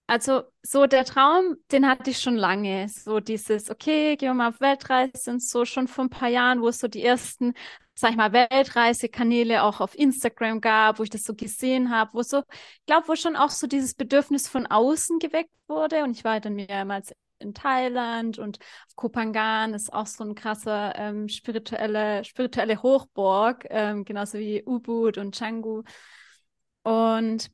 also 0.08 0.43
so 0.63 0.86
der 0.88 1.03
Traum, 1.06 1.58
den 1.71 1.86
hatte 1.88 2.10
ich 2.12 2.19
schon 2.19 2.36
lange. 2.36 2.88
So 2.89 3.19
dieses, 3.19 3.69
okay, 3.69 4.15
gehen 4.15 4.30
wir 4.30 4.34
mal 4.36 4.49
auf 4.49 4.62
Weltreise 4.62 5.32
und 5.32 5.43
so 5.43 5.65
schon 5.65 5.88
vor 5.88 6.06
ein 6.06 6.10
paar 6.10 6.30
Jahren, 6.30 6.62
wo 6.62 6.69
es 6.69 6.80
so 6.80 6.88
die 6.88 7.03
ersten, 7.03 7.53
sag 7.93 8.12
ich 8.12 8.17
mal, 8.17 8.32
Weltreisekanäle 8.32 9.63
auch 9.63 9.82
auf 9.82 9.95
Instagram 9.97 10.62
gab, 10.62 10.99
wo 10.99 11.03
ich 11.03 11.10
das 11.10 11.23
so 11.25 11.36
gesehen 11.36 11.91
habe, 11.91 12.13
wo 12.13 12.23
so, 12.23 12.39
ich 12.49 12.86
glaube, 12.86 13.08
wo 13.10 13.15
schon 13.15 13.36
auch 13.36 13.49
so 13.49 13.67
dieses 13.67 13.95
Bedürfnis 13.95 14.47
von 14.47 14.65
außen 14.65 15.19
geweckt 15.19 15.51
wurde. 15.67 16.03
Und 16.03 16.12
ich 16.12 16.23
war 16.23 16.39
dann 16.39 16.56
mehrmals 16.56 17.12
in 17.39 17.54
Thailand 17.54 18.39
und 18.39 18.60
Kopangan 18.95 19.73
ist 19.73 19.93
auch 19.93 20.08
so 20.08 20.23
ein 20.23 20.36
krasser 20.36 20.93
ähm, 20.95 21.30
spirituelle, 21.30 22.23
spirituelle 22.23 22.82
Hochburg, 22.82 23.65
ähm, 23.69 24.06
genauso 24.06 24.38
wie 24.39 24.63
Ubud 24.65 25.17
und 25.17 25.36
Canggu. 25.38 25.84
Und 26.84 27.50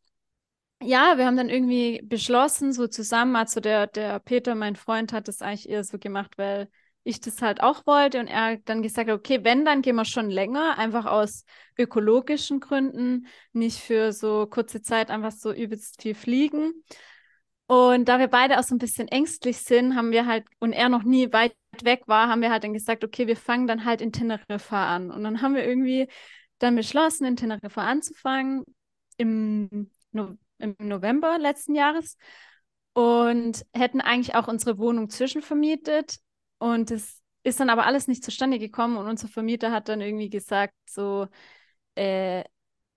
ja, 0.81 1.17
wir 1.17 1.25
haben 1.25 1.37
dann 1.37 1.49
irgendwie 1.49 2.01
beschlossen, 2.03 2.73
so 2.73 2.87
zusammen, 2.87 3.35
also 3.35 3.59
der, 3.59 3.87
der 3.87 4.19
Peter, 4.19 4.55
mein 4.55 4.75
Freund, 4.75 5.13
hat 5.13 5.27
das 5.27 5.41
eigentlich 5.41 5.69
eher 5.69 5.83
so 5.83 5.97
gemacht, 5.97 6.37
weil 6.37 6.69
ich 7.03 7.19
das 7.19 7.41
halt 7.41 7.61
auch 7.61 7.85
wollte 7.85 8.19
und 8.19 8.27
er 8.27 8.57
dann 8.57 8.81
gesagt 8.81 9.09
hat, 9.09 9.17
okay, 9.17 9.43
wenn, 9.43 9.65
dann 9.65 9.81
gehen 9.81 9.95
wir 9.95 10.05
schon 10.05 10.29
länger, 10.29 10.77
einfach 10.77 11.05
aus 11.05 11.45
ökologischen 11.77 12.59
Gründen, 12.59 13.27
nicht 13.51 13.79
für 13.79 14.13
so 14.13 14.45
kurze 14.47 14.81
Zeit 14.81 15.09
einfach 15.09 15.31
so 15.31 15.51
übelst 15.53 16.01
viel 16.01 16.15
fliegen. 16.15 16.83
Und 17.67 18.05
da 18.05 18.19
wir 18.19 18.27
beide 18.27 18.59
auch 18.59 18.63
so 18.63 18.75
ein 18.75 18.79
bisschen 18.79 19.07
ängstlich 19.07 19.57
sind, 19.59 19.95
haben 19.95 20.11
wir 20.11 20.25
halt, 20.25 20.45
und 20.59 20.73
er 20.73 20.89
noch 20.89 21.03
nie 21.03 21.31
weit 21.31 21.55
weg 21.81 22.03
war, 22.07 22.27
haben 22.27 22.41
wir 22.41 22.51
halt 22.51 22.63
dann 22.63 22.73
gesagt, 22.73 23.03
okay, 23.03 23.25
wir 23.27 23.37
fangen 23.37 23.67
dann 23.67 23.85
halt 23.85 24.01
in 24.01 24.11
Teneriffa 24.11 24.93
an. 24.95 25.09
Und 25.11 25.23
dann 25.23 25.41
haben 25.41 25.55
wir 25.55 25.65
irgendwie 25.65 26.07
dann 26.59 26.75
beschlossen, 26.75 27.25
in 27.25 27.35
Teneriffa 27.35 27.83
anzufangen 27.83 28.63
im, 29.17 29.91
no 30.11 30.37
im 30.59 30.75
November 30.79 31.37
letzten 31.39 31.75
Jahres 31.75 32.17
und 32.93 33.65
hätten 33.73 34.01
eigentlich 34.01 34.35
auch 34.35 34.47
unsere 34.47 34.77
Wohnung 34.77 35.09
zwischenvermietet. 35.09 36.17
Und 36.59 36.91
es 36.91 37.21
ist 37.43 37.59
dann 37.59 37.69
aber 37.69 37.85
alles 37.85 38.07
nicht 38.07 38.23
zustande 38.23 38.59
gekommen 38.59 38.97
und 38.97 39.07
unser 39.07 39.27
Vermieter 39.27 39.71
hat 39.71 39.89
dann 39.89 39.99
irgendwie 40.01 40.29
gesagt, 40.29 40.73
so 40.87 41.27
äh, 41.95 42.43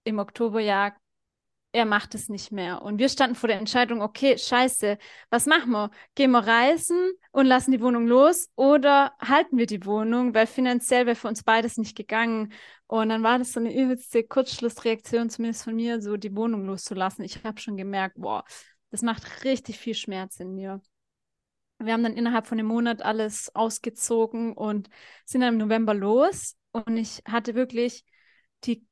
im 0.04 0.18
Oktober, 0.18 0.60
ja, 0.60 0.94
er 1.76 1.84
macht 1.84 2.14
es 2.14 2.30
nicht 2.30 2.52
mehr. 2.52 2.80
Und 2.80 2.98
wir 2.98 3.10
standen 3.10 3.36
vor 3.36 3.48
der 3.48 3.58
Entscheidung, 3.58 4.00
okay, 4.00 4.38
scheiße, 4.38 4.96
was 5.28 5.44
machen 5.44 5.72
wir? 5.72 5.90
Gehen 6.14 6.30
wir 6.30 6.38
reisen 6.38 7.12
und 7.32 7.44
lassen 7.44 7.70
die 7.70 7.82
Wohnung 7.82 8.06
los 8.06 8.48
oder 8.56 9.12
halten 9.20 9.58
wir 9.58 9.66
die 9.66 9.84
Wohnung, 9.84 10.34
weil 10.34 10.46
finanziell 10.46 11.04
wäre 11.04 11.16
für 11.16 11.28
uns 11.28 11.42
beides 11.42 11.76
nicht 11.76 11.94
gegangen. 11.94 12.54
Und 12.86 13.10
dann 13.10 13.22
war 13.22 13.38
das 13.38 13.52
so 13.52 13.60
eine 13.60 13.76
übelste 13.76 14.24
Kurzschlussreaktion, 14.24 15.28
zumindest 15.28 15.64
von 15.64 15.76
mir, 15.76 16.00
so 16.00 16.16
die 16.16 16.34
Wohnung 16.34 16.64
loszulassen. 16.64 17.26
Ich 17.26 17.44
habe 17.44 17.60
schon 17.60 17.76
gemerkt, 17.76 18.16
boah, 18.18 18.42
das 18.90 19.02
macht 19.02 19.44
richtig 19.44 19.78
viel 19.78 19.94
Schmerz 19.94 20.40
in 20.40 20.54
mir. 20.54 20.80
Wir 21.78 21.92
haben 21.92 22.04
dann 22.04 22.14
innerhalb 22.16 22.46
von 22.46 22.58
einem 22.58 22.68
Monat 22.68 23.02
alles 23.02 23.54
ausgezogen 23.54 24.54
und 24.54 24.88
sind 25.26 25.42
dann 25.42 25.52
im 25.52 25.58
November 25.58 25.92
los. 25.92 26.56
Und 26.72 26.96
ich 26.96 27.22
hatte 27.26 27.54
wirklich 27.54 28.06
die, 28.64 28.86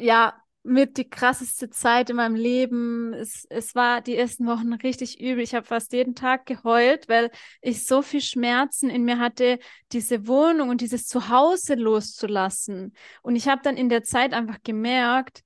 ja, 0.00 0.42
mit 0.64 0.96
die 0.96 1.08
krasseste 1.08 1.70
Zeit 1.70 2.10
in 2.10 2.16
meinem 2.16 2.36
Leben. 2.36 3.12
Es, 3.14 3.44
es 3.50 3.74
war 3.74 4.00
die 4.00 4.16
ersten 4.16 4.46
Wochen 4.46 4.72
richtig 4.72 5.20
übel. 5.20 5.42
Ich 5.42 5.54
habe 5.54 5.66
fast 5.66 5.92
jeden 5.92 6.14
Tag 6.14 6.46
geheult, 6.46 7.08
weil 7.08 7.30
ich 7.60 7.84
so 7.84 8.02
viel 8.02 8.20
Schmerzen 8.20 8.88
in 8.88 9.04
mir 9.04 9.18
hatte, 9.18 9.58
diese 9.90 10.26
Wohnung 10.26 10.68
und 10.68 10.80
dieses 10.80 11.06
Zuhause 11.06 11.74
loszulassen. 11.74 12.94
Und 13.22 13.34
ich 13.34 13.48
habe 13.48 13.62
dann 13.64 13.76
in 13.76 13.88
der 13.88 14.04
Zeit 14.04 14.32
einfach 14.32 14.58
gemerkt, 14.62 15.42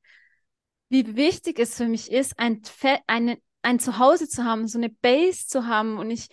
wie 0.89 1.17
wichtig 1.17 1.59
es 1.59 1.77
für 1.77 1.89
mich 1.89 2.13
ist, 2.13 2.39
ein, 2.39 2.61
eine, 3.07 3.39
ein 3.63 3.79
Zuhause 3.79 4.29
zu 4.29 4.45
haben, 4.45 4.69
so 4.69 4.79
eine 4.79 4.91
Base 4.91 5.47
zu 5.47 5.67
haben. 5.67 5.97
Und 5.97 6.11
ich, 6.11 6.29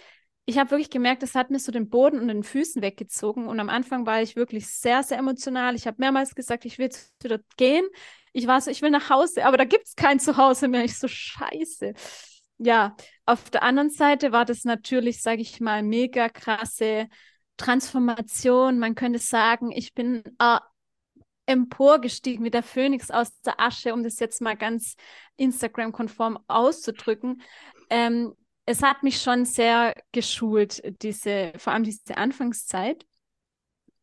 ich 0.45 0.57
habe 0.57 0.71
wirklich 0.71 0.89
gemerkt, 0.89 1.23
das 1.23 1.35
hat 1.35 1.51
mir 1.51 1.59
so 1.59 1.71
den 1.71 1.89
Boden 1.89 2.19
und 2.19 2.27
den 2.27 2.43
Füßen 2.43 2.81
weggezogen. 2.81 3.47
Und 3.47 3.61
am 3.61 3.69
Anfang 3.69 4.05
war 4.05 4.21
ich 4.21 4.35
wirklich 4.35 4.67
sehr, 4.67 5.03
sehr 5.03 5.17
emotional. 5.17 5.73
Ich 5.73 5.87
habe 5.87 5.97
mehrmals 5.99 6.35
gesagt, 6.35 6.65
ich 6.65 6.77
will 6.77 6.87
jetzt 6.87 7.13
wieder 7.23 7.39
gehen 7.55 7.85
ich 8.33 8.47
war 8.47 8.59
so, 8.59 8.71
ich 8.71 8.81
will 8.81 8.89
nach 8.89 9.09
Hause, 9.09 9.45
aber 9.45 9.57
da 9.57 9.65
gibt 9.65 9.87
es 9.87 9.95
kein 9.95 10.19
Zuhause 10.19 10.67
mehr. 10.67 10.83
Ich 10.83 10.97
so, 10.97 11.07
scheiße. 11.07 11.93
Ja, 12.57 12.95
auf 13.25 13.49
der 13.49 13.63
anderen 13.63 13.89
Seite 13.89 14.31
war 14.31 14.45
das 14.45 14.63
natürlich, 14.63 15.21
sage 15.21 15.41
ich 15.41 15.59
mal, 15.59 15.83
mega 15.83 16.29
krasse 16.29 17.07
Transformation. 17.57 18.79
Man 18.79 18.95
könnte 18.95 19.19
sagen, 19.19 19.71
ich 19.71 19.93
bin 19.93 20.23
äh, 20.39 20.59
emporgestiegen 21.45 22.43
wie 22.43 22.51
der 22.51 22.63
Phönix 22.63 23.11
aus 23.11 23.39
der 23.41 23.59
Asche, 23.59 23.93
um 23.93 24.03
das 24.03 24.19
jetzt 24.19 24.41
mal 24.41 24.55
ganz 24.55 24.95
Instagram-konform 25.37 26.39
auszudrücken. 26.47 27.41
Ähm, 27.89 28.33
es 28.65 28.81
hat 28.81 29.03
mich 29.03 29.21
schon 29.21 29.45
sehr 29.45 29.93
geschult, 30.11 30.81
diese, 31.01 31.51
vor 31.57 31.73
allem 31.73 31.83
diese 31.83 32.17
Anfangszeit. 32.17 33.05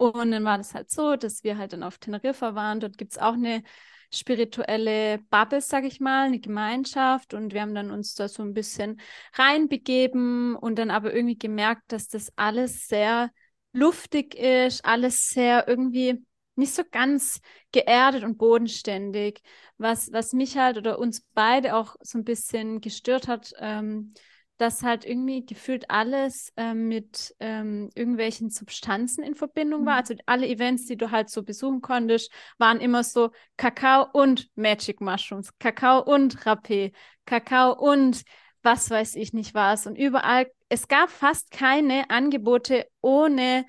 Und 0.01 0.30
dann 0.30 0.44
war 0.44 0.57
das 0.57 0.72
halt 0.72 0.90
so, 0.90 1.16
dass 1.16 1.44
wir 1.44 1.59
halt 1.59 1.74
dann 1.74 1.82
auf 1.82 1.98
Teneriffa 1.98 2.55
waren. 2.55 2.80
Dort 2.80 2.96
gibt 2.96 3.12
es 3.12 3.18
auch 3.18 3.34
eine 3.34 3.62
spirituelle 4.11 5.18
Bubble, 5.28 5.61
sag 5.61 5.84
ich 5.84 6.01
mal, 6.01 6.24
eine 6.24 6.40
Gemeinschaft 6.40 7.34
und 7.34 7.53
wir 7.53 7.61
haben 7.61 7.74
dann 7.74 7.90
uns 7.90 8.14
da 8.14 8.26
so 8.26 8.42
ein 8.42 8.55
bisschen 8.55 8.98
reinbegeben 9.34 10.57
und 10.57 10.78
dann 10.78 10.90
aber 10.90 11.12
irgendwie 11.12 11.36
gemerkt, 11.36 11.92
dass 11.92 12.09
das 12.09 12.32
alles 12.36 12.88
sehr 12.88 13.30
luftig 13.74 14.34
ist, 14.36 14.86
alles 14.86 15.28
sehr 15.28 15.68
irgendwie 15.68 16.24
nicht 16.57 16.74
so 16.74 16.82
ganz 16.90 17.40
geerdet 17.70 18.24
und 18.24 18.38
bodenständig, 18.38 19.42
was, 19.76 20.11
was 20.12 20.32
mich 20.32 20.57
halt 20.57 20.78
oder 20.78 20.98
uns 20.98 21.26
beide 21.34 21.76
auch 21.76 21.94
so 22.01 22.16
ein 22.16 22.24
bisschen 22.24 22.80
gestört 22.80 23.28
hat, 23.28 23.53
ähm, 23.59 24.14
dass 24.61 24.82
halt 24.82 25.06
irgendwie 25.06 25.46
gefühlt 25.46 25.90
alles 25.90 26.52
ähm, 26.58 26.88
mit 26.88 27.34
ähm, 27.40 27.88
irgendwelchen 27.94 28.50
Substanzen 28.50 29.24
in 29.24 29.34
Verbindung 29.34 29.86
war. 29.86 29.94
Mhm. 29.94 29.98
Also 30.00 30.14
alle 30.26 30.46
Events, 30.46 30.84
die 30.84 30.98
du 30.98 31.11
halt 31.11 31.30
so 31.30 31.42
besuchen 31.42 31.80
konntest, 31.80 32.30
waren 32.58 32.78
immer 32.78 33.02
so 33.02 33.30
Kakao 33.56 34.06
und 34.12 34.50
Magic 34.56 35.00
Mushrooms, 35.00 35.56
Kakao 35.58 36.02
und 36.02 36.38
Rapé, 36.44 36.92
Kakao 37.24 37.72
und 37.72 38.22
was 38.62 38.90
weiß 38.90 39.14
ich 39.14 39.32
nicht 39.32 39.54
was. 39.54 39.86
Und 39.86 39.96
überall, 39.96 40.50
es 40.68 40.88
gab 40.88 41.08
fast 41.08 41.50
keine 41.50 42.11
Angebote 42.11 42.86
ohne 43.00 43.64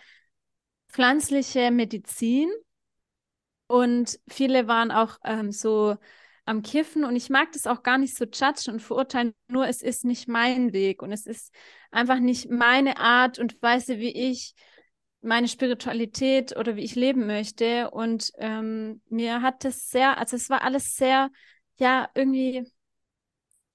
pflanzliche 0.90 1.72
Medizin. 1.72 2.50
Und 3.68 4.20
viele 4.28 4.68
waren 4.68 4.92
auch 4.92 5.20
ähm, 5.24 5.54
so 5.54 5.96
am 6.46 6.64
Kiffen 6.64 7.06
und 7.06 7.16
ich 7.16 7.30
mag 7.30 7.52
das 7.52 7.68
auch 7.68 7.84
gar 7.84 7.98
nicht 7.98 8.16
so 8.16 8.26
judgen 8.26 8.74
und 8.74 8.80
verurteilen, 8.82 9.34
nur 9.48 9.68
es 9.68 9.82
ist 9.82 10.06
nicht 10.06 10.28
mein 10.28 10.74
Weg 10.74 11.02
und 11.02 11.12
es 11.12 11.26
ist 11.26 11.54
einfach 11.92 12.20
nicht 12.20 12.50
meine 12.50 12.98
Art 12.98 13.40
und 13.40 13.62
Weise, 13.62 14.00
wie 14.00 14.12
ich 14.12 14.54
meine 15.22 15.48
Spiritualität 15.48 16.58
oder 16.58 16.76
wie 16.76 16.84
ich 16.84 16.96
leben 16.96 17.28
möchte. 17.28 17.92
Und 17.92 18.32
ähm, 18.38 19.02
mir 19.10 19.42
hat 19.42 19.64
das 19.64 19.90
sehr, 19.90 20.18
also 20.18 20.36
es 20.36 20.50
war 20.50 20.64
alles 20.64 20.96
sehr, 20.96 21.30
ja, 21.78 22.10
irgendwie 22.16 22.66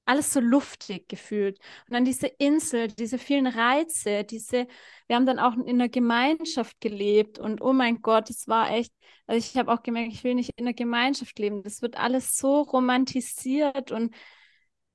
alles 0.06 0.32
so 0.32 0.40
luftig 0.40 1.08
gefühlt. 1.08 1.58
Und 1.86 1.94
dann 1.94 2.04
diese 2.04 2.26
Insel, 2.28 2.88
diese 2.88 3.18
vielen 3.18 3.46
Reize, 3.46 4.24
diese, 4.24 4.66
wir 5.06 5.16
haben 5.16 5.26
dann 5.26 5.38
auch 5.38 5.54
in 5.54 5.68
einer 5.68 5.88
Gemeinschaft 5.88 6.80
gelebt 6.80 7.38
und 7.38 7.60
oh 7.60 7.72
mein 7.72 8.00
Gott, 8.02 8.30
es 8.30 8.48
war 8.48 8.70
echt, 8.70 8.92
also 9.26 9.38
ich 9.38 9.56
habe 9.56 9.72
auch 9.72 9.82
gemerkt, 9.82 10.12
ich 10.12 10.24
will 10.24 10.34
nicht 10.34 10.52
in 10.56 10.66
einer 10.66 10.74
Gemeinschaft 10.74 11.38
leben. 11.38 11.62
Das 11.62 11.82
wird 11.82 11.98
alles 11.98 12.36
so 12.36 12.62
romantisiert 12.62 13.92
und 13.92 14.14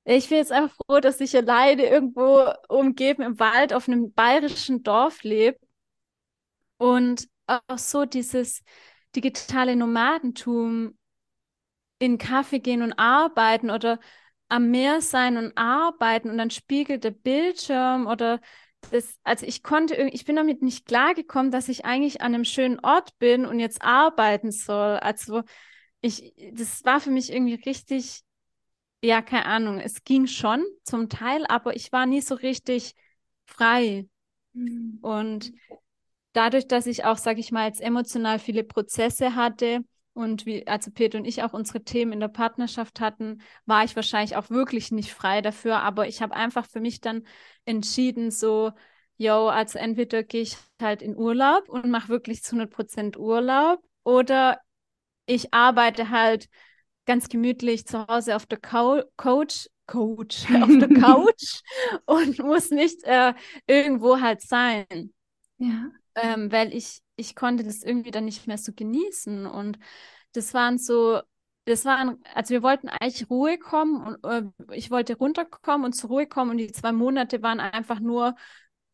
ich 0.04 0.28
bin 0.28 0.38
jetzt 0.38 0.50
einfach 0.52 0.74
froh, 0.76 0.98
dass 1.00 1.20
ich 1.20 1.36
alleine 1.36 1.84
irgendwo 1.86 2.50
umgeben 2.68 3.22
im 3.22 3.38
Wald 3.38 3.72
auf 3.72 3.88
einem 3.88 4.12
bayerischen 4.12 4.82
Dorf 4.82 5.22
lebe 5.22 5.58
und 6.78 7.28
auch 7.46 7.78
so 7.78 8.04
dieses 8.04 8.62
digitale 9.14 9.76
Nomadentum 9.76 10.98
in 11.98 12.18
Kaffee 12.18 12.58
gehen 12.58 12.82
und 12.82 12.94
arbeiten 12.94 13.70
oder 13.70 14.00
am 14.52 14.70
Meer 14.70 15.00
sein 15.00 15.38
und 15.38 15.56
arbeiten 15.56 16.28
und 16.28 16.36
dann 16.36 16.50
spiegelt 16.50 17.04
der 17.04 17.10
Bildschirm 17.10 18.06
oder 18.06 18.38
das, 18.90 19.16
also 19.24 19.46
ich 19.46 19.62
konnte, 19.62 19.94
ich 19.94 20.26
bin 20.26 20.36
damit 20.36 20.60
nicht 20.60 20.84
klargekommen, 20.86 21.50
dass 21.50 21.68
ich 21.68 21.86
eigentlich 21.86 22.20
an 22.20 22.34
einem 22.34 22.44
schönen 22.44 22.78
Ort 22.80 23.18
bin 23.18 23.46
und 23.46 23.60
jetzt 23.60 23.80
arbeiten 23.82 24.50
soll. 24.50 24.98
Also 24.98 25.42
ich, 26.02 26.34
das 26.52 26.84
war 26.84 27.00
für 27.00 27.10
mich 27.10 27.32
irgendwie 27.32 27.54
richtig, 27.54 28.22
ja, 29.02 29.22
keine 29.22 29.46
Ahnung, 29.46 29.80
es 29.80 30.04
ging 30.04 30.26
schon 30.26 30.62
zum 30.82 31.08
Teil, 31.08 31.46
aber 31.46 31.74
ich 31.74 31.90
war 31.90 32.04
nie 32.04 32.20
so 32.20 32.34
richtig 32.34 32.94
frei. 33.46 34.06
Mhm. 34.52 34.98
Und 35.00 35.52
dadurch, 36.34 36.68
dass 36.68 36.86
ich 36.86 37.04
auch, 37.04 37.16
sage 37.16 37.40
ich 37.40 37.52
mal, 37.52 37.68
jetzt 37.68 37.80
emotional 37.80 38.38
viele 38.38 38.64
Prozesse 38.64 39.34
hatte, 39.34 39.82
und 40.14 40.44
wie, 40.46 40.66
also 40.66 40.90
Peter 40.90 41.18
und 41.18 41.24
ich 41.24 41.42
auch 41.42 41.52
unsere 41.52 41.82
Themen 41.84 42.12
in 42.12 42.20
der 42.20 42.28
Partnerschaft 42.28 43.00
hatten, 43.00 43.40
war 43.64 43.84
ich 43.84 43.96
wahrscheinlich 43.96 44.36
auch 44.36 44.50
wirklich 44.50 44.92
nicht 44.92 45.12
frei 45.12 45.40
dafür. 45.40 45.78
Aber 45.80 46.06
ich 46.06 46.20
habe 46.20 46.34
einfach 46.34 46.66
für 46.66 46.80
mich 46.80 47.00
dann 47.00 47.26
entschieden, 47.64 48.30
so, 48.30 48.72
yo, 49.16 49.48
also 49.48 49.78
entweder 49.78 50.22
gehe 50.22 50.42
ich 50.42 50.56
halt 50.80 51.02
in 51.02 51.16
Urlaub 51.16 51.68
und 51.68 51.90
mache 51.90 52.08
wirklich 52.08 52.42
zu 52.42 52.52
100 52.56 52.70
Prozent 52.70 53.16
Urlaub 53.16 53.80
oder 54.04 54.58
ich 55.26 55.54
arbeite 55.54 56.10
halt 56.10 56.48
ganz 57.06 57.28
gemütlich 57.28 57.86
zu 57.86 58.06
Hause 58.06 58.36
auf 58.36 58.46
der 58.46 58.58
Cou 58.58 59.02
Couch, 59.16 59.66
Coach, 59.86 60.44
auf 60.62 60.70
der 60.78 60.88
Couch 61.00 61.62
und 62.06 62.38
muss 62.38 62.70
nicht 62.70 63.02
äh, 63.04 63.34
irgendwo 63.66 64.20
halt 64.20 64.42
sein. 64.42 65.12
Ja. 65.58 65.90
Ähm, 66.14 66.52
weil 66.52 66.74
ich 66.74 67.00
ich 67.22 67.34
konnte 67.36 67.64
das 67.64 67.82
irgendwie 67.82 68.10
dann 68.10 68.24
nicht 68.26 68.46
mehr 68.46 68.58
so 68.58 68.72
genießen. 68.72 69.46
Und 69.46 69.78
das 70.32 70.54
waren 70.54 70.78
so, 70.78 71.20
das 71.64 71.84
waren, 71.84 72.22
also 72.34 72.50
wir 72.50 72.62
wollten 72.62 72.88
eigentlich 72.88 73.30
Ruhe 73.30 73.58
kommen 73.58 74.02
und 74.22 74.24
äh, 74.24 74.42
ich 74.74 74.90
wollte 74.90 75.16
runterkommen 75.16 75.86
und 75.86 75.92
zur 75.94 76.10
Ruhe 76.10 76.26
kommen 76.26 76.50
und 76.52 76.58
die 76.58 76.72
zwei 76.72 76.92
Monate 76.92 77.42
waren 77.42 77.60
einfach 77.60 78.00
nur 78.00 78.34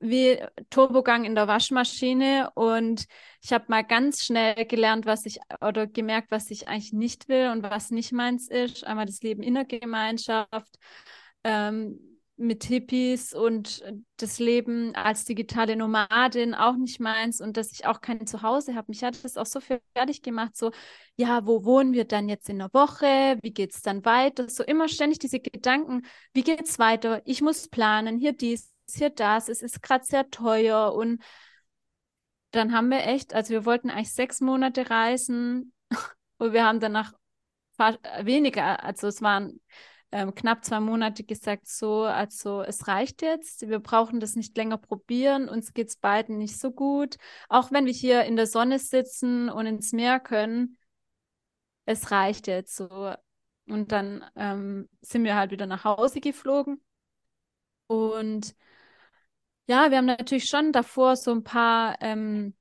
wie 0.01 0.39
Turbogang 0.71 1.25
in 1.25 1.35
der 1.35 1.49
Waschmaschine 1.49 2.51
und 2.55 3.07
ich 3.43 3.53
habe 3.53 3.65
mal 3.69 3.83
ganz 3.83 4.23
schnell 4.23 4.65
gelernt, 4.67 5.07
was 5.07 5.27
ich 5.27 5.41
oder 5.61 5.87
gemerkt, 5.89 6.31
was 6.31 6.51
ich 6.51 6.69
eigentlich 6.69 6.93
nicht 6.93 7.29
will 7.29 7.51
und 7.51 7.63
was 7.65 7.91
nicht 7.91 8.13
meins 8.13 8.49
ist. 8.49 8.85
Einmal 8.85 9.07
das 9.07 9.23
Leben 9.23 9.43
in 9.43 9.55
der 9.55 9.65
Gemeinschaft, 9.65 10.79
ähm, 11.43 12.18
mit 12.39 12.65
Hippies 12.65 13.35
und 13.35 13.85
das 14.17 14.39
Leben 14.39 14.95
als 14.95 15.25
digitale 15.25 15.77
Nomadin 15.77 16.55
auch 16.55 16.77
nicht 16.77 17.01
meins 17.01 17.41
und 17.41 17.57
dass 17.57 17.73
ich 17.73 17.87
auch 17.87 18.01
kein 18.01 18.27
Zuhause 18.27 18.75
habe. 18.77 18.87
Mich 18.89 19.03
hat 19.03 19.23
das 19.25 19.37
auch 19.37 19.47
so 19.47 19.61
fertig 19.61 20.23
gemacht, 20.23 20.57
so, 20.57 20.71
ja, 21.17 21.47
wo 21.47 21.65
wohnen 21.65 21.93
wir 21.93 22.05
dann 22.05 22.29
jetzt 22.29 22.49
in 22.49 22.59
der 22.59 22.73
Woche? 22.73 23.39
Wie 23.43 23.53
geht 23.53 23.75
es 23.75 23.83
dann 23.83 24.05
weiter? 24.05 24.49
So 24.49 24.63
immer 24.63 24.89
ständig 24.89 25.19
diese 25.19 25.41
Gedanken, 25.41 26.07
wie 26.33 26.43
geht 26.43 26.69
es 26.69 26.79
weiter? 26.79 27.23
Ich 27.25 27.43
muss 27.43 27.69
planen, 27.69 28.19
hier 28.19 28.33
dies, 28.33 28.73
hier 28.95 29.11
das, 29.11 29.49
es 29.49 29.61
ist 29.61 29.83
gerade 29.83 30.05
sehr 30.05 30.31
teuer 30.31 30.95
und 30.95 31.23
dann 32.53 32.73
haben 32.73 32.89
wir 32.89 33.05
echt, 33.05 33.35
also 33.35 33.51
wir 33.51 33.67
wollten 33.67 33.91
eigentlich 33.91 34.13
sechs 34.13 34.41
Monate 34.41 34.89
reisen 34.91 35.73
und 36.39 36.53
wir 36.53 36.65
haben 36.65 36.81
danach 36.81 37.13
weniger, 38.23 38.83
also 38.83 39.09
es 39.09 39.23
waren 39.23 39.61
ähm, 40.13 40.35
knapp 40.35 40.65
zwei 40.65 40.81
Monate 40.81 41.25
gesagt, 41.25 41.69
so, 41.69 42.03
also 42.05 42.63
es 42.63 42.89
reicht 42.89 43.23
jetzt, 43.23 43.69
wir 43.69 43.79
brauchen 43.79 44.21
das 44.21 44.37
nicht 44.37 44.57
länger 44.57 44.79
probieren, 44.79 45.49
uns 45.49 45.75
geht 45.75 45.89
es 45.89 45.97
beiden 45.97 46.39
nicht 46.39 46.59
so 46.59 46.71
gut. 46.71 47.17
Auch 47.49 47.71
wenn 47.73 47.87
wir 47.87 47.93
hier 47.93 48.25
in 48.25 48.37
der 48.37 48.47
Sonne 48.47 48.79
sitzen 48.79 49.49
und 49.51 49.67
ins 49.67 49.93
Meer 49.93 50.21
können, 50.21 50.79
es 51.85 52.11
reicht 52.11 52.47
jetzt 52.47 52.77
so. 52.77 53.15
Und 53.67 53.93
dann 53.93 54.25
ähm, 54.37 54.89
sind 55.03 55.25
wir 55.25 55.37
halt 55.37 55.51
wieder 55.51 55.67
nach 55.67 55.85
Hause 55.85 56.21
geflogen. 56.21 56.83
Und 57.87 58.55
ja, 59.67 59.91
wir 59.91 59.99
haben 59.99 60.07
natürlich 60.07 60.49
schon 60.49 60.73
davor 60.73 61.17
so 61.17 61.31
ein 61.33 61.45
paar, 61.45 61.97
ähm, 62.01 62.55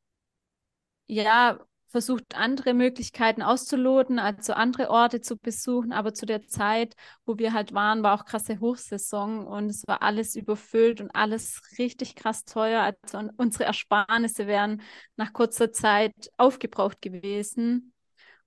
ja, 1.08 1.60
versucht, 1.90 2.36
andere 2.36 2.74
Möglichkeiten 2.74 3.42
auszuloten, 3.42 4.20
also 4.20 4.54
andere 4.54 4.90
Orte 4.90 5.22
zu 5.22 5.38
besuchen. 5.38 5.92
Aber 5.94 6.14
zu 6.14 6.26
der 6.26 6.46
Zeit, 6.48 6.96
wo 7.26 7.38
wir 7.38 7.54
halt 7.54 7.74
waren, 7.74 8.04
war 8.04 8.14
auch 8.20 8.26
krasse 8.26 8.60
Hochsaison 8.60 9.48
und 9.48 9.70
es 9.70 9.88
war 9.88 10.02
alles 10.02 10.36
überfüllt 10.36 11.02
und 11.02 11.12
alles 11.16 11.62
richtig 11.78 12.16
krass 12.16 12.44
teuer. 12.46 12.82
Also 12.82 13.30
unsere 13.38 13.66
Ersparnisse 13.66 14.48
wären 14.48 14.82
nach 15.16 15.34
kurzer 15.34 15.72
Zeit 15.72 16.14
aufgebraucht 16.38 17.02
gewesen. 17.02 17.94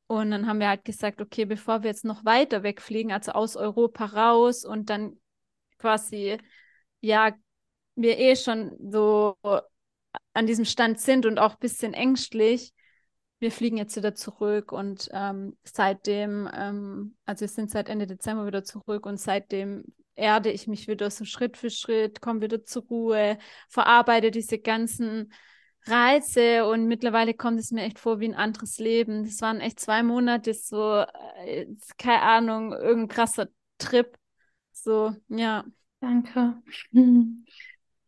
Und 0.07 0.33
dann 0.33 0.47
haben 0.47 0.59
wir 0.59 0.69
halt 0.69 0.85
gesagt, 0.85 1.21
okay, 1.21 1.45
bevor 1.45 1.83
wir 1.83 1.91
jetzt 1.91 2.05
noch 2.05 2.25
weiter 2.25 2.63
wegfliegen, 2.63 3.13
also 3.13 3.33
aus 3.33 3.57
Europa 3.57 4.07
raus 4.07 4.65
und 4.65 4.91
dann 4.91 5.21
quasi, 5.79 6.37
ja, 7.01 7.33
wir 7.95 8.19
eh 8.19 8.35
schon 8.35 8.77
so 8.91 9.37
an 10.35 10.47
diesem 10.47 10.65
Stand 10.65 11.01
sind 11.01 11.27
und 11.27 11.39
auch 11.39 11.53
ein 11.53 11.61
bisschen 11.61 11.95
ängstlich, 11.95 12.73
wir 13.41 13.51
fliegen 13.51 13.79
jetzt 13.79 13.97
wieder 13.97 14.15
zurück 14.15 14.71
und 14.71 15.09
ähm, 15.13 15.57
seitdem, 15.65 16.49
ähm, 16.55 17.17
also 17.25 17.41
wir 17.41 17.49
sind 17.49 17.71
seit 17.71 17.89
Ende 17.89 18.07
Dezember 18.07 18.47
wieder 18.47 18.63
zurück 18.63 19.07
und 19.07 19.19
seitdem 19.19 19.85
erde 20.15 20.51
ich 20.51 20.67
mich 20.67 20.87
wieder 20.87 21.11
so 21.11 21.25
Schritt 21.25 21.57
für 21.57 21.71
Schritt, 21.71 22.21
komme 22.21 22.43
wieder 22.43 22.65
zur 22.65 22.83
Ruhe, 22.85 23.39
verarbeite 23.69 24.31
diese 24.31 24.59
ganzen 24.59 25.33
Reize 25.87 26.67
und 26.67 26.87
mittlerweile 26.87 27.33
kommt 27.33 27.59
es 27.59 27.71
mir 27.71 27.83
echt 27.83 27.99
vor 27.99 28.21
wie 28.21 28.29
ein 28.29 28.35
anderes 28.35 28.79
Leben. 28.79 29.25
Das 29.25 29.41
waren 29.41 29.61
echt 29.61 29.81
zwei 29.81 30.03
Monate, 30.03 30.53
so, 30.53 31.05
äh, 31.47 31.67
keine 31.97 32.21
Ahnung, 32.21 32.73
irgendein 32.75 33.09
krasser 33.09 33.49
Trip. 33.79 34.15
So, 34.73 35.17
ja. 35.29 35.65
Danke. 36.01 36.61
Danke 36.93 37.45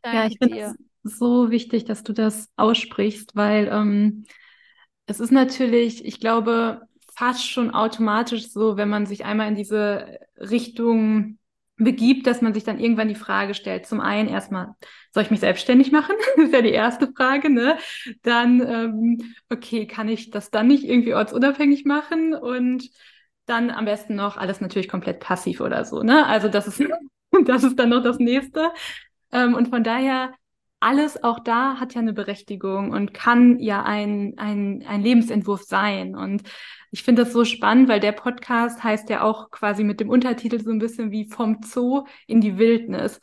ja, 0.05 0.27
ich 0.27 0.37
finde 0.39 0.77
es 1.03 1.19
so 1.19 1.51
wichtig, 1.51 1.85
dass 1.85 2.03
du 2.03 2.13
das 2.13 2.51
aussprichst, 2.57 3.35
weil 3.35 3.69
ähm, 3.73 4.25
es 5.13 5.21
ist 5.21 5.31
natürlich, 5.31 6.07
ich 6.07 6.21
glaube, 6.21 6.81
fast 7.15 7.47
schon 7.47 7.71
automatisch 7.71 8.49
so, 8.49 8.79
wenn 8.79 8.89
man 8.89 9.05
sich 9.05 9.27
einmal 9.27 9.49
in 9.49 9.55
diese 9.55 10.19
Richtung 10.39 11.39
begibt, 11.77 12.27
dass 12.27 12.41
man 12.41 12.55
sich 12.55 12.65
dann 12.65 12.81
irgendwann 12.81 13.09
die 13.09 13.15
Frage 13.15 13.53
stellt, 13.53 13.85
zum 13.85 14.01
einen 14.01 14.27
erstmal, 14.27 14.75
soll 15.13 15.25
ich 15.25 15.31
mich 15.31 15.41
selbstständig 15.41 15.93
machen? 15.93 16.15
das 16.37 16.47
ist 16.47 16.55
ja 16.55 16.63
die 16.63 16.71
erste 16.71 17.13
Frage, 17.15 17.51
ne? 17.51 17.77
Dann, 18.23 18.61
ähm, 18.67 19.35
okay, 19.51 19.87
kann 19.87 20.09
ich 20.09 20.31
das 20.31 20.51
dann 20.51 20.69
nicht 20.69 20.85
irgendwie 20.85 21.13
ortsunabhängig 21.15 21.85
machen? 21.85 22.33
Und 22.35 22.89
dann 23.45 23.71
am 23.71 23.85
besten 23.85 24.15
noch 24.15 24.39
alles 24.39 24.63
natürlich 24.63 24.89
komplett 24.89 25.21
passiv 25.21 25.61
oder 25.61 25.85
so, 25.85 26.03
ne? 26.03 26.25
Also 26.27 26.49
das 26.49 26.67
ist, 26.67 26.83
das 27.45 27.65
ist 27.65 27.79
dann 27.79 27.91
noch 27.91 28.03
das 28.03 28.19
nächste. 28.19 28.71
Ähm, 29.31 29.53
und 29.53 29.69
von 29.69 29.85
daher 29.85 30.33
alles 30.83 31.23
auch 31.23 31.39
da 31.39 31.79
hat 31.79 31.95
ja 31.95 32.01
eine 32.01 32.13
Berechtigung 32.13 32.91
und 32.91 33.15
kann 33.15 33.59
ja 33.59 33.83
ein, 33.83 34.35
ein, 34.37 34.85
ein 34.87 35.03
Lebensentwurf 35.03 35.63
sein. 35.63 36.15
Und 36.15 36.43
ich 36.91 37.03
finde 37.03 37.25
das 37.25 37.33
so 37.33 37.45
spannend, 37.45 37.89
weil 37.89 38.01
der 38.01 38.13
Podcast 38.13 38.83
heißt 38.83 39.09
ja 39.09 39.23
auch 39.23 39.51
quasi 39.51 39.85
mit 39.85 40.01
dem 40.01 40.11
Untertitel 40.11 40.61
so 40.61 40.71
ein 40.71 40.79
bisschen 40.79 41.11
wie 41.11 41.27
vom 41.27 41.61
Zoo 41.63 42.05
in 42.27 42.41
die 42.41 42.59
Wildnis. 42.59 43.21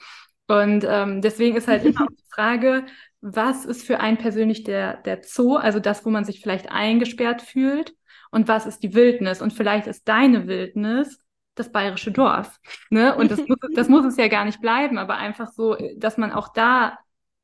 Und 0.47 0.85
ähm, 0.87 1.21
deswegen 1.21 1.55
ist 1.55 1.67
halt 1.67 1.85
immer 1.85 2.07
die 2.11 2.23
Frage, 2.33 2.85
was 3.21 3.65
ist 3.65 3.85
für 3.85 3.99
einen 3.99 4.17
persönlich 4.17 4.63
der, 4.63 4.97
der 4.97 5.21
Zoo, 5.23 5.55
also 5.55 5.79
das, 5.79 6.05
wo 6.05 6.09
man 6.09 6.25
sich 6.25 6.41
vielleicht 6.41 6.71
eingesperrt 6.71 7.41
fühlt, 7.41 7.93
und 8.31 8.47
was 8.47 8.65
ist 8.65 8.83
die 8.83 8.93
Wildnis? 8.93 9.41
Und 9.41 9.53
vielleicht 9.53 9.87
ist 9.87 10.07
deine 10.07 10.47
Wildnis 10.47 11.19
das 11.55 11.71
bayerische 11.71 12.11
Dorf. 12.11 12.59
Ne? 12.89 13.15
Und 13.15 13.31
das 13.31 13.39
muss, 13.47 13.57
das 13.73 13.89
muss 13.89 14.05
es 14.05 14.17
ja 14.17 14.27
gar 14.27 14.45
nicht 14.45 14.61
bleiben, 14.61 14.97
aber 14.97 15.17
einfach 15.17 15.49
so, 15.51 15.75
dass 15.97 16.17
man 16.17 16.31
auch 16.31 16.53
da 16.53 16.97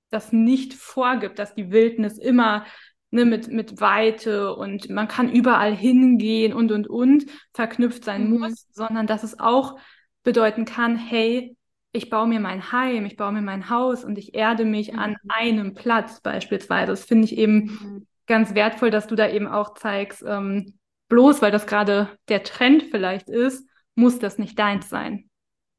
das 0.09 0.31
nicht 0.31 0.73
vorgibt, 0.73 1.39
dass 1.39 1.55
die 1.55 1.71
Wildnis 1.71 2.17
immer 2.17 2.65
ne, 3.11 3.25
mit, 3.25 3.47
mit 3.49 3.81
Weite 3.81 4.55
und 4.55 4.89
man 4.89 5.07
kann 5.07 5.31
überall 5.31 5.75
hingehen 5.75 6.53
und 6.53 6.71
und 6.71 6.87
und 6.87 7.25
verknüpft 7.53 8.03
sein 8.03 8.29
mhm. 8.29 8.39
muss, 8.39 8.67
sondern 8.71 9.07
dass 9.07 9.23
es 9.23 9.39
auch 9.39 9.79
bedeuten 10.23 10.65
kann, 10.65 10.97
hey, 10.97 11.55
ich 11.91 12.09
baue 12.09 12.27
mir 12.27 12.39
mein 12.39 12.71
Heim, 12.71 13.05
ich 13.05 13.15
baue 13.15 13.31
mir 13.31 13.41
mein 13.41 13.69
Haus 13.69 14.03
und 14.03 14.17
ich 14.17 14.35
erde 14.35 14.65
mich 14.65 14.91
mhm. 14.91 14.99
an 14.99 15.15
einem 15.29 15.73
Platz 15.73 16.19
beispielsweise. 16.19 16.91
Das 16.91 17.05
finde 17.05 17.25
ich 17.25 17.37
eben 17.37 17.55
mhm. 17.55 18.07
ganz 18.27 18.53
wertvoll, 18.53 18.91
dass 18.91 19.07
du 19.07 19.15
da 19.15 19.29
eben 19.29 19.47
auch 19.47 19.75
zeigst, 19.75 20.23
ähm, 20.27 20.77
bloß 21.07 21.41
weil 21.41 21.51
das 21.51 21.67
gerade 21.67 22.09
der 22.27 22.43
Trend 22.43 22.83
vielleicht 22.83 23.29
ist, 23.29 23.67
muss 23.95 24.19
das 24.19 24.37
nicht 24.37 24.59
deins 24.59 24.89
sein. 24.89 25.29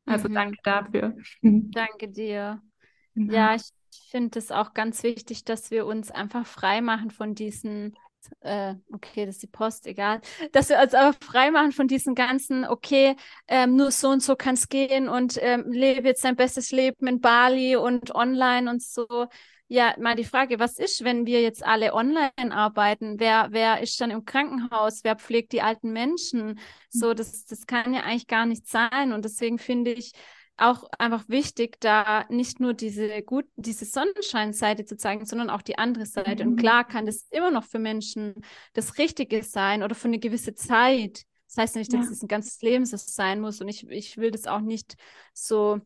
Also 0.07 0.29
mhm. 0.29 0.35
danke 0.35 0.59
dafür. 0.63 1.15
Danke 1.43 2.09
dir. 2.09 2.61
Genau. 3.19 3.33
Ja, 3.33 3.55
ich 3.55 3.63
ich 4.03 4.11
finde 4.11 4.39
es 4.39 4.51
auch 4.51 4.75
ganz 4.75 5.03
wichtig, 5.03 5.45
dass 5.45 5.71
wir 5.71 5.87
uns 5.87 6.11
einfach 6.11 6.47
frei 6.47 6.81
machen 6.81 7.11
von 7.11 7.35
diesen, 7.35 7.97
äh, 8.41 8.75
okay, 8.93 9.27
das 9.27 9.37
ist 9.37 9.43
die 9.43 9.47
Post, 9.49 9.87
egal, 9.87 10.21
dass 10.53 10.69
wir 10.69 10.81
uns 10.81 10.95
einfach 10.95 11.21
frei 11.23 11.51
machen 11.51 11.73
von 11.73 11.89
diesen 11.89 12.15
ganzen, 12.15 12.65
okay, 12.65 13.17
ähm, 13.49 13.77
nur 13.77 13.91
so 13.91 14.09
und 14.09 14.23
so 14.23 14.37
kann 14.37 14.55
es 14.55 14.69
gehen 14.69 15.09
und 15.09 15.39
ähm, 15.41 15.71
lebe 15.71 16.09
jetzt 16.09 16.25
dein 16.25 16.37
bestes 16.37 16.71
Leben 16.73 17.07
in 17.07 17.21
Bali 17.21 17.77
und 17.77 18.15
online 18.15 18.71
und 18.71 18.83
so. 18.83 19.27
Ja, 19.69 19.97
mal 19.99 20.15
die 20.15 20.25
Frage, 20.25 20.61
was 20.61 20.79
ist, 20.79 21.03
wenn 21.03 21.27
wir 21.27 21.43
jetzt 21.43 21.65
alle 21.67 21.93
online 21.93 22.53
arbeiten? 22.53 23.19
Wer, 23.19 23.49
wer 23.51 23.81
ist 23.81 24.01
dann 24.01 24.13
im 24.13 24.25
Krankenhaus? 24.25 25.03
Wer 25.03 25.17
pflegt 25.17 25.51
die 25.53 25.61
alten 25.63 25.93
Menschen? 25.93 26.61
So, 26.89 27.15
das, 27.15 27.47
das 27.47 27.67
kann 27.67 27.93
ja 27.93 28.03
eigentlich 28.03 28.29
gar 28.29 28.47
nicht 28.47 28.69
sein. 28.69 29.13
Und 29.13 29.25
deswegen 29.25 29.59
finde 29.59 29.93
ich, 29.93 30.13
auch 30.59 30.85
einfach 30.99 31.29
wichtig, 31.29 31.81
da 31.81 32.25
nicht 32.31 32.61
nur 32.61 32.73
diese 32.73 33.23
gut, 33.23 33.45
diese 33.57 33.85
Sonnenscheinseite 33.85 34.85
zu 34.85 34.97
zeigen, 34.97 35.27
sondern 35.27 35.51
auch 35.51 35.63
die 35.63 35.79
andere 35.79 36.07
Seite. 36.07 36.45
Mhm. 36.45 36.53
Und 36.53 36.57
klar 36.57 36.87
kann 36.87 37.07
das 37.07 37.27
immer 37.31 37.51
noch 37.51 37.65
für 37.65 37.79
Menschen 37.79 38.35
das 38.73 38.99
Richtige 38.99 39.43
sein 39.43 39.83
oder 39.83 39.95
für 39.95 40.09
eine 40.09 40.19
gewisse 40.19 40.55
Zeit. 40.55 41.25
Das 41.49 41.59
heißt 41.59 41.77
nicht, 41.77 41.93
dass 41.93 42.07
ja. 42.07 42.13
es 42.13 42.23
ein 42.23 42.29
ganzes 42.29 42.61
Leben 42.63 42.87
so 42.87 42.97
sein 42.97 43.41
muss. 43.41 43.61
Und 43.61 43.69
ich, 43.69 43.89
ich 43.89 44.17
will 44.17 44.31
das 44.31 44.47
auch 44.47 44.61
nicht 44.61 44.97
so 45.35 45.81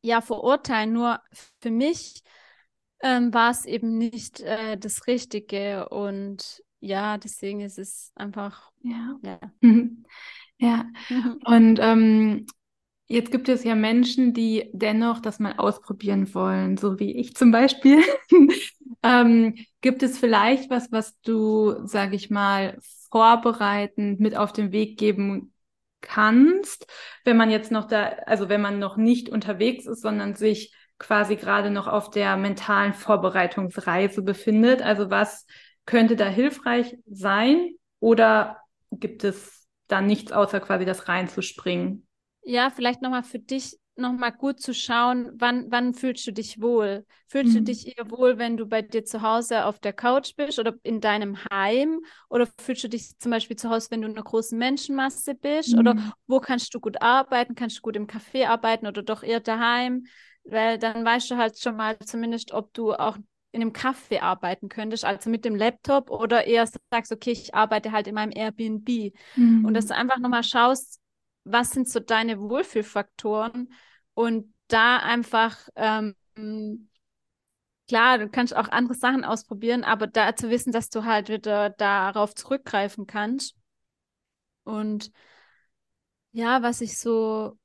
ja 0.00 0.20
verurteilen. 0.20 0.92
Nur 0.92 1.20
für 1.60 1.70
mich 1.70 2.22
ähm, 3.00 3.32
war 3.34 3.50
es 3.50 3.66
eben 3.66 3.98
nicht 3.98 4.40
äh, 4.40 4.78
das 4.78 5.06
Richtige. 5.06 5.88
Und 5.90 6.62
ja, 6.80 7.18
deswegen 7.18 7.60
ist 7.60 7.78
es 7.78 8.12
einfach. 8.14 8.72
Ja. 8.82 9.18
Ja. 9.22 9.40
ja. 10.58 10.84
Mhm. 11.10 11.40
Und 11.44 11.78
ähm, 11.80 12.46
Jetzt 13.10 13.30
gibt 13.30 13.48
es 13.48 13.64
ja 13.64 13.74
Menschen, 13.74 14.34
die 14.34 14.68
dennoch 14.74 15.20
das 15.20 15.38
mal 15.38 15.54
ausprobieren 15.56 16.32
wollen, 16.34 16.76
so 16.76 16.98
wie 16.98 17.16
ich 17.16 17.34
zum 17.34 17.50
Beispiel. 17.50 18.02
ähm, 19.02 19.54
gibt 19.80 20.02
es 20.02 20.18
vielleicht 20.18 20.68
was, 20.68 20.92
was 20.92 21.18
du, 21.22 21.86
sage 21.86 22.16
ich 22.16 22.28
mal, 22.28 22.78
vorbereitend 23.10 24.20
mit 24.20 24.36
auf 24.36 24.52
den 24.52 24.72
Weg 24.72 24.98
geben 24.98 25.54
kannst, 26.02 26.86
wenn 27.24 27.38
man 27.38 27.50
jetzt 27.50 27.72
noch 27.72 27.86
da, 27.86 28.08
also 28.26 28.48
wenn 28.50 28.60
man 28.60 28.78
noch 28.78 28.96
nicht 28.96 29.28
unterwegs 29.30 29.86
ist, 29.86 30.02
sondern 30.02 30.34
sich 30.34 30.74
quasi 30.98 31.36
gerade 31.36 31.70
noch 31.70 31.86
auf 31.86 32.10
der 32.10 32.36
mentalen 32.36 32.92
Vorbereitungsreise 32.92 34.22
befindet? 34.22 34.82
Also 34.82 35.10
was 35.10 35.46
könnte 35.86 36.16
da 36.16 36.26
hilfreich 36.26 36.96
sein 37.06 37.74
oder 38.00 38.58
gibt 38.90 39.24
es 39.24 39.66
da 39.86 40.00
nichts 40.00 40.32
außer 40.32 40.60
quasi 40.60 40.84
das 40.84 41.08
reinzuspringen? 41.08 42.07
Ja, 42.42 42.70
vielleicht 42.70 43.02
nochmal 43.02 43.22
für 43.22 43.38
dich 43.38 43.78
nochmal 43.98 44.32
gut 44.32 44.60
zu 44.60 44.72
schauen, 44.72 45.30
wann, 45.34 45.70
wann 45.70 45.92
fühlst 45.92 46.26
du 46.26 46.32
dich 46.32 46.60
wohl? 46.60 47.04
Fühlst 47.26 47.52
mhm. 47.52 47.58
du 47.58 47.62
dich 47.64 47.98
eher 47.98 48.10
wohl, 48.10 48.38
wenn 48.38 48.56
du 48.56 48.66
bei 48.66 48.80
dir 48.80 49.04
zu 49.04 49.22
Hause 49.22 49.64
auf 49.64 49.78
der 49.80 49.92
Couch 49.92 50.34
bist 50.36 50.58
oder 50.58 50.74
in 50.82 51.00
deinem 51.00 51.36
Heim? 51.50 52.00
Oder 52.30 52.46
fühlst 52.60 52.84
du 52.84 52.88
dich 52.88 53.18
zum 53.18 53.32
Beispiel 53.32 53.56
zu 53.56 53.68
Hause, 53.68 53.90
wenn 53.90 54.02
du 54.02 54.08
in 54.08 54.14
einer 54.14 54.24
großen 54.24 54.56
Menschenmasse 54.56 55.34
bist? 55.34 55.74
Mhm. 55.74 55.78
Oder 55.78 55.96
wo 56.26 56.40
kannst 56.40 56.72
du 56.74 56.80
gut 56.80 57.02
arbeiten? 57.02 57.54
Kannst 57.54 57.78
du 57.78 57.82
gut 57.82 57.96
im 57.96 58.06
Café 58.06 58.46
arbeiten 58.46 58.86
oder 58.86 59.02
doch 59.02 59.22
eher 59.22 59.40
daheim? 59.40 60.06
Weil 60.44 60.78
dann 60.78 61.04
weißt 61.04 61.30
du 61.30 61.36
halt 61.36 61.58
schon 61.58 61.76
mal 61.76 61.98
zumindest, 61.98 62.52
ob 62.52 62.72
du 62.72 62.94
auch 62.94 63.18
in 63.50 63.62
einem 63.62 63.72
Café 63.72 64.20
arbeiten 64.20 64.68
könntest, 64.68 65.04
also 65.04 65.30
mit 65.30 65.44
dem 65.44 65.56
Laptop 65.56 66.10
oder 66.10 66.46
eher 66.46 66.68
sagst, 66.90 67.12
okay, 67.12 67.32
ich 67.32 67.54
arbeite 67.54 67.92
halt 67.92 68.06
in 68.06 68.14
meinem 68.14 68.32
Airbnb. 68.34 69.12
Mhm. 69.36 69.64
Und 69.64 69.74
dass 69.74 69.86
du 69.86 69.94
einfach 69.94 70.18
nochmal 70.18 70.44
schaust, 70.44 71.00
was 71.52 71.70
sind 71.70 71.88
so 71.88 72.00
deine 72.00 72.40
Wohlfühlfaktoren 72.40 73.72
und 74.14 74.52
da 74.68 74.98
einfach, 74.98 75.56
ähm, 75.76 76.14
klar, 77.88 78.18
du 78.18 78.28
kannst 78.28 78.54
auch 78.54 78.68
andere 78.68 78.94
Sachen 78.94 79.24
ausprobieren, 79.24 79.84
aber 79.84 80.06
da 80.06 80.36
zu 80.36 80.50
wissen, 80.50 80.72
dass 80.72 80.90
du 80.90 81.04
halt 81.04 81.28
wieder 81.28 81.70
darauf 81.70 82.34
zurückgreifen 82.34 83.06
kannst. 83.06 83.56
Und 84.64 85.10
ja, 86.32 86.62
was 86.62 86.80
ich 86.80 86.98
so 86.98 87.58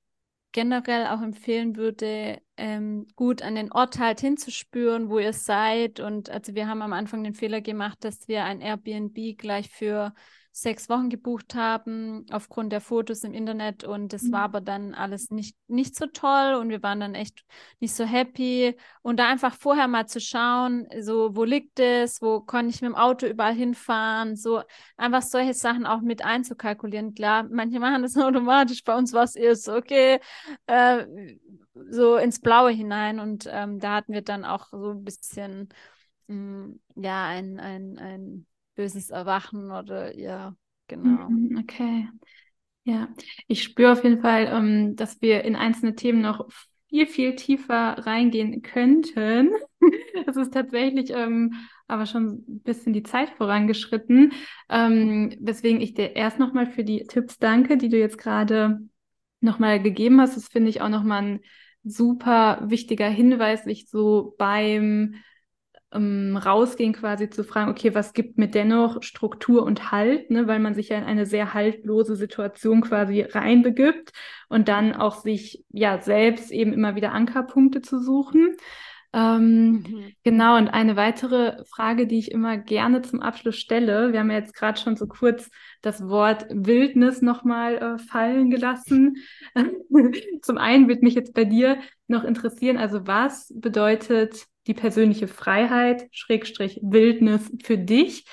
generell 0.54 1.08
auch 1.08 1.22
empfehlen 1.22 1.76
würde, 1.76 2.42
ähm, 2.58 3.08
gut 3.16 3.42
an 3.42 3.56
den 3.56 3.72
Ort 3.72 4.00
halt 4.00 4.22
hinzuspüren, 4.22 5.10
wo 5.10 5.20
ihr 5.20 5.34
seid. 5.34 6.00
Und 6.00 6.30
also 6.30 6.56
wir 6.56 6.68
haben 6.68 6.82
am 6.82 6.94
Anfang 6.94 7.24
den 7.24 7.34
Fehler 7.34 7.60
gemacht, 7.60 8.04
dass 8.04 8.28
wir 8.28 8.46
ein 8.46 8.62
Airbnb 8.62 9.38
gleich 9.38 9.70
für 9.70 10.14
sechs 10.56 10.88
Wochen 10.88 11.10
gebucht 11.10 11.56
haben, 11.56 12.28
aufgrund 12.30 12.72
der 12.72 12.80
Fotos 12.80 13.24
im 13.24 13.34
Internet. 13.34 13.84
Und 13.84 14.14
es 14.14 14.24
mhm. 14.24 14.34
war 14.34 14.42
aber 14.42 14.62
dann 14.62 14.94
alles 14.94 15.32
nicht, 15.32 15.58
nicht 15.68 15.96
so 15.96 16.06
toll 16.06 16.54
und 16.54 16.70
wir 16.70 16.84
waren 16.84 17.00
dann 17.00 17.16
echt 17.16 17.44
nicht 17.80 17.96
so 17.96 18.06
happy. 18.06 18.78
Und 19.02 19.20
da 19.20 19.28
einfach 19.28 19.56
vorher 19.56 19.88
mal 19.88 20.08
zu 20.08 20.22
schauen, 20.22 20.88
so, 21.02 21.36
wo 21.36 21.44
liegt 21.44 21.80
es, 21.80 22.22
wo 22.22 22.40
kann 22.40 22.70
ich 22.70 22.82
mit 22.82 22.90
dem 22.90 22.96
Auto 22.96 23.26
überall 23.26 23.56
hinfahren, 23.56 24.36
so 24.36 24.62
einfach 24.96 25.24
solche 25.24 25.56
Sachen 25.56 25.88
auch 25.88 26.02
mit 26.02 26.24
einzukalkulieren. 26.24 27.16
Klar, 27.16 27.48
manche 27.50 27.80
machen 27.80 28.04
das 28.04 28.16
automatisch, 28.18 28.84
bei 28.84 28.96
uns 28.96 29.12
war 29.12 29.24
es 29.24 29.36
eher 29.36 29.56
so, 29.56 29.74
okay, 29.76 30.20
äh, 30.68 31.08
so 31.90 32.16
ins 32.18 32.40
Blaue 32.40 32.70
hinein. 32.70 33.20
Und 33.20 33.50
ähm, 33.52 33.80
da 33.80 33.96
hatten 33.96 34.14
wir 34.14 34.22
dann 34.22 34.46
auch 34.46 34.68
so 34.70 34.92
ein 34.92 35.04
bisschen, 35.04 35.70
mm, 36.28 36.74
ja, 36.96 37.26
ein, 37.26 37.60
ein, 37.60 37.98
ein 37.98 38.46
böses 38.76 39.10
Erwachen 39.10 39.72
oder 39.72 40.18
ja, 40.18 40.56
genau. 40.88 41.30
Mhm, 41.30 41.58
okay. 41.60 42.08
Ja, 42.86 43.10
ich 43.48 43.64
spüre 43.64 43.94
auf 43.94 44.04
jeden 44.04 44.22
Fall, 44.22 44.48
ähm, 44.52 44.96
dass 44.96 45.22
wir 45.22 45.44
in 45.44 45.56
einzelne 45.56 45.96
Themen 45.96 46.22
noch 46.22 46.48
viel, 46.90 47.08
viel 47.08 47.36
tiefer 47.36 47.98
reingehen 48.06 48.62
könnten. 48.62 49.52
Es 50.28 50.38
ist 50.38 50.54
tatsächlich 50.54 51.12
ähm, 51.12 51.54
aber 51.88 52.06
schon 52.06 52.46
ein 52.48 52.62
bisschen 52.62 52.94
die 52.94 53.04
Zeit 53.04 53.30
vorangeschritten, 53.32 54.32
ähm, 54.70 55.36
weswegen 55.42 55.82
ich 55.82 55.94
dir 55.94 56.16
erst 56.16 56.40
nochmal 56.40 56.68
für 56.68 56.84
die 56.86 57.06
Tipps 57.08 57.38
danke, 57.40 57.78
die 57.78 57.90
du 57.90 58.00
jetzt 58.00 58.18
gerade 58.18 58.80
nochmal 59.42 59.82
gegeben 59.82 60.22
hast. 60.22 60.38
Das 60.38 60.48
finde 60.48 60.70
ich 60.70 60.82
auch 60.82 60.90
nochmal 60.90 61.24
ein 61.24 61.40
super 61.84 62.62
wichtiger 62.64 63.10
Hinweis, 63.10 63.66
sich 63.66 63.90
so 63.90 64.36
beim 64.38 65.16
ähm, 65.94 66.38
rausgehen 66.38 66.94
quasi 66.94 67.30
zu 67.30 67.44
fragen, 67.44 67.72
okay, 67.72 67.94
was 67.96 68.14
gibt 68.14 68.38
mir 68.38 68.48
dennoch 68.48 69.02
Struktur 69.04 69.64
und 69.64 69.92
Halt, 69.92 70.32
ne, 70.32 70.48
weil 70.48 70.60
man 70.60 70.74
sich 70.74 70.90
ja 70.90 70.98
in 70.98 71.04
eine 71.04 71.26
sehr 71.26 71.54
haltlose 71.54 72.16
Situation 72.16 72.82
quasi 72.82 73.22
reinbegibt 73.22 74.12
und 74.50 74.68
dann 74.68 74.94
auch 74.94 75.22
sich 75.22 75.64
ja 75.70 76.02
selbst 76.02 76.52
eben 76.52 76.74
immer 76.74 76.96
wieder 76.96 77.12
Ankerpunkte 77.12 77.82
zu 77.82 78.00
suchen. 78.00 78.56
Ähm, 79.16 79.72
mhm. 79.72 80.14
Genau, 80.24 80.58
und 80.58 80.70
eine 80.70 80.96
weitere 80.96 81.64
Frage, 81.66 82.08
die 82.08 82.18
ich 82.18 82.32
immer 82.32 82.58
gerne 82.58 83.04
zum 83.04 83.22
Abschluss 83.22 83.58
stelle, 83.58 84.12
wir 84.12 84.20
haben 84.20 84.32
ja 84.32 84.38
jetzt 84.38 84.56
gerade 84.56 84.80
schon 84.80 84.96
so 84.96 85.06
kurz 85.06 85.52
das 85.84 86.08
Wort 86.08 86.48
Wildnis 86.50 87.22
nochmal 87.22 87.78
äh, 87.78 87.98
fallen 88.00 88.50
gelassen. 88.50 89.18
zum 90.42 90.58
einen 90.58 90.88
wird 90.88 91.04
mich 91.04 91.14
jetzt 91.14 91.36
bei 91.36 91.46
dir 91.46 91.78
noch 92.08 92.24
interessieren, 92.24 92.78
also 92.78 93.06
was 93.06 93.54
bedeutet 93.56 94.48
die 94.68 94.74
persönliche 94.74 95.28
Freiheit, 95.28 96.08
Schrägstrich 96.12 96.80
Wildnis 96.82 97.52
für 97.64 97.78
dich 97.78 98.26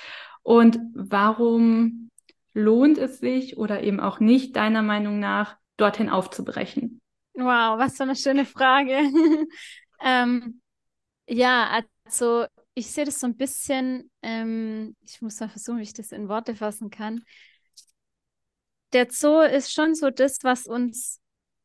und 0.43 0.79
warum 0.93 2.09
lohnt 2.53 2.97
es 2.97 3.19
sich 3.19 3.57
oder 3.57 3.83
eben 3.83 3.99
auch 3.99 4.19
nicht, 4.19 4.55
deiner 4.55 4.81
Meinung 4.81 5.19
nach, 5.19 5.57
dorthin 5.77 6.09
aufzubrechen? 6.09 7.01
Wow, 7.33 7.79
was 7.79 7.97
für 7.97 8.03
eine 8.03 8.15
schöne 8.15 8.45
Frage. 8.45 8.99
ähm, 10.03 10.61
ja, 11.27 11.81
also 12.03 12.45
ich 12.73 12.91
sehe 12.91 13.05
das 13.05 13.19
so 13.19 13.27
ein 13.27 13.37
bisschen, 13.37 14.11
ähm, 14.21 14.95
ich 15.05 15.21
muss 15.21 15.39
mal 15.39 15.49
versuchen, 15.49 15.79
wie 15.79 15.83
ich 15.83 15.93
das 15.93 16.11
in 16.11 16.27
Worte 16.27 16.55
fassen 16.55 16.89
kann. 16.89 17.23
Der 18.93 19.07
Zoo 19.09 19.41
ist 19.41 19.73
schon 19.73 19.95
so 19.95 20.09
das, 20.09 20.39
was 20.43 20.67
uns 20.67 21.21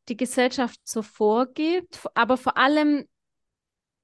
die 0.07 0.15
Gesellschaft 0.15 0.79
so 0.85 1.01
vorgibt, 1.01 1.99
aber 2.13 2.37
vor 2.37 2.57
allem 2.57 3.05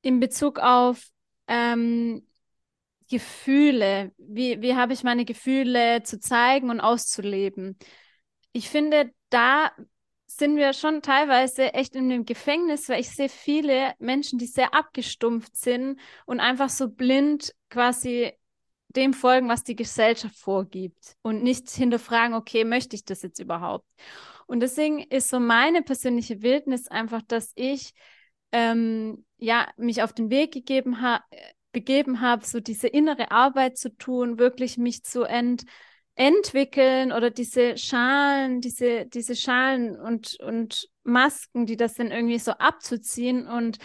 in 0.04 0.20
Bezug 0.20 0.60
auf 0.60 1.08
ähm, 1.48 2.28
Gefühle, 3.10 4.12
wie, 4.18 4.62
wie 4.62 4.76
habe 4.76 4.94
ich 4.94 5.04
meine 5.04 5.26
Gefühle 5.26 6.04
zu 6.04 6.20
zeigen 6.20 6.70
und 6.70 6.80
auszuleben. 6.80 7.78
Ich 8.52 8.70
finde, 8.70 9.12
da 9.30 9.72
sind 10.28 10.58
wir 10.58 10.74
schon 10.74 11.02
teilweise 11.02 11.74
echt 11.74 11.96
in 11.96 12.12
einem 12.12 12.26
Gefängnis, 12.26 12.90
weil 12.90 13.00
ich 13.00 13.10
sehe 13.10 13.30
viele 13.30 13.94
Menschen, 14.00 14.40
die 14.40 14.46
sehr 14.46 14.74
abgestumpft 14.74 15.56
sind 15.56 16.00
und 16.26 16.40
einfach 16.40 16.70
so 16.70 16.90
blind 16.90 17.54
quasi 17.70 18.34
dem 18.90 19.14
folgen, 19.14 19.50
was 19.50 19.64
die 19.64 19.76
Gesellschaft 19.76 20.36
vorgibt 20.36 21.16
und 21.22 21.44
nicht 21.44 21.70
hinterfragen, 21.70 22.36
okay, 22.36 22.64
möchte 22.64 22.96
ich 22.96 23.06
das 23.06 23.22
jetzt 23.22 23.40
überhaupt? 23.40 23.88
Und 24.46 24.60
deswegen 24.60 25.00
ist 25.00 25.30
so 25.30 25.40
meine 25.40 25.82
persönliche 25.82 26.42
Wildnis 26.42 26.88
einfach, 26.88 27.22
dass 27.22 27.52
ich 27.56 27.94
ähm, 28.52 29.26
ja, 29.44 29.68
mich 29.78 30.02
auf 30.02 30.14
den 30.14 30.30
Weg 30.30 30.54
gegeben 30.54 31.02
ha 31.02 31.24
begeben 31.74 32.22
habe, 32.22 32.46
so 32.46 32.60
diese 32.60 32.88
innere 32.88 33.32
Arbeit 33.32 33.78
zu 33.78 33.90
tun, 33.98 34.38
wirklich 34.38 34.78
mich 34.78 35.04
zu 35.04 35.24
ent 35.24 35.64
entwickeln 36.16 37.12
oder 37.12 37.32
diese 37.32 37.76
Schalen, 37.76 38.62
diese, 38.62 39.08
diese 39.08 39.36
Schalen 39.36 40.00
und, 40.00 40.40
und 40.40 40.88
Masken, 41.04 41.66
die 41.66 41.76
das 41.76 41.96
dann 41.96 42.12
irgendwie 42.12 42.38
so 42.38 42.52
abzuziehen. 42.52 43.48
Und 43.48 43.80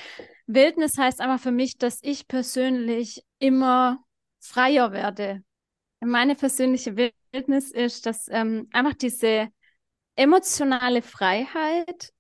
Wildnis 0.47 0.99
heißt 0.99 1.23
einfach 1.23 1.41
für 1.41 1.51
mich, 1.51 1.79
dass 1.79 2.01
ich 2.03 2.29
persönlich 2.29 3.25
immer 3.39 4.05
freier 4.41 4.93
werde. 4.93 5.43
Meine 6.01 6.35
persönliche 6.35 6.97
Wildnis 6.97 7.71
ist, 7.71 8.05
dass 8.05 8.29
ähm, 8.29 8.69
einfach 8.73 8.95
diese 8.95 9.49
emotionale 10.15 11.01
Freiheit 11.01 12.13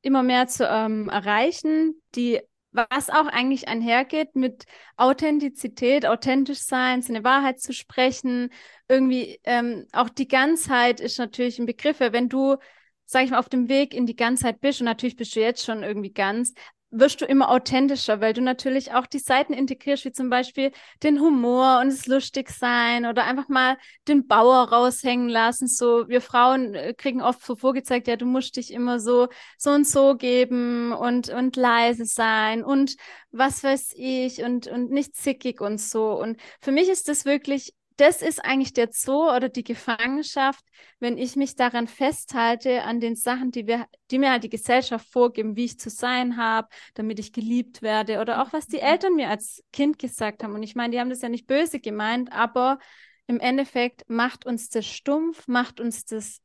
immer 0.00 0.22
mehr 0.22 0.46
zu 0.46 0.66
ähm, 0.66 1.08
erreichen, 1.10 2.00
die 2.14 2.40
was 2.72 3.10
auch 3.10 3.26
eigentlich 3.26 3.68
einhergeht 3.68 4.36
mit 4.36 4.64
Authentizität, 4.96 6.06
authentisch 6.06 6.60
sein, 6.60 7.02
seine 7.02 7.24
Wahrheit 7.24 7.60
zu 7.60 7.72
sprechen. 7.72 8.50
Irgendwie 8.88 9.40
ähm, 9.44 9.86
auch 9.92 10.08
die 10.08 10.28
Ganzheit 10.28 11.00
ist 11.00 11.18
natürlich 11.18 11.58
ein 11.58 11.66
Begriff. 11.66 12.00
Wenn 12.00 12.28
du, 12.28 12.56
sag 13.04 13.24
ich 13.24 13.30
mal, 13.30 13.38
auf 13.38 13.48
dem 13.48 13.68
Weg 13.68 13.94
in 13.94 14.06
die 14.06 14.16
Ganzheit 14.16 14.60
bist 14.60 14.80
und 14.80 14.86
natürlich 14.86 15.16
bist 15.16 15.34
du 15.36 15.40
jetzt 15.40 15.64
schon 15.64 15.82
irgendwie 15.82 16.12
ganz, 16.12 16.52
wirst 16.98 17.20
du 17.20 17.24
immer 17.24 17.50
authentischer, 17.50 18.20
weil 18.20 18.32
du 18.32 18.40
natürlich 18.40 18.92
auch 18.92 19.06
die 19.06 19.18
Seiten 19.18 19.52
integrierst, 19.52 20.04
wie 20.04 20.12
zum 20.12 20.30
Beispiel 20.30 20.72
den 21.02 21.20
Humor 21.20 21.80
und 21.80 21.88
das 21.88 22.06
Lustigsein 22.06 23.06
oder 23.06 23.24
einfach 23.24 23.48
mal 23.48 23.76
den 24.08 24.26
Bauer 24.26 24.70
raushängen 24.70 25.28
lassen. 25.28 25.68
So, 25.68 26.08
wir 26.08 26.20
Frauen 26.20 26.74
äh, 26.74 26.94
kriegen 26.94 27.22
oft 27.22 27.44
so 27.44 27.56
vorgezeigt, 27.56 28.08
ja, 28.08 28.16
du 28.16 28.26
musst 28.26 28.56
dich 28.56 28.72
immer 28.72 29.00
so, 29.00 29.28
so 29.58 29.70
und 29.70 29.86
so 29.86 30.16
geben 30.16 30.92
und, 30.92 31.28
und 31.28 31.56
leise 31.56 32.04
sein 32.04 32.64
und 32.64 32.96
was 33.30 33.62
weiß 33.62 33.92
ich 33.96 34.42
und, 34.42 34.66
und 34.66 34.90
nicht 34.90 35.14
zickig 35.16 35.60
und 35.60 35.80
so. 35.80 36.12
Und 36.20 36.40
für 36.60 36.72
mich 36.72 36.88
ist 36.88 37.08
das 37.08 37.24
wirklich 37.24 37.74
das 37.96 38.20
ist 38.20 38.44
eigentlich 38.44 38.74
der 38.74 38.90
Zoo 38.92 39.30
oder 39.30 39.48
die 39.48 39.64
Gefangenschaft, 39.64 40.64
wenn 41.00 41.16
ich 41.16 41.34
mich 41.34 41.56
daran 41.56 41.88
festhalte, 41.88 42.82
an 42.82 43.00
den 43.00 43.16
Sachen, 43.16 43.50
die, 43.50 43.66
wir, 43.66 43.86
die 44.10 44.18
mir 44.18 44.30
halt 44.30 44.44
die 44.44 44.50
Gesellschaft 44.50 45.10
vorgeben, 45.10 45.56
wie 45.56 45.64
ich 45.64 45.78
zu 45.78 45.88
sein 45.88 46.36
habe, 46.36 46.68
damit 46.94 47.18
ich 47.18 47.32
geliebt 47.32 47.80
werde 47.82 48.20
oder 48.20 48.42
auch 48.42 48.52
was 48.52 48.66
die 48.66 48.76
mhm. 48.76 48.82
Eltern 48.82 49.14
mir 49.14 49.30
als 49.30 49.64
Kind 49.72 49.98
gesagt 49.98 50.42
haben. 50.42 50.54
Und 50.54 50.62
ich 50.62 50.74
meine, 50.74 50.92
die 50.92 51.00
haben 51.00 51.10
das 51.10 51.22
ja 51.22 51.28
nicht 51.28 51.46
böse 51.46 51.80
gemeint, 51.80 52.32
aber 52.32 52.78
im 53.26 53.40
Endeffekt 53.40 54.04
macht 54.08 54.46
uns 54.46 54.68
das 54.68 54.86
stumpf, 54.86 55.48
macht 55.48 55.80
uns 55.80 56.04
das 56.04 56.40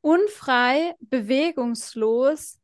unfrei, 0.00 0.94
bewegungslos. 1.00 2.58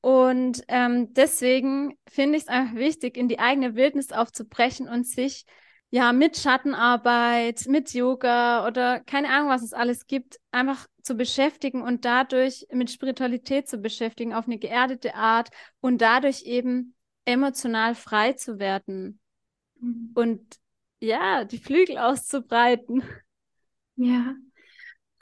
Und 0.00 0.64
ähm, 0.68 1.12
deswegen 1.14 1.98
finde 2.08 2.36
ich 2.36 2.44
es 2.44 2.48
einfach 2.48 2.76
wichtig, 2.76 3.16
in 3.16 3.28
die 3.28 3.38
eigene 3.38 3.74
Wildnis 3.74 4.10
aufzubrechen 4.10 4.88
und 4.88 5.06
sich 5.06 5.44
ja, 5.90 6.12
mit 6.12 6.36
Schattenarbeit, 6.36 7.66
mit 7.68 7.92
Yoga 7.94 8.66
oder 8.66 9.00
keine 9.00 9.28
Ahnung, 9.28 9.48
was 9.48 9.62
es 9.62 9.72
alles 9.72 10.06
gibt, 10.06 10.40
einfach 10.50 10.86
zu 11.02 11.14
beschäftigen 11.14 11.82
und 11.82 12.04
dadurch 12.04 12.66
mit 12.72 12.90
Spiritualität 12.90 13.68
zu 13.68 13.78
beschäftigen 13.78 14.34
auf 14.34 14.46
eine 14.46 14.58
geerdete 14.58 15.14
Art 15.14 15.50
und 15.80 16.00
dadurch 16.00 16.42
eben 16.42 16.94
emotional 17.24 17.94
frei 17.94 18.32
zu 18.32 18.58
werden 18.58 19.20
mhm. 19.80 20.10
und 20.14 20.56
ja, 21.00 21.44
die 21.44 21.58
Flügel 21.58 21.98
auszubreiten. 21.98 23.02
Ja, 23.96 24.34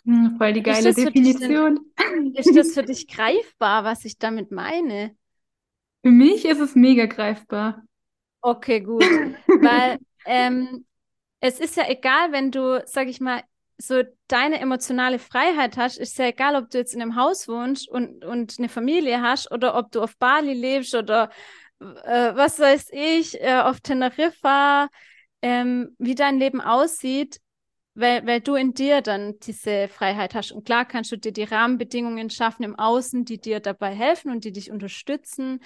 hm, 0.04 0.36
voll 0.36 0.52
die 0.52 0.62
geile 0.62 0.88
ist 0.88 0.98
Definition. 0.98 1.80
Denn, 1.98 2.34
ist 2.34 2.56
das 2.56 2.74
für 2.74 2.82
dich 2.82 3.06
greifbar, 3.06 3.84
was 3.84 4.04
ich 4.04 4.18
damit 4.18 4.50
meine? 4.50 5.16
Für 6.02 6.10
mich 6.10 6.44
ist 6.44 6.60
es 6.60 6.74
mega 6.74 7.06
greifbar. 7.06 7.82
Okay, 8.40 8.80
gut. 8.80 9.02
Weil 9.02 9.98
ähm, 10.24 10.86
es 11.40 11.60
ist 11.60 11.76
ja 11.76 11.88
egal, 11.88 12.32
wenn 12.32 12.50
du, 12.50 12.82
sag 12.86 13.08
ich 13.08 13.20
mal, 13.20 13.42
so 13.78 14.02
deine 14.28 14.60
emotionale 14.60 15.18
Freiheit 15.18 15.76
hast, 15.76 15.98
ist 15.98 16.18
ja 16.18 16.26
egal, 16.26 16.56
ob 16.56 16.70
du 16.70 16.78
jetzt 16.78 16.94
in 16.94 17.02
einem 17.02 17.16
Haus 17.16 17.48
wohnst 17.48 17.88
und, 17.88 18.24
und 18.24 18.56
eine 18.58 18.68
Familie 18.68 19.22
hast 19.22 19.50
oder 19.50 19.76
ob 19.76 19.90
du 19.90 20.02
auf 20.02 20.16
Bali 20.18 20.54
lebst 20.54 20.94
oder 20.94 21.30
äh, 21.80 22.34
was 22.34 22.58
weiß 22.60 22.90
ich, 22.92 23.40
äh, 23.40 23.60
auf 23.60 23.80
Teneriffa, 23.80 24.88
ähm, 25.42 25.94
wie 25.98 26.14
dein 26.14 26.38
Leben 26.38 26.60
aussieht, 26.60 27.40
weil, 27.94 28.26
weil 28.26 28.40
du 28.40 28.54
in 28.54 28.74
dir 28.74 29.02
dann 29.02 29.38
diese 29.40 29.88
Freiheit 29.88 30.34
hast. 30.34 30.52
Und 30.52 30.64
klar 30.64 30.84
kannst 30.84 31.12
du 31.12 31.16
dir 31.18 31.32
die 31.32 31.44
Rahmenbedingungen 31.44 32.30
schaffen 32.30 32.62
im 32.62 32.78
Außen, 32.78 33.24
die 33.24 33.40
dir 33.40 33.60
dabei 33.60 33.94
helfen 33.94 34.30
und 34.30 34.44
die 34.44 34.52
dich 34.52 34.70
unterstützen. 34.70 35.60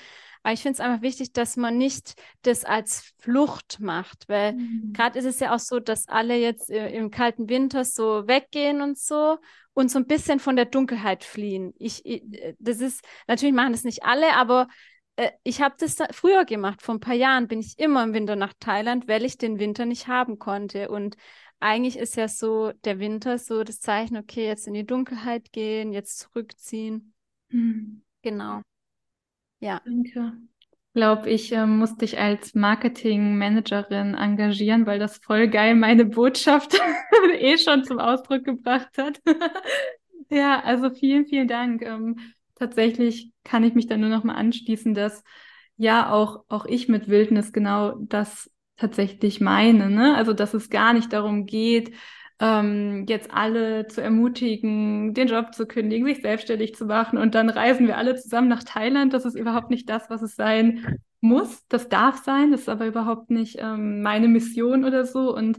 Aber 0.46 0.52
ich 0.52 0.62
finde 0.62 0.74
es 0.74 0.80
einfach 0.80 1.02
wichtig, 1.02 1.32
dass 1.32 1.56
man 1.56 1.76
nicht 1.76 2.14
das 2.42 2.64
als 2.64 3.12
Flucht 3.18 3.80
macht, 3.80 4.28
weil 4.28 4.52
mhm. 4.52 4.92
gerade 4.92 5.18
ist 5.18 5.24
es 5.24 5.40
ja 5.40 5.52
auch 5.52 5.58
so, 5.58 5.80
dass 5.80 6.06
alle 6.06 6.36
jetzt 6.36 6.70
im 6.70 7.10
kalten 7.10 7.48
Winter 7.48 7.84
so 7.84 8.28
weggehen 8.28 8.80
und 8.80 8.96
so 8.96 9.38
und 9.74 9.90
so 9.90 9.98
ein 9.98 10.06
bisschen 10.06 10.38
von 10.38 10.54
der 10.54 10.66
Dunkelheit 10.66 11.24
fliehen. 11.24 11.74
Ich, 11.80 12.06
ich 12.06 12.22
das 12.60 12.78
ist, 12.78 13.04
natürlich 13.26 13.56
machen 13.56 13.72
das 13.72 13.82
nicht 13.82 14.04
alle, 14.04 14.34
aber 14.34 14.68
äh, 15.16 15.32
ich 15.42 15.62
habe 15.62 15.74
das 15.80 15.96
da 15.96 16.06
früher 16.12 16.44
gemacht. 16.44 16.80
Vor 16.80 16.94
ein 16.94 17.00
paar 17.00 17.14
Jahren 17.14 17.48
bin 17.48 17.58
ich 17.58 17.76
immer 17.80 18.04
im 18.04 18.14
Winter 18.14 18.36
nach 18.36 18.52
Thailand, 18.60 19.08
weil 19.08 19.24
ich 19.24 19.38
den 19.38 19.58
Winter 19.58 19.84
nicht 19.84 20.06
haben 20.06 20.38
konnte. 20.38 20.90
Und 20.90 21.16
eigentlich 21.58 21.98
ist 21.98 22.14
ja 22.14 22.28
so 22.28 22.70
der 22.84 23.00
Winter 23.00 23.38
so 23.38 23.64
das 23.64 23.80
Zeichen, 23.80 24.16
okay, 24.16 24.46
jetzt 24.46 24.68
in 24.68 24.74
die 24.74 24.86
Dunkelheit 24.86 25.50
gehen, 25.50 25.92
jetzt 25.92 26.20
zurückziehen. 26.20 27.14
Mhm. 27.48 28.02
Genau. 28.22 28.62
Ja. 29.66 29.80
Danke. 29.84 30.32
Ich 30.60 30.92
glaube, 30.94 31.28
ich 31.28 31.52
äh, 31.52 31.66
muss 31.66 31.96
dich 31.96 32.20
als 32.20 32.54
Marketingmanagerin 32.54 34.14
engagieren, 34.14 34.86
weil 34.86 35.00
das 35.00 35.18
voll 35.18 35.48
geil 35.48 35.74
meine 35.74 36.04
Botschaft 36.04 36.78
eh 37.34 37.58
schon 37.58 37.82
zum 37.82 37.98
Ausdruck 37.98 38.44
gebracht 38.44 38.96
hat. 38.96 39.20
ja, 40.30 40.62
also 40.62 40.90
vielen, 40.90 41.26
vielen 41.26 41.48
Dank. 41.48 41.82
Ähm, 41.82 42.20
tatsächlich 42.54 43.32
kann 43.42 43.64
ich 43.64 43.74
mich 43.74 43.88
da 43.88 43.96
nur 43.96 44.08
noch 44.08 44.22
mal 44.22 44.36
anschließen, 44.36 44.94
dass 44.94 45.24
ja 45.76 46.12
auch, 46.12 46.44
auch 46.48 46.66
ich 46.66 46.86
mit 46.86 47.08
Wildnis 47.08 47.52
genau 47.52 47.96
das 47.98 48.48
tatsächlich 48.76 49.40
meine. 49.40 49.90
Ne? 49.90 50.14
Also, 50.14 50.32
dass 50.32 50.54
es 50.54 50.70
gar 50.70 50.92
nicht 50.92 51.12
darum 51.12 51.44
geht, 51.44 51.92
ähm, 52.38 53.06
jetzt 53.08 53.30
alle 53.32 53.86
zu 53.86 54.02
ermutigen, 54.02 55.14
den 55.14 55.28
Job 55.28 55.54
zu 55.54 55.66
kündigen, 55.66 56.06
sich 56.06 56.20
selbstständig 56.20 56.74
zu 56.74 56.84
machen 56.84 57.18
und 57.18 57.34
dann 57.34 57.48
reisen 57.48 57.86
wir 57.86 57.96
alle 57.96 58.16
zusammen 58.16 58.48
nach 58.48 58.62
Thailand. 58.62 59.14
Das 59.14 59.24
ist 59.24 59.34
überhaupt 59.36 59.70
nicht 59.70 59.88
das, 59.88 60.10
was 60.10 60.22
es 60.22 60.36
sein 60.36 60.98
muss. 61.20 61.66
Das 61.68 61.88
darf 61.88 62.22
sein, 62.22 62.52
das 62.52 62.62
ist 62.62 62.68
aber 62.68 62.86
überhaupt 62.86 63.30
nicht 63.30 63.56
ähm, 63.58 64.02
meine 64.02 64.28
Mission 64.28 64.84
oder 64.84 65.06
so 65.06 65.34
und 65.34 65.58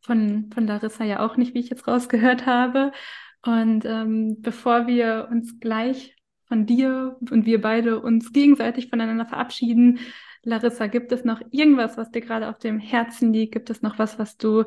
von, 0.00 0.50
von 0.52 0.66
Larissa 0.66 1.04
ja 1.04 1.20
auch 1.20 1.36
nicht, 1.36 1.54
wie 1.54 1.60
ich 1.60 1.70
jetzt 1.70 1.86
rausgehört 1.86 2.46
habe. 2.46 2.92
Und 3.42 3.84
ähm, 3.84 4.40
bevor 4.40 4.86
wir 4.86 5.28
uns 5.30 5.60
gleich 5.60 6.16
von 6.46 6.66
dir 6.66 7.16
und 7.30 7.46
wir 7.46 7.60
beide 7.60 8.00
uns 8.00 8.32
gegenseitig 8.32 8.88
voneinander 8.88 9.26
verabschieden, 9.26 9.98
Larissa, 10.42 10.88
gibt 10.88 11.10
es 11.12 11.24
noch 11.24 11.40
irgendwas, 11.50 11.96
was 11.96 12.10
dir 12.10 12.20
gerade 12.20 12.48
auf 12.48 12.58
dem 12.58 12.78
Herzen 12.78 13.32
liegt? 13.32 13.52
Gibt 13.52 13.70
es 13.70 13.80
noch 13.80 13.98
was, 13.98 14.18
was 14.18 14.36
du 14.36 14.64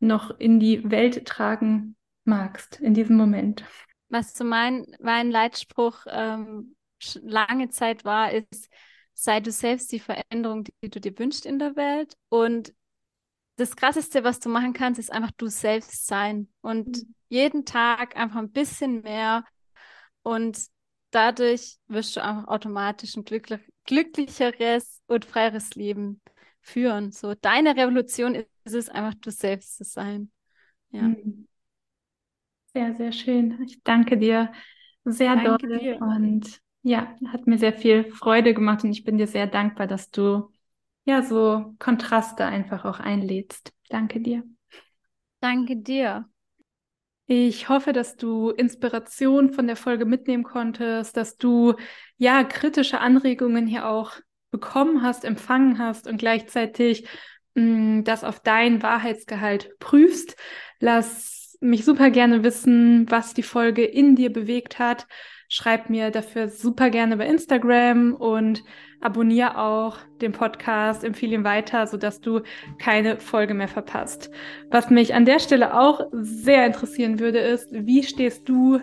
noch 0.00 0.38
in 0.38 0.60
die 0.60 0.90
Welt 0.90 1.26
tragen 1.26 1.96
magst 2.24 2.80
in 2.80 2.94
diesem 2.94 3.16
Moment? 3.16 3.64
Was 4.08 4.34
zu 4.34 4.44
mein, 4.44 4.86
mein 5.00 5.30
Leitspruch 5.30 6.06
ähm, 6.08 6.76
lange 7.22 7.68
Zeit 7.70 8.04
war, 8.04 8.32
ist, 8.32 8.68
sei 9.14 9.40
du 9.40 9.50
selbst 9.50 9.90
die 9.92 10.00
Veränderung, 10.00 10.64
die 10.82 10.90
du 10.90 11.00
dir 11.00 11.18
wünschst 11.18 11.44
in 11.44 11.58
der 11.58 11.74
Welt. 11.76 12.14
Und 12.28 12.72
das 13.56 13.74
Krasseste, 13.74 14.22
was 14.22 14.38
du 14.38 14.48
machen 14.48 14.72
kannst, 14.72 15.00
ist 15.00 15.12
einfach 15.12 15.32
du 15.36 15.48
selbst 15.48 16.06
sein 16.06 16.48
und 16.60 16.88
mhm. 16.88 17.14
jeden 17.28 17.64
Tag 17.64 18.16
einfach 18.16 18.38
ein 18.38 18.52
bisschen 18.52 19.02
mehr. 19.02 19.44
Und 20.22 20.58
dadurch 21.10 21.78
wirst 21.88 22.14
du 22.16 22.22
einfach 22.22 22.46
automatisch 22.48 23.16
ein 23.16 23.24
glücklich, 23.24 23.60
glücklicheres 23.84 25.02
und 25.06 25.24
freieres 25.24 25.74
Leben 25.74 26.20
führen. 26.60 27.10
So, 27.10 27.34
deine 27.34 27.76
Revolution 27.76 28.34
ist 28.34 28.48
es 28.74 28.88
einfach, 28.88 29.14
du 29.20 29.30
selbst 29.30 29.76
zu 29.76 29.84
sein. 29.84 30.30
Ja. 30.90 31.02
Mhm. 31.02 31.46
Sehr, 32.72 32.94
sehr 32.94 33.12
schön. 33.12 33.62
Ich 33.62 33.82
danke 33.82 34.18
dir 34.18 34.52
sehr 35.12 35.36
danke 35.36 35.68
doll. 35.68 35.78
Dir. 35.78 36.00
Und 36.00 36.60
ja, 36.82 37.14
hat 37.32 37.46
mir 37.46 37.58
sehr 37.58 37.72
viel 37.72 38.04
Freude 38.12 38.54
gemacht 38.54 38.84
und 38.84 38.90
ich 38.90 39.04
bin 39.04 39.18
dir 39.18 39.26
sehr 39.26 39.46
dankbar, 39.46 39.86
dass 39.86 40.10
du 40.10 40.50
ja 41.04 41.22
so 41.22 41.74
Kontraste 41.78 42.44
einfach 42.44 42.84
auch 42.84 43.00
einlädst. 43.00 43.72
Danke 43.88 44.20
dir. 44.20 44.44
Danke 45.40 45.76
dir. 45.76 46.28
Ich 47.26 47.68
hoffe, 47.68 47.92
dass 47.92 48.16
du 48.16 48.50
Inspiration 48.50 49.52
von 49.52 49.66
der 49.66 49.76
Folge 49.76 50.06
mitnehmen 50.06 50.44
konntest, 50.44 51.16
dass 51.16 51.36
du 51.36 51.74
ja 52.16 52.42
kritische 52.42 53.00
Anregungen 53.00 53.66
hier 53.66 53.86
auch 53.86 54.12
bekommen 54.50 55.02
hast, 55.02 55.24
empfangen 55.26 55.78
hast 55.78 56.06
und 56.06 56.16
gleichzeitig 56.16 57.06
mh, 57.58 57.98
mm, 58.00 58.04
das 58.04 58.24
auf 58.24 58.40
dein 58.40 58.82
Wahrheitsgehalt 58.82 59.78
prüfst. 59.78 60.36
Lass 60.80 61.56
mich 61.60 61.84
super 61.84 62.10
gerne 62.10 62.44
wissen, 62.44 63.10
was 63.10 63.34
die 63.34 63.42
Folge 63.42 63.84
in 63.84 64.16
dir 64.16 64.32
bewegt 64.32 64.78
hat. 64.78 65.06
Schreib 65.50 65.88
mir 65.88 66.10
dafür 66.10 66.48
super 66.48 66.90
gerne 66.90 67.16
bei 67.16 67.26
Instagram 67.26 68.14
und 68.14 68.62
abonniere 69.00 69.58
auch 69.58 69.98
den 70.20 70.32
Podcast, 70.32 71.04
empfehle 71.04 71.36
ihn 71.36 71.44
weiter, 71.44 71.86
sodass 71.86 72.20
du 72.20 72.42
keine 72.78 73.18
Folge 73.18 73.54
mehr 73.54 73.68
verpasst. 73.68 74.30
Was 74.70 74.90
mich 74.90 75.14
an 75.14 75.24
der 75.24 75.38
Stelle 75.38 75.78
auch 75.78 76.02
sehr 76.12 76.66
interessieren 76.66 77.18
würde, 77.18 77.38
ist, 77.38 77.68
wie 77.72 78.02
stehst 78.02 78.48
du 78.48 78.80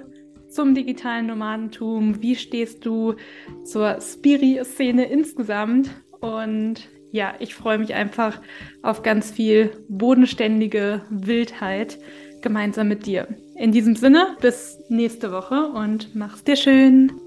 zum 0.50 0.74
digitalen 0.74 1.28
Nomadentum? 1.28 2.22
Wie 2.22 2.36
stehst 2.36 2.86
du 2.86 3.16
zur 3.64 4.00
Spiri-Szene 4.02 5.06
insgesamt? 5.06 5.90
Und 6.22 6.90
ja, 7.16 7.34
ich 7.39 7.55
freue 7.55 7.78
mich 7.78 7.93
einfach 7.93 8.41
auf 8.84 9.01
ganz 9.01 9.32
viel 9.32 9.72
bodenständige 9.88 11.01
Wildheit 11.09 11.97
gemeinsam 12.41 12.89
mit 12.89 13.05
dir. 13.05 13.28
In 13.55 13.72
diesem 13.72 13.95
Sinne, 13.95 14.36
bis 14.41 14.78
nächste 14.89 15.32
Woche 15.32 15.68
und 15.68 16.13
mach's 16.13 16.43
dir 16.43 16.57
schön. 16.57 17.25